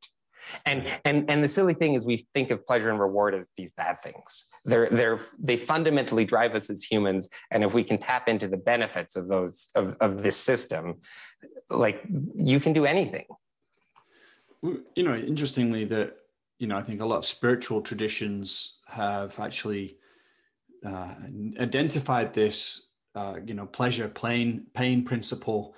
And, 0.66 0.86
and, 1.04 1.30
and 1.30 1.42
the 1.42 1.48
silly 1.48 1.74
thing 1.74 1.94
is 1.94 2.04
we 2.04 2.26
think 2.34 2.50
of 2.50 2.66
pleasure 2.66 2.90
and 2.90 3.00
reward 3.00 3.34
as 3.34 3.48
these 3.56 3.70
bad 3.76 4.02
things. 4.02 4.44
They're, 4.64 4.90
they're, 4.90 5.20
they 5.38 5.56
fundamentally 5.56 6.24
drive 6.24 6.54
us 6.54 6.68
as 6.68 6.82
humans. 6.82 7.28
And 7.50 7.64
if 7.64 7.72
we 7.72 7.82
can 7.82 7.98
tap 7.98 8.28
into 8.28 8.46
the 8.48 8.56
benefits 8.56 9.16
of 9.16 9.28
those, 9.28 9.70
of, 9.74 9.96
of 10.00 10.22
this 10.22 10.36
system, 10.36 11.00
like 11.70 12.02
you 12.36 12.60
can 12.60 12.72
do 12.72 12.84
anything. 12.84 13.24
You 14.62 15.02
know, 15.02 15.14
interestingly 15.14 15.84
that, 15.86 16.14
you 16.58 16.66
know, 16.66 16.76
I 16.76 16.82
think 16.82 17.00
a 17.00 17.06
lot 17.06 17.18
of 17.18 17.24
spiritual 17.24 17.80
traditions 17.80 18.78
have 18.86 19.38
actually 19.40 19.96
uh, 20.84 21.14
identified 21.58 22.34
this, 22.34 22.88
uh, 23.14 23.36
you 23.46 23.54
know, 23.54 23.66
pleasure, 23.66 24.08
pain, 24.08 24.66
pain 24.74 25.04
principle 25.04 25.74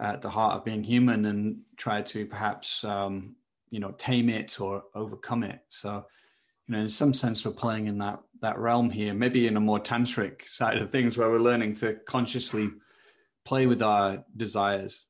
at 0.00 0.22
the 0.22 0.30
heart 0.30 0.54
of 0.54 0.64
being 0.64 0.82
human 0.82 1.26
and 1.26 1.60
try 1.76 2.00
to 2.00 2.26
perhaps 2.26 2.82
um, 2.84 3.36
you 3.70 3.78
know 3.78 3.92
tame 3.92 4.28
it 4.28 4.60
or 4.60 4.82
overcome 4.94 5.42
it. 5.42 5.60
So 5.68 6.06
you 6.66 6.74
know 6.74 6.80
in 6.80 6.88
some 6.88 7.12
sense 7.12 7.44
we're 7.44 7.52
playing 7.52 7.86
in 7.86 7.98
that 7.98 8.20
that 8.40 8.58
realm 8.58 8.88
here 8.88 9.12
maybe 9.12 9.46
in 9.46 9.56
a 9.56 9.60
more 9.60 9.78
tantric 9.78 10.42
side 10.48 10.78
of 10.78 10.90
things 10.90 11.16
where 11.16 11.30
we're 11.30 11.38
learning 11.38 11.74
to 11.76 11.94
consciously 12.06 12.70
play 13.44 13.66
with 13.66 13.82
our 13.82 14.24
desires. 14.36 15.06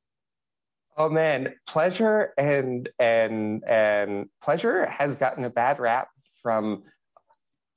Oh 0.97 1.09
man. 1.09 1.53
Pleasure 1.67 2.33
and 2.37 2.89
and 2.99 3.63
and 3.65 4.29
pleasure 4.43 4.85
has 4.87 5.15
gotten 5.15 5.45
a 5.45 5.49
bad 5.49 5.79
rap 5.79 6.09
from 6.41 6.83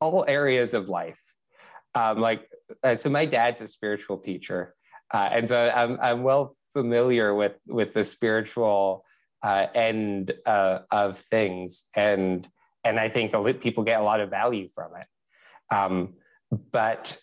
all 0.00 0.24
areas 0.26 0.74
of 0.74 0.88
life. 0.88 1.22
Um, 1.94 2.18
like 2.18 2.48
uh, 2.82 2.96
so 2.96 3.08
my 3.08 3.24
dad's 3.24 3.62
a 3.62 3.68
spiritual 3.68 4.18
teacher 4.18 4.74
uh, 5.12 5.28
and 5.30 5.48
so 5.48 5.70
I'm, 5.74 5.98
I'm 6.00 6.22
well 6.24 6.56
familiar 6.74 7.34
with 7.34 7.54
with 7.66 7.94
the 7.94 8.04
spiritual 8.04 9.04
uh, 9.42 9.66
end 9.74 10.32
uh, 10.44 10.80
of 10.90 11.18
things, 11.18 11.84
and 11.94 12.46
and 12.84 13.00
I 13.00 13.08
think 13.08 13.32
people 13.62 13.84
get 13.84 14.00
a 14.00 14.04
lot 14.04 14.20
of 14.20 14.28
value 14.28 14.68
from 14.68 14.90
it. 14.96 15.06
Um, 15.74 16.14
but 16.70 17.16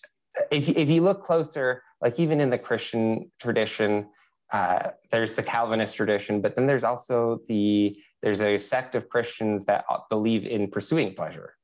if 0.50 0.70
if 0.70 0.90
you 0.90 1.02
look 1.02 1.24
closer, 1.24 1.84
like 2.02 2.20
even 2.20 2.42
in 2.42 2.50
the 2.50 2.58
Christian 2.58 3.32
tradition, 3.40 4.08
uh, 4.52 4.90
there's 5.12 5.34
the 5.34 5.44
Calvinist 5.44 5.96
tradition, 5.96 6.42
but 6.42 6.56
then 6.56 6.66
there's 6.66 6.84
also 6.84 7.42
the 7.48 7.96
there's 8.24 8.42
a 8.42 8.58
sect 8.58 8.96
of 8.96 9.10
Christians 9.10 9.66
that 9.66 9.86
believe 10.10 10.46
in 10.46 10.70
pursuing 10.70 11.14
pleasure, 11.14 11.56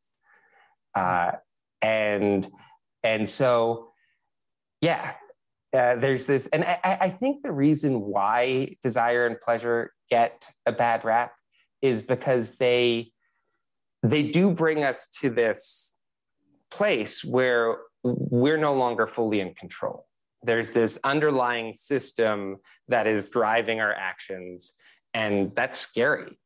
uh, 0.96 1.32
and 1.82 2.48
and 3.04 3.28
so 3.28 3.92
yeah, 4.82 5.14
uh, 5.78 5.96
there's 5.96 6.26
this, 6.26 6.48
and 6.48 6.64
I, 6.64 6.98
I, 7.02 7.10
think 7.10 7.44
the 7.44 7.52
reason 7.52 8.02
why 8.02 8.76
desire 8.82 9.28
and 9.28 9.40
pleasure 9.40 9.94
get 10.10 10.48
a 10.66 10.72
bad 10.72 11.06
rap 11.06 11.34
is 11.84 12.02
because 12.02 12.58
they 12.58 13.12
they 14.02 14.24
do 14.24 14.50
bring 14.50 14.84
us 14.84 15.08
to 15.22 15.30
this 15.30 15.94
place 16.72 17.24
where 17.24 17.78
we're 18.04 18.58
no 18.58 18.74
longer 18.74 19.06
fully 19.06 19.40
in 19.40 19.54
control. 19.54 20.08
There's 20.42 20.72
this 20.72 20.98
underlying 21.04 21.74
system 21.74 22.58
that 22.88 23.06
is 23.06 23.28
driving 23.28 23.80
our 23.80 23.94
actions, 23.94 24.74
and 25.14 25.52
that's 25.56 25.80
scary. 25.80 26.40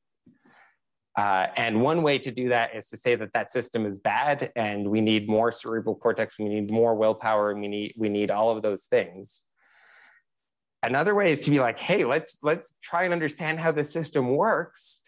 Uh, 1.18 1.48
and 1.58 1.82
one 1.82 2.04
way 2.04 2.18
to 2.18 2.32
do 2.32 2.50
that 2.50 2.74
is 2.76 2.88
to 2.88 2.98
say 2.98 3.16
that 3.16 3.34
that 3.34 3.52
system 3.52 3.86
is 3.86 3.98
bad 3.98 4.52
and 4.56 4.90
we 4.90 5.02
need 5.02 5.28
more 5.28 5.52
cerebral 5.52 5.96
cortex, 5.96 6.36
we 6.40 6.46
need 6.46 6.72
more 6.72 6.96
willpower, 6.96 7.52
and 7.52 7.60
we 7.60 7.68
need, 7.68 7.94
we 7.98 8.08
need 8.08 8.32
all 8.32 8.56
of 8.56 8.64
those 8.64 8.84
things. 8.86 9.44
Another 10.84 11.14
way 11.14 11.32
is 11.32 11.42
to 11.42 11.52
be 11.52 11.60
like, 11.60 11.80
hey, 11.80 12.06
let's, 12.06 12.40
let's 12.42 12.80
try 12.80 13.04
and 13.04 13.14
understand 13.14 13.60
how 13.60 13.72
the 13.72 13.84
system 13.84 14.30
works 14.36 15.02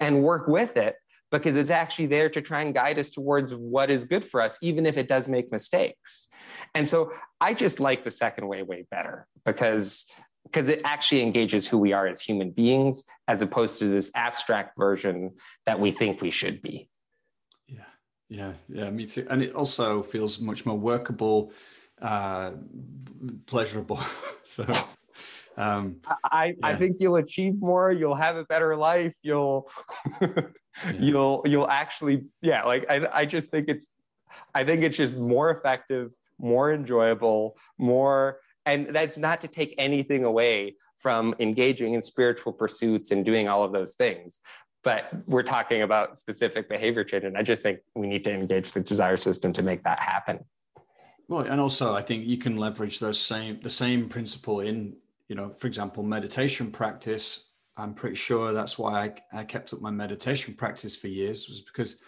and 0.00 0.22
work 0.22 0.46
with 0.46 0.76
it 0.76 0.94
because 1.30 1.56
it's 1.56 1.70
actually 1.70 2.06
there 2.06 2.30
to 2.30 2.40
try 2.40 2.62
and 2.62 2.72
guide 2.72 2.98
us 2.98 3.10
towards 3.10 3.54
what 3.54 3.90
is 3.90 4.04
good 4.04 4.24
for 4.24 4.40
us, 4.40 4.56
even 4.62 4.86
if 4.86 4.96
it 4.96 5.08
does 5.08 5.28
make 5.28 5.52
mistakes. 5.52 6.28
And 6.74 6.88
so 6.88 7.12
I 7.40 7.52
just 7.52 7.80
like 7.80 8.04
the 8.04 8.10
second 8.10 8.48
way 8.48 8.62
way 8.62 8.86
better 8.90 9.26
because 9.44 10.06
because 10.50 10.68
it 10.68 10.80
actually 10.84 11.22
engages 11.22 11.68
who 11.68 11.78
we 11.78 11.92
are 11.92 12.06
as 12.06 12.20
human 12.20 12.50
beings 12.50 13.04
as 13.26 13.42
opposed 13.42 13.78
to 13.78 13.88
this 13.88 14.10
abstract 14.14 14.76
version 14.78 15.32
that 15.66 15.78
we 15.78 15.90
think 15.90 16.20
we 16.20 16.30
should 16.30 16.62
be. 16.62 16.88
Yeah. 17.66 17.84
Yeah. 18.28 18.52
Yeah 18.68 18.90
me 18.90 19.06
too. 19.06 19.26
And 19.30 19.42
it 19.42 19.54
also 19.54 20.02
feels 20.02 20.40
much 20.40 20.66
more 20.66 20.78
workable 20.78 21.52
uh 22.00 22.52
pleasurable. 23.46 24.00
So 24.44 24.64
um 25.58 25.96
i 26.24 26.46
yeah. 26.46 26.66
i 26.68 26.74
think 26.74 26.96
you'll 27.00 27.16
achieve 27.16 27.60
more 27.60 27.90
you'll 27.90 28.14
have 28.14 28.36
a 28.36 28.44
better 28.44 28.76
life 28.76 29.12
you'll 29.22 29.68
yeah. 30.22 30.28
you'll 30.98 31.42
you'll 31.44 31.68
actually 31.68 32.24
yeah 32.40 32.62
like 32.64 32.86
i 32.88 33.06
i 33.12 33.24
just 33.26 33.50
think 33.50 33.68
it's 33.68 33.84
i 34.54 34.64
think 34.64 34.82
it's 34.82 34.96
just 34.96 35.16
more 35.16 35.50
effective 35.50 36.12
more 36.38 36.72
enjoyable 36.72 37.58
more 37.76 38.38
and 38.68 38.88
that's 38.90 39.18
not 39.18 39.40
to 39.40 39.48
take 39.48 39.74
anything 39.78 40.24
away 40.24 40.76
from 40.98 41.34
engaging 41.38 41.94
in 41.94 42.02
spiritual 42.02 42.52
pursuits 42.52 43.10
and 43.10 43.24
doing 43.24 43.48
all 43.48 43.64
of 43.64 43.72
those 43.72 43.94
things 43.94 44.40
but 44.84 45.10
we're 45.26 45.42
talking 45.42 45.82
about 45.82 46.16
specific 46.16 46.68
behavior 46.68 47.04
change 47.04 47.24
and 47.24 47.36
i 47.36 47.42
just 47.42 47.62
think 47.62 47.80
we 47.94 48.06
need 48.06 48.24
to 48.24 48.32
engage 48.32 48.72
the 48.72 48.80
desire 48.80 49.16
system 49.16 49.52
to 49.52 49.62
make 49.62 49.82
that 49.82 50.00
happen 50.00 50.38
Well, 51.28 51.40
and 51.40 51.60
also 51.60 51.94
I 51.94 52.02
think 52.02 52.26
you 52.26 52.38
can 52.38 52.56
leverage 52.56 53.00
those 53.00 53.20
same 53.20 53.60
the 53.60 53.70
same 53.70 54.08
principle 54.08 54.60
in 54.60 54.96
you 55.28 55.36
know, 55.36 55.50
for 55.50 55.66
example, 55.66 56.02
meditation 56.02 56.70
practice. 56.70 57.50
I'm 57.76 57.94
pretty 57.94 58.16
sure 58.16 58.52
that's 58.52 58.78
why 58.78 59.04
I, 59.32 59.40
I 59.40 59.44
kept 59.44 59.72
up 59.72 59.80
my 59.80 59.90
meditation 59.90 60.54
practice 60.54 60.96
for 60.96 61.08
years 61.08 61.48
was 61.48 61.60
because 61.60 62.00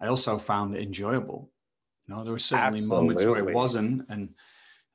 I 0.00 0.08
also 0.08 0.38
found 0.38 0.74
it 0.74 0.82
enjoyable. 0.82 1.50
You 2.06 2.14
know, 2.14 2.24
there 2.24 2.32
were 2.32 2.38
certainly 2.38 2.76
Absolutely. 2.76 3.06
moments 3.06 3.24
where 3.24 3.48
it 3.48 3.54
wasn't, 3.54 4.06
and 4.08 4.30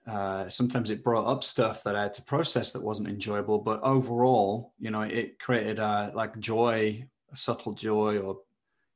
uh, 0.05 0.49
sometimes 0.49 0.89
it 0.89 1.03
brought 1.03 1.25
up 1.25 1.43
stuff 1.43 1.83
that 1.83 1.95
I 1.95 2.03
had 2.03 2.13
to 2.15 2.21
process 2.23 2.71
that 2.71 2.83
wasn't 2.83 3.07
enjoyable. 3.07 3.59
But 3.59 3.81
overall, 3.83 4.73
you 4.79 4.91
know, 4.91 5.01
it 5.01 5.39
created 5.39 5.79
a 5.79 6.11
like 6.13 6.37
joy, 6.39 7.05
a 7.31 7.35
subtle 7.35 7.73
joy 7.73 8.17
or 8.17 8.39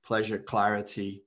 pleasure, 0.05 0.37
clarity. 0.37 1.23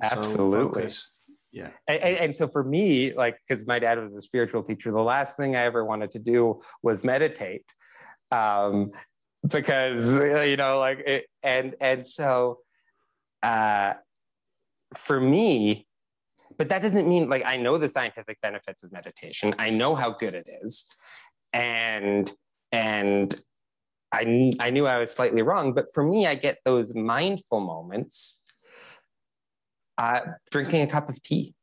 Absolutely. 0.00 0.88
So 0.88 1.06
yeah. 1.52 1.70
And, 1.88 2.00
and, 2.02 2.36
so 2.36 2.46
for 2.46 2.62
me, 2.62 3.12
like, 3.12 3.36
because 3.46 3.66
my 3.66 3.80
dad 3.80 3.98
was 3.98 4.14
a 4.14 4.22
spiritual 4.22 4.62
teacher, 4.62 4.92
the 4.92 5.00
last 5.00 5.36
thing 5.36 5.56
I 5.56 5.64
ever 5.64 5.84
wanted 5.84 6.12
to 6.12 6.20
do 6.20 6.62
was 6.82 7.02
meditate. 7.02 7.64
Um, 8.30 8.92
because 9.46 10.14
you 10.14 10.56
know, 10.56 10.78
like, 10.78 11.00
it, 11.00 11.26
and 11.42 11.74
and 11.80 12.06
so, 12.06 12.58
uh, 13.42 13.94
for 14.94 15.20
me, 15.20 15.88
but 16.60 16.68
that 16.68 16.82
doesn't 16.82 17.08
mean 17.08 17.30
like 17.30 17.42
I 17.46 17.56
know 17.56 17.78
the 17.78 17.88
scientific 17.88 18.38
benefits 18.42 18.82
of 18.82 18.92
meditation. 18.92 19.54
I 19.58 19.70
know 19.70 19.94
how 19.94 20.10
good 20.10 20.34
it 20.34 20.46
is, 20.62 20.84
and 21.54 22.30
and 22.70 23.34
I 24.12 24.52
I 24.60 24.68
knew 24.68 24.86
I 24.86 24.98
was 24.98 25.10
slightly 25.10 25.40
wrong. 25.40 25.72
But 25.72 25.86
for 25.94 26.04
me, 26.04 26.26
I 26.26 26.34
get 26.34 26.58
those 26.66 26.94
mindful 26.94 27.60
moments. 27.60 28.42
Uh, 29.96 30.20
drinking 30.50 30.82
a 30.82 30.86
cup 30.86 31.08
of 31.08 31.22
tea 31.22 31.54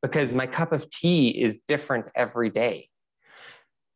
because 0.00 0.34
my 0.34 0.48
cup 0.48 0.72
of 0.72 0.90
tea 0.90 1.28
is 1.40 1.60
different 1.68 2.06
every 2.16 2.50
day 2.50 2.88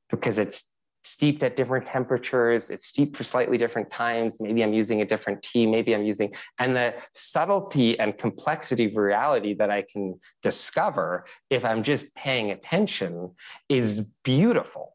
because 0.09 0.38
it's 0.38 0.70
steeped 1.07 1.42
at 1.42 1.57
different 1.57 1.86
temperatures. 1.86 2.68
It's 2.68 2.86
steeped 2.86 3.16
for 3.16 3.24
slightly 3.24 3.57
different 3.57 3.90
times. 3.90 4.38
Maybe 4.40 4.62
I'm 4.62 4.72
using 4.72 5.02
a 5.02 5.04
different 5.04 5.42
tea. 5.42 5.66
Maybe 5.66 5.94
I'm 5.94 6.04
using, 6.04 6.34
and 6.59 6.74
the 6.74 6.94
subtlety 7.14 7.98
and 7.98 8.18
complexity 8.18 8.86
of 8.86 8.96
reality 8.96 9.54
that 9.54 9.70
I 9.70 9.82
can 9.82 10.18
discover 10.42 11.24
if 11.48 11.64
I'm 11.64 11.82
just 11.82 12.14
paying 12.14 12.50
attention 12.50 13.30
is 13.68 14.12
beautiful. 14.24 14.94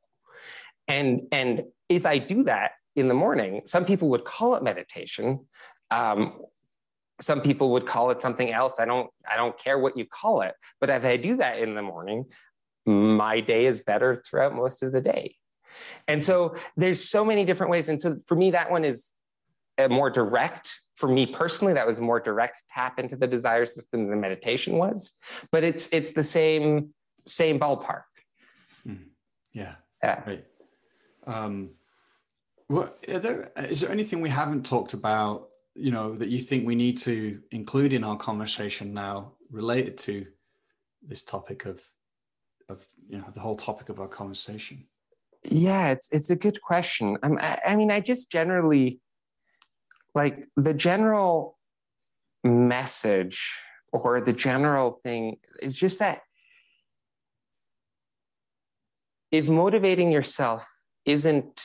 And, 0.87 1.21
and 1.31 1.63
if 1.87 2.05
I 2.05 2.17
do 2.17 2.43
that 2.43 2.71
in 2.95 3.07
the 3.07 3.13
morning, 3.13 3.61
some 3.65 3.85
people 3.85 4.09
would 4.09 4.25
call 4.25 4.55
it 4.55 4.63
meditation. 4.63 5.45
Um, 5.91 6.39
some 7.21 7.41
people 7.41 7.71
would 7.71 7.85
call 7.85 8.11
it 8.11 8.19
something 8.19 8.51
else. 8.51 8.79
I 8.79 8.85
don't, 8.85 9.09
I 9.31 9.37
don't 9.37 9.57
care 9.57 9.79
what 9.79 9.95
you 9.95 10.05
call 10.05 10.41
it. 10.41 10.55
But 10.81 10.89
if 10.89 11.05
I 11.05 11.17
do 11.17 11.37
that 11.37 11.59
in 11.59 11.75
the 11.75 11.81
morning, 11.81 12.25
my 12.85 13.39
day 13.39 13.65
is 13.65 13.79
better 13.79 14.23
throughout 14.25 14.55
most 14.55 14.83
of 14.83 14.91
the 14.91 15.01
day. 15.01 15.35
And 16.07 16.23
so 16.23 16.55
there's 16.77 17.03
so 17.03 17.23
many 17.23 17.45
different 17.45 17.71
ways. 17.71 17.89
And 17.89 18.01
so 18.01 18.17
for 18.25 18.35
me, 18.35 18.51
that 18.51 18.71
one 18.71 18.85
is 18.85 19.13
a 19.77 19.89
more 19.89 20.09
direct. 20.09 20.79
For 20.95 21.07
me 21.07 21.25
personally, 21.25 21.73
that 21.73 21.87
was 21.87 21.99
a 21.99 22.01
more 22.01 22.19
direct 22.19 22.63
tap 22.73 22.99
into 22.99 23.15
the 23.15 23.27
desire 23.27 23.65
system 23.65 24.07
than 24.09 24.21
meditation 24.21 24.77
was. 24.77 25.13
But 25.51 25.63
it's 25.63 25.89
it's 25.91 26.11
the 26.11 26.23
same 26.23 26.93
same 27.25 27.59
ballpark. 27.59 28.03
Mm. 28.87 29.05
Yeah. 29.53 29.75
Yeah. 30.03 30.21
Right. 30.25 30.45
Um, 31.25 31.71
what 32.67 33.03
there, 33.07 33.51
is 33.57 33.81
there 33.81 33.91
anything 33.91 34.21
we 34.21 34.29
haven't 34.29 34.65
talked 34.65 34.93
about? 34.93 35.49
You 35.75 35.91
know 35.91 36.15
that 36.15 36.29
you 36.29 36.39
think 36.39 36.65
we 36.65 36.75
need 36.75 36.97
to 36.99 37.41
include 37.51 37.93
in 37.93 38.03
our 38.03 38.17
conversation 38.17 38.93
now 38.93 39.33
related 39.49 39.97
to 39.99 40.25
this 41.01 41.21
topic 41.21 41.65
of 41.65 41.81
of 42.69 42.85
you 43.07 43.17
know 43.17 43.25
the 43.33 43.39
whole 43.39 43.55
topic 43.55 43.89
of 43.89 43.99
our 43.99 44.07
conversation 44.07 44.85
yeah, 45.43 45.89
it's 45.89 46.11
it's 46.11 46.29
a 46.29 46.35
good 46.35 46.61
question. 46.61 47.17
Um, 47.23 47.37
I, 47.41 47.59
I 47.67 47.75
mean, 47.75 47.91
I 47.91 47.99
just 47.99 48.31
generally 48.31 48.99
like 50.13 50.47
the 50.55 50.73
general 50.73 51.57
message 52.43 53.53
or 53.93 54.21
the 54.21 54.33
general 54.33 54.91
thing 55.03 55.37
is 55.61 55.75
just 55.75 55.99
that 55.99 56.21
if 59.31 59.47
motivating 59.47 60.11
yourself 60.11 60.67
isn't 61.05 61.61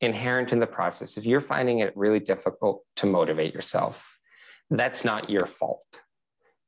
inherent 0.00 0.52
in 0.52 0.60
the 0.60 0.66
process, 0.66 1.16
if 1.16 1.24
you're 1.24 1.40
finding 1.40 1.80
it 1.80 1.96
really 1.96 2.20
difficult 2.20 2.84
to 2.96 3.06
motivate 3.06 3.54
yourself, 3.54 4.18
that's 4.70 5.04
not 5.04 5.30
your 5.30 5.46
fault. 5.46 5.84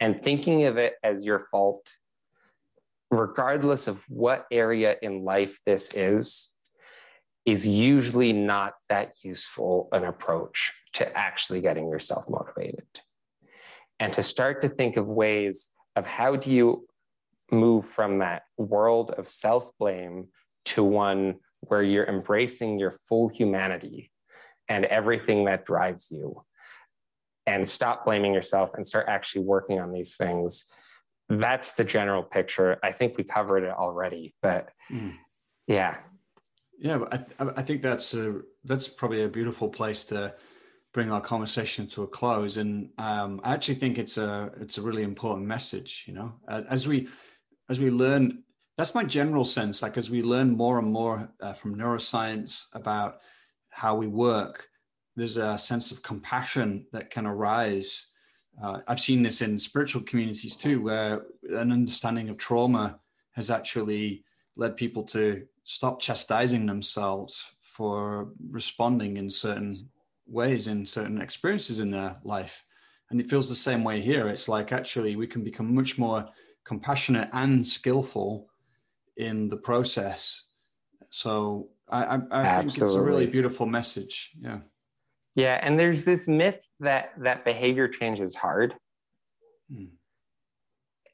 And 0.00 0.22
thinking 0.22 0.64
of 0.64 0.78
it 0.78 0.94
as 1.04 1.24
your 1.24 1.40
fault 1.50 1.86
regardless 3.10 3.88
of 3.88 4.02
what 4.08 4.46
area 4.50 4.96
in 5.02 5.24
life 5.24 5.58
this 5.66 5.92
is, 5.94 6.50
is 7.44 7.66
usually 7.66 8.32
not 8.32 8.74
that 8.88 9.12
useful 9.22 9.88
an 9.92 10.04
approach 10.04 10.72
to 10.92 11.18
actually 11.18 11.60
getting 11.60 11.88
yourself 11.88 12.28
motivated. 12.28 12.86
And 13.98 14.12
to 14.14 14.22
start 14.22 14.62
to 14.62 14.68
think 14.68 14.96
of 14.96 15.08
ways 15.08 15.68
of 15.96 16.06
how 16.06 16.36
do 16.36 16.50
you 16.50 16.86
move 17.50 17.84
from 17.84 18.18
that 18.18 18.42
world 18.56 19.10
of 19.10 19.28
self 19.28 19.70
blame 19.78 20.28
to 20.66 20.84
one 20.84 21.36
where 21.60 21.82
you're 21.82 22.06
embracing 22.06 22.78
your 22.78 22.92
full 23.08 23.28
humanity 23.28 24.10
and 24.68 24.84
everything 24.84 25.44
that 25.46 25.64
drives 25.64 26.08
you 26.10 26.42
and 27.46 27.68
stop 27.68 28.04
blaming 28.04 28.32
yourself 28.32 28.74
and 28.74 28.86
start 28.86 29.06
actually 29.08 29.42
working 29.42 29.80
on 29.80 29.92
these 29.92 30.16
things 30.16 30.64
that's 31.30 31.72
the 31.72 31.84
general 31.84 32.22
picture. 32.22 32.78
I 32.82 32.92
think 32.92 33.16
we 33.16 33.24
covered 33.24 33.62
it 33.64 33.70
already, 33.70 34.34
but 34.42 34.70
mm. 34.90 35.14
yeah. 35.66 35.98
Yeah, 36.78 37.04
I, 37.12 37.24
I 37.56 37.62
think 37.62 37.82
that's 37.82 38.14
a, 38.14 38.40
that's 38.64 38.88
probably 38.88 39.22
a 39.22 39.28
beautiful 39.28 39.68
place 39.68 40.04
to 40.06 40.34
bring 40.92 41.12
our 41.12 41.20
conversation 41.20 41.86
to 41.88 42.02
a 42.02 42.06
close. 42.06 42.56
And 42.56 42.90
um, 42.98 43.40
I 43.44 43.54
actually 43.54 43.76
think 43.76 43.98
it's 43.98 44.16
a 44.18 44.50
it's 44.60 44.78
a 44.78 44.82
really 44.82 45.02
important 45.02 45.46
message. 45.46 46.04
You 46.06 46.14
know, 46.14 46.32
as 46.48 46.88
we 46.88 47.08
as 47.68 47.78
we 47.78 47.90
learn, 47.90 48.42
that's 48.76 48.94
my 48.94 49.04
general 49.04 49.44
sense. 49.44 49.82
Like 49.82 49.98
as 49.98 50.10
we 50.10 50.22
learn 50.22 50.56
more 50.56 50.78
and 50.78 50.90
more 50.90 51.30
uh, 51.40 51.52
from 51.52 51.76
neuroscience 51.76 52.64
about 52.72 53.18
how 53.68 53.94
we 53.94 54.06
work, 54.06 54.68
there's 55.16 55.36
a 55.36 55.58
sense 55.58 55.92
of 55.92 56.02
compassion 56.02 56.86
that 56.92 57.10
can 57.10 57.26
arise 57.26 58.09
uh, 58.62 58.80
I've 58.86 59.00
seen 59.00 59.22
this 59.22 59.40
in 59.40 59.58
spiritual 59.58 60.02
communities 60.02 60.56
too, 60.56 60.82
where 60.82 61.22
an 61.50 61.72
understanding 61.72 62.28
of 62.28 62.38
trauma 62.38 62.98
has 63.32 63.50
actually 63.50 64.24
led 64.56 64.76
people 64.76 65.02
to 65.04 65.46
stop 65.64 66.00
chastising 66.00 66.66
themselves 66.66 67.54
for 67.60 68.28
responding 68.50 69.16
in 69.16 69.30
certain 69.30 69.88
ways 70.26 70.66
in 70.66 70.84
certain 70.84 71.20
experiences 71.20 71.80
in 71.80 71.90
their 71.90 72.16
life. 72.24 72.64
And 73.10 73.20
it 73.20 73.28
feels 73.28 73.48
the 73.48 73.54
same 73.54 73.82
way 73.82 74.00
here. 74.00 74.28
It's 74.28 74.48
like 74.48 74.72
actually 74.72 75.16
we 75.16 75.26
can 75.26 75.42
become 75.42 75.74
much 75.74 75.98
more 75.98 76.28
compassionate 76.64 77.28
and 77.32 77.66
skillful 77.66 78.48
in 79.16 79.48
the 79.48 79.56
process. 79.56 80.44
So 81.10 81.70
I, 81.88 82.04
I, 82.04 82.20
I 82.30 82.58
think 82.58 82.68
it's 82.68 82.94
a 82.94 83.02
really 83.02 83.26
beautiful 83.26 83.66
message. 83.66 84.30
Yeah. 84.40 84.58
Yeah, 85.34 85.58
and 85.62 85.78
there's 85.78 86.04
this 86.04 86.28
myth 86.28 86.60
that 86.80 87.12
that 87.18 87.44
behavior 87.44 87.88
change 87.88 88.20
is 88.20 88.34
hard, 88.34 88.74
hmm. 89.72 89.86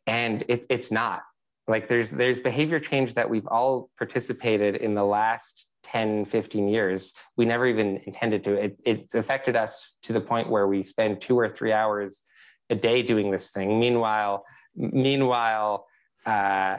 and 0.06 0.44
it's 0.48 0.66
it's 0.68 0.90
not. 0.90 1.22
Like 1.68 1.88
there's 1.88 2.10
there's 2.10 2.38
behavior 2.38 2.78
change 2.80 3.14
that 3.14 3.28
we've 3.28 3.46
all 3.46 3.90
participated 3.98 4.76
in 4.76 4.94
the 4.94 5.04
last 5.04 5.68
10, 5.82 6.24
15 6.26 6.68
years. 6.68 7.12
We 7.36 7.44
never 7.44 7.66
even 7.66 8.00
intended 8.06 8.44
to. 8.44 8.54
It, 8.54 8.80
it's 8.84 9.14
affected 9.14 9.56
us 9.56 9.98
to 10.02 10.12
the 10.12 10.20
point 10.20 10.48
where 10.48 10.66
we 10.66 10.82
spend 10.82 11.20
two 11.20 11.38
or 11.38 11.48
three 11.48 11.72
hours 11.72 12.22
a 12.70 12.74
day 12.74 13.02
doing 13.02 13.30
this 13.30 13.50
thing. 13.50 13.80
Meanwhile, 13.80 14.44
meanwhile, 14.76 15.86
uh, 16.24 16.78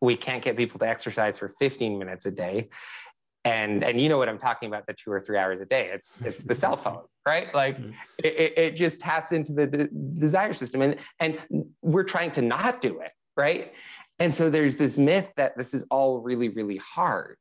we 0.00 0.16
can't 0.16 0.42
get 0.42 0.56
people 0.56 0.78
to 0.78 0.88
exercise 0.88 1.38
for 1.38 1.48
15 1.48 1.98
minutes 1.98 2.26
a 2.26 2.30
day 2.30 2.68
and 3.44 3.84
and 3.84 4.00
you 4.00 4.08
know 4.08 4.18
what 4.18 4.28
i'm 4.28 4.38
talking 4.38 4.68
about 4.68 4.86
the 4.86 4.94
two 4.94 5.10
or 5.10 5.20
three 5.20 5.38
hours 5.38 5.60
a 5.60 5.66
day. 5.66 5.90
It's 5.92 6.20
it's 6.22 6.42
the 6.42 6.54
cell 6.54 6.76
phone 6.76 7.02
right? 7.28 7.54
Like 7.54 7.76
mm-hmm. 7.76 7.90
it, 8.24 8.52
it 8.56 8.76
just 8.76 9.00
taps 9.00 9.32
into 9.32 9.52
the, 9.52 9.66
the 9.66 9.88
desire 10.18 10.54
system. 10.54 10.80
And 10.80 10.96
and 11.20 11.38
we're 11.82 12.04
trying 12.04 12.30
to 12.32 12.42
not 12.42 12.80
do 12.80 13.00
it 13.00 13.12
right? 13.36 13.72
And 14.18 14.34
so 14.34 14.50
there's 14.50 14.76
this 14.76 14.98
myth 14.98 15.28
that 15.36 15.56
this 15.56 15.74
is 15.74 15.84
all 15.90 16.18
really 16.18 16.48
really 16.48 16.78
hard. 16.78 17.38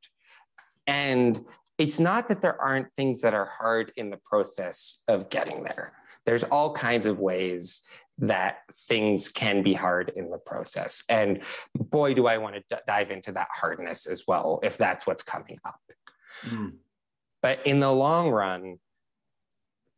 And 0.85 1.43
it's 1.77 1.99
not 1.99 2.27
that 2.29 2.41
there 2.41 2.59
aren't 2.61 2.87
things 2.97 3.21
that 3.21 3.33
are 3.33 3.49
hard 3.59 3.91
in 3.97 4.09
the 4.09 4.17
process 4.17 5.03
of 5.07 5.29
getting 5.29 5.63
there. 5.63 5.93
There's 6.25 6.43
all 6.43 6.73
kinds 6.73 7.05
of 7.05 7.19
ways 7.19 7.81
that 8.19 8.59
things 8.87 9.29
can 9.29 9.63
be 9.63 9.73
hard 9.73 10.11
in 10.15 10.29
the 10.29 10.37
process. 10.37 11.03
And 11.09 11.41
boy, 11.75 12.13
do 12.13 12.27
I 12.27 12.37
want 12.37 12.55
to 12.55 12.63
d- 12.69 12.81
dive 12.87 13.11
into 13.11 13.31
that 13.33 13.49
hardness 13.53 14.05
as 14.05 14.23
well, 14.27 14.59
if 14.63 14.77
that's 14.77 15.05
what's 15.05 15.23
coming 15.23 15.59
up. 15.65 15.79
Mm. 16.43 16.73
But 17.41 17.65
in 17.65 17.79
the 17.79 17.91
long 17.91 18.29
run, 18.29 18.77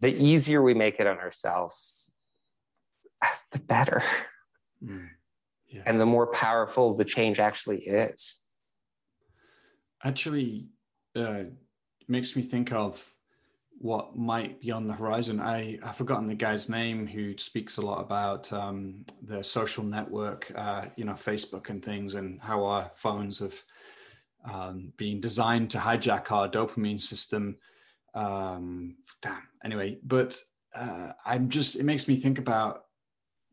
the 0.02 0.10
easier 0.10 0.62
we 0.62 0.74
make 0.74 1.00
it 1.00 1.08
on 1.08 1.18
ourselves, 1.18 2.12
the 3.52 3.60
better. 3.60 4.04
Mm. 4.84 5.10
yeah. 5.68 5.82
and 5.86 6.00
the 6.00 6.06
more 6.06 6.28
powerful 6.28 6.96
the 6.96 7.04
change 7.04 7.38
actually 7.38 7.80
is. 7.80 8.38
Actually, 10.04 10.70
uh, 11.16 11.44
makes 12.08 12.36
me 12.36 12.42
think 12.42 12.72
of 12.72 13.14
what 13.80 14.18
might 14.18 14.60
be 14.60 14.72
on 14.72 14.88
the 14.88 14.94
horizon. 14.94 15.40
I 15.40 15.80
I've 15.84 15.96
forgotten 15.96 16.28
the 16.28 16.36
guy's 16.36 16.70
name 16.70 17.08
who 17.08 17.38
speaks 17.38 17.78
a 17.78 17.82
lot 17.82 18.02
about 18.02 18.52
um, 18.52 19.06
the 19.24 19.42
social 19.42 19.84
network, 19.84 20.52
uh, 20.54 20.86
you 20.98 21.06
know, 21.06 21.14
Facebook 21.14 21.70
and 21.70 21.84
things, 21.84 22.16
and 22.16 22.40
how 22.42 22.66
our 22.66 22.92
phones 22.96 23.40
have 23.40 23.56
um, 24.44 24.92
been 24.98 25.22
designed 25.22 25.70
to 25.72 25.78
hijack 25.78 26.32
our 26.32 26.50
dopamine 26.50 27.00
system. 27.00 27.58
Um, 28.14 28.98
damn. 29.22 29.48
Anyway, 29.64 30.00
but 30.04 30.38
uh, 30.76 31.14
I'm 31.26 31.50
just 31.50 31.78
it 31.78 31.84
makes 31.84 32.08
me 32.08 32.18
think 32.18 32.38
about 32.38 32.84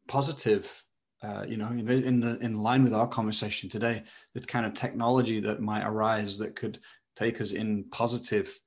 positive. 0.09 0.83
Uh, 1.23 1.45
you 1.49 1.57
know, 1.57 1.69
in, 1.69 1.89
in 1.89 2.21
the 2.21 2.39
in 2.41 2.59
line 2.59 2.83
with 2.83 2.93
our 2.93 3.07
conversation 3.07 3.71
today, 3.71 4.03
the 4.35 4.41
kind 4.41 4.67
of 4.67 4.75
technology 4.75 5.41
that 5.41 5.61
might 5.61 5.87
arise 5.87 6.37
that 6.39 6.57
could 6.57 6.79
take 7.15 7.41
us 7.41 7.53
in 7.53 7.85
positive 7.91 8.61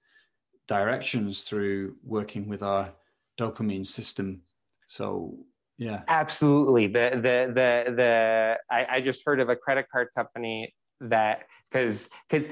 directions 0.69 1.41
through 1.41 1.95
working 2.05 2.47
with 2.47 2.63
our 2.63 2.93
dopamine 3.37 3.85
system. 3.85 4.41
So 4.87 5.35
yeah, 5.77 6.03
absolutely. 6.07 6.87
The 6.87 7.11
the 7.15 7.51
the 7.53 7.93
the 7.95 8.57
I, 8.69 8.87
I 8.89 9.01
just 9.01 9.23
heard 9.25 9.39
of 9.39 9.49
a 9.49 9.55
credit 9.55 9.87
card 9.91 10.09
company 10.15 10.73
that 11.01 11.43
because 11.71 12.09
because 12.29 12.49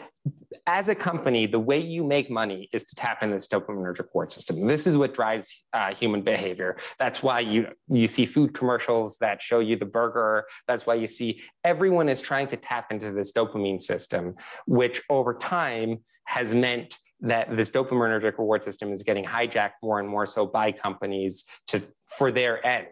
as 0.65 0.87
a 0.87 0.95
company 0.95 1.45
the 1.45 1.59
way 1.59 1.77
you 1.77 2.03
make 2.03 2.31
money 2.31 2.69
is 2.71 2.85
to 2.85 2.95
tap 2.95 3.21
in 3.21 3.29
this 3.29 3.45
dopaminergic 3.45 4.05
reward 4.13 4.31
system 4.31 4.61
this 4.61 4.87
is 4.87 4.95
what 4.95 5.13
drives 5.13 5.65
uh, 5.73 5.93
human 5.93 6.21
behavior 6.21 6.77
that's 6.97 7.21
why 7.21 7.41
you 7.41 7.67
you 7.89 8.07
see 8.07 8.25
food 8.25 8.53
commercials 8.53 9.17
that 9.17 9.41
show 9.41 9.59
you 9.59 9.75
the 9.75 9.85
burger 9.85 10.45
that's 10.65 10.85
why 10.85 10.93
you 10.93 11.07
see 11.07 11.41
everyone 11.65 12.07
is 12.07 12.21
trying 12.21 12.47
to 12.47 12.55
tap 12.55 12.89
into 12.89 13.11
this 13.11 13.33
dopamine 13.33 13.81
system 13.81 14.33
which 14.65 15.01
over 15.09 15.33
time 15.33 15.99
has 16.23 16.55
meant 16.55 16.97
that 17.21 17.55
this 17.55 17.71
dopaminergic 17.71 18.37
reward 18.37 18.63
system 18.63 18.91
is 18.91 19.03
getting 19.03 19.25
hijacked 19.25 19.79
more 19.81 19.99
and 19.99 20.07
more 20.07 20.25
so 20.25 20.45
by 20.45 20.71
companies 20.71 21.45
to 21.67 21.81
for 22.05 22.31
their 22.31 22.65
end. 22.65 22.87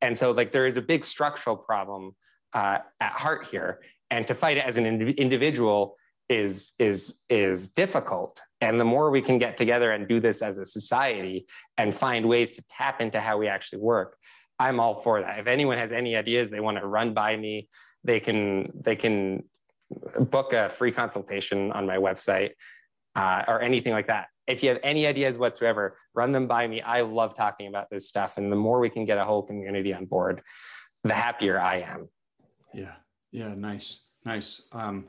And 0.00 0.16
so 0.16 0.32
like 0.32 0.52
there 0.52 0.66
is 0.66 0.76
a 0.76 0.82
big 0.82 1.04
structural 1.04 1.56
problem 1.56 2.16
uh, 2.52 2.78
at 3.00 3.12
heart 3.12 3.46
here. 3.50 3.80
And 4.10 4.26
to 4.26 4.34
fight 4.34 4.56
it 4.56 4.64
as 4.66 4.76
an 4.76 4.86
ind- 4.86 5.10
individual 5.10 5.96
is 6.28 6.72
is 6.78 7.20
is 7.28 7.68
difficult. 7.68 8.40
And 8.60 8.78
the 8.78 8.84
more 8.84 9.10
we 9.10 9.22
can 9.22 9.38
get 9.38 9.56
together 9.56 9.92
and 9.92 10.08
do 10.08 10.20
this 10.20 10.42
as 10.42 10.58
a 10.58 10.64
society 10.64 11.46
and 11.78 11.94
find 11.94 12.28
ways 12.28 12.56
to 12.56 12.64
tap 12.68 13.00
into 13.00 13.20
how 13.20 13.38
we 13.38 13.48
actually 13.48 13.80
work 13.80 14.16
i'm 14.60 14.78
all 14.78 14.94
for 15.00 15.20
that. 15.22 15.40
If 15.40 15.46
anyone 15.48 15.78
has 15.78 15.90
any 15.90 16.14
ideas 16.14 16.50
they 16.50 16.60
want 16.60 16.78
to 16.78 16.86
run 16.86 17.14
by 17.14 17.36
me 17.36 17.68
they 18.04 18.20
can 18.20 18.70
they 18.80 18.94
can 18.94 19.42
book 20.20 20.52
a 20.52 20.68
free 20.68 20.92
consultation 20.92 21.72
on 21.72 21.86
my 21.86 21.96
website 21.96 22.50
uh, 23.16 23.44
or 23.48 23.60
anything 23.62 23.92
like 23.92 24.06
that. 24.08 24.28
If 24.46 24.62
you 24.62 24.68
have 24.70 24.80
any 24.82 25.06
ideas 25.06 25.38
whatsoever, 25.38 25.96
run 26.14 26.32
them 26.32 26.46
by 26.46 26.66
me. 26.66 26.80
I 26.80 27.02
love 27.02 27.36
talking 27.36 27.68
about 27.68 27.88
this 27.90 28.08
stuff. 28.08 28.36
And 28.36 28.50
the 28.50 28.56
more 28.56 28.80
we 28.80 28.90
can 28.90 29.04
get 29.04 29.18
a 29.18 29.24
whole 29.24 29.42
community 29.42 29.94
on 29.94 30.06
board, 30.06 30.42
the 31.04 31.14
happier 31.14 31.60
I 31.60 31.80
am. 31.80 32.08
Yeah. 32.74 32.94
Yeah. 33.30 33.54
Nice. 33.54 34.00
Nice. 34.24 34.62
Um, 34.72 35.06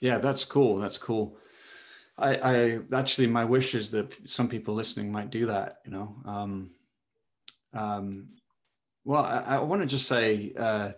yeah, 0.00 0.18
that's 0.18 0.44
cool. 0.44 0.78
That's 0.78 0.98
cool. 0.98 1.36
I, 2.16 2.34
I 2.36 2.78
actually, 2.92 3.26
my 3.26 3.44
wish 3.44 3.74
is 3.74 3.90
that 3.90 4.16
some 4.28 4.48
people 4.48 4.74
listening 4.74 5.12
might 5.12 5.30
do 5.30 5.46
that, 5.46 5.78
you 5.84 5.92
know? 5.92 6.16
Um, 6.24 6.70
um, 7.72 8.28
well, 9.04 9.24
I, 9.24 9.56
I 9.56 9.58
want 9.60 9.82
to 9.82 9.86
just 9.86 10.08
say, 10.08 10.52
uh, 10.58 10.92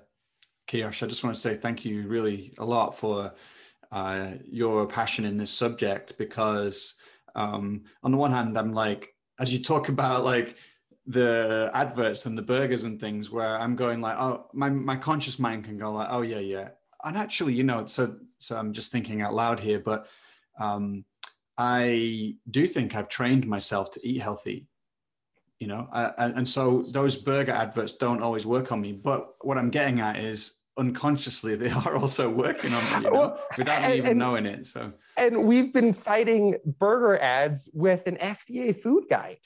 Kiyosh, 0.69 1.03
I 1.03 1.07
just 1.07 1.25
want 1.25 1.35
to 1.35 1.41
say 1.41 1.57
thank 1.57 1.85
you 1.85 2.07
really 2.07 2.55
a 2.59 2.65
lot 2.65 2.97
for 2.97 3.33
uh, 3.93 4.33
your 4.49 4.87
passion 4.87 5.25
in 5.25 5.37
this 5.37 5.53
subject 5.53 6.17
because 6.19 6.95
um, 7.35 7.83
on 8.03 8.11
the 8.11 8.17
one 8.17 8.31
hand 8.31 8.59
i'm 8.59 8.73
like 8.73 9.15
as 9.39 9.53
you 9.53 9.63
talk 9.63 9.89
about 9.89 10.25
like 10.25 10.57
the 11.07 11.71
adverts 11.75 12.27
and 12.27 12.37
the 12.37 12.43
burgers 12.43 12.85
and 12.85 13.01
things 13.01 13.31
where 13.31 13.59
i'm 13.59 13.75
going 13.75 14.01
like 14.01 14.17
oh 14.19 14.47
my, 14.53 14.69
my 14.69 14.97
conscious 14.97 15.39
mind 15.39 15.65
can 15.65 15.79
go 15.79 15.93
like 15.93 16.09
oh 16.11 16.23
yeah 16.23 16.39
yeah. 16.39 16.69
And 17.03 17.17
actually 17.17 17.55
you 17.55 17.65
know 17.65 17.87
so 17.87 18.17
so 18.39 18.57
i'm 18.57 18.73
just 18.73 18.93
thinking 18.93 19.23
out 19.23 19.35
loud 19.35 19.59
here 19.59 19.81
but 19.81 20.07
um, 20.59 21.05
i 21.57 22.37
do 22.51 22.67
think 22.67 22.95
i've 22.95 23.09
trained 23.09 23.47
myself 23.47 23.91
to 23.93 24.01
eat 24.07 24.21
healthy 24.21 24.69
you 25.61 25.67
know? 25.67 25.87
I, 25.93 26.13
and 26.19 26.49
so 26.49 26.83
those 26.91 27.17
burger 27.17 27.53
adverts 27.53 27.93
don't 27.93 28.23
always 28.23 28.47
work 28.47 28.73
on 28.73 28.81
me. 28.81 28.93
But 28.93 29.35
what 29.43 29.59
i'm 29.59 29.71
getting 29.71 30.01
at 30.01 30.19
is 30.19 30.55
unconsciously 30.79 31.57
they 31.57 31.71
are 31.71 31.97
also 31.97 32.31
working 32.31 32.73
on 32.73 32.83
it 32.85 32.97
you 32.97 33.01
know, 33.03 33.13
well, 33.13 33.41
without 33.59 33.83
and, 33.83 33.95
even 33.95 34.19
knowing 34.19 34.47
it 34.47 34.67
so. 34.67 34.93
and 35.17 35.45
we've 35.45 35.73
been 35.73 35.93
fighting 35.93 36.57
burger 36.79 37.19
ads 37.19 37.69
with 37.73 38.07
an 38.07 38.17
fda 38.17 38.75
food 38.77 39.05
guide. 39.11 39.39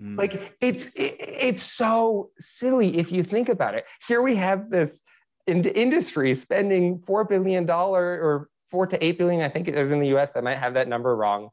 Mm. 0.00 0.18
like 0.18 0.56
it's 0.60 0.86
it, 0.86 1.16
it's 1.18 1.62
so 1.62 2.30
silly 2.38 2.98
if 2.98 3.10
you 3.10 3.24
think 3.24 3.48
about 3.48 3.74
it. 3.74 3.86
Here 4.06 4.20
we 4.20 4.36
have 4.36 4.68
this 4.68 5.00
in- 5.46 5.64
industry 5.64 6.34
spending 6.34 6.98
four 6.98 7.24
billion 7.24 7.64
dollar 7.64 8.04
or 8.04 8.50
four 8.70 8.86
to 8.86 9.02
eight 9.02 9.16
billion 9.16 9.40
i 9.42 9.48
think 9.48 9.68
it 9.68 9.76
is 9.76 9.92
in 9.92 10.00
the 10.00 10.08
us 10.08 10.36
i 10.36 10.40
might 10.40 10.58
have 10.58 10.74
that 10.74 10.88
number 10.88 11.14
wrong 11.14 11.50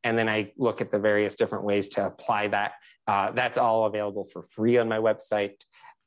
And 0.04 0.16
then 0.16 0.28
I 0.28 0.52
look 0.56 0.80
at 0.80 0.92
the 0.92 1.00
various 1.00 1.34
different 1.34 1.64
ways 1.64 1.88
to 1.88 2.06
apply 2.06 2.46
that. 2.48 2.74
Uh, 3.08 3.32
that's 3.32 3.58
all 3.58 3.86
available 3.86 4.24
for 4.32 4.44
free 4.44 4.78
on 4.78 4.88
my 4.88 4.98
website, 4.98 5.54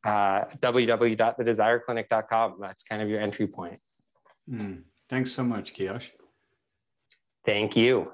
uh, 0.06 0.46
www.thedesireclinic.com. 0.60 2.56
That's 2.62 2.84
kind 2.84 3.02
of 3.02 3.10
your 3.10 3.20
entry 3.20 3.48
point. 3.48 3.80
Mm. 4.50 4.84
Thanks 5.10 5.34
so 5.34 5.44
much, 5.44 5.74
Kiyosh. 5.74 6.10
Thank 7.46 7.76
you. 7.76 8.12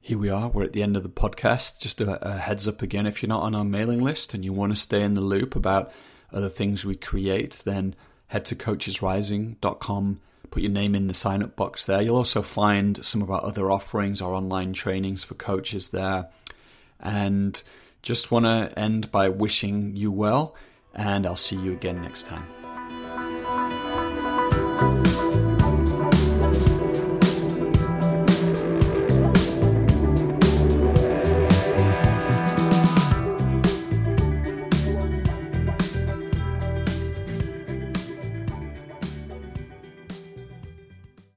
Here 0.00 0.18
we 0.18 0.28
are. 0.28 0.48
We're 0.48 0.62
at 0.62 0.72
the 0.72 0.84
end 0.84 0.96
of 0.96 1.02
the 1.02 1.08
podcast. 1.08 1.80
Just 1.80 2.00
a, 2.00 2.24
a, 2.24 2.38
heads 2.38 2.68
up 2.68 2.80
again 2.80 3.06
if 3.06 3.22
you're 3.22 3.28
not 3.28 3.42
on 3.42 3.56
our 3.56 3.64
mailing 3.64 3.98
list 3.98 4.34
and 4.34 4.44
you 4.44 4.52
want 4.52 4.70
to 4.70 4.76
stay 4.76 5.02
in 5.02 5.14
the 5.14 5.20
loop 5.20 5.56
about 5.56 5.92
other 6.32 6.48
things 6.48 6.84
we 6.84 6.94
create, 6.94 7.62
then 7.64 7.96
head 8.28 8.44
to 8.44 8.54
coachesrising.com, 8.54 10.20
put 10.50 10.62
your 10.62 10.70
name 10.70 10.94
in 10.94 11.08
the 11.08 11.14
sign 11.14 11.42
up 11.42 11.56
box 11.56 11.86
there. 11.86 12.00
You'll 12.00 12.16
also 12.16 12.42
find 12.42 13.04
some 13.04 13.20
of 13.20 13.32
our 13.32 13.44
other 13.44 13.68
offerings, 13.70 14.22
our 14.22 14.32
online 14.32 14.72
trainings 14.72 15.24
for 15.24 15.34
coaches 15.34 15.88
there. 15.88 16.28
And 17.00 17.60
just 18.02 18.30
want 18.30 18.44
to 18.44 18.78
end 18.78 19.10
by 19.10 19.28
wishing 19.28 19.96
you 19.96 20.12
well, 20.12 20.54
and 20.94 21.26
I'll 21.26 21.34
see 21.34 21.56
you 21.56 21.72
again 21.72 22.00
next 22.00 22.28
time. 22.28 22.46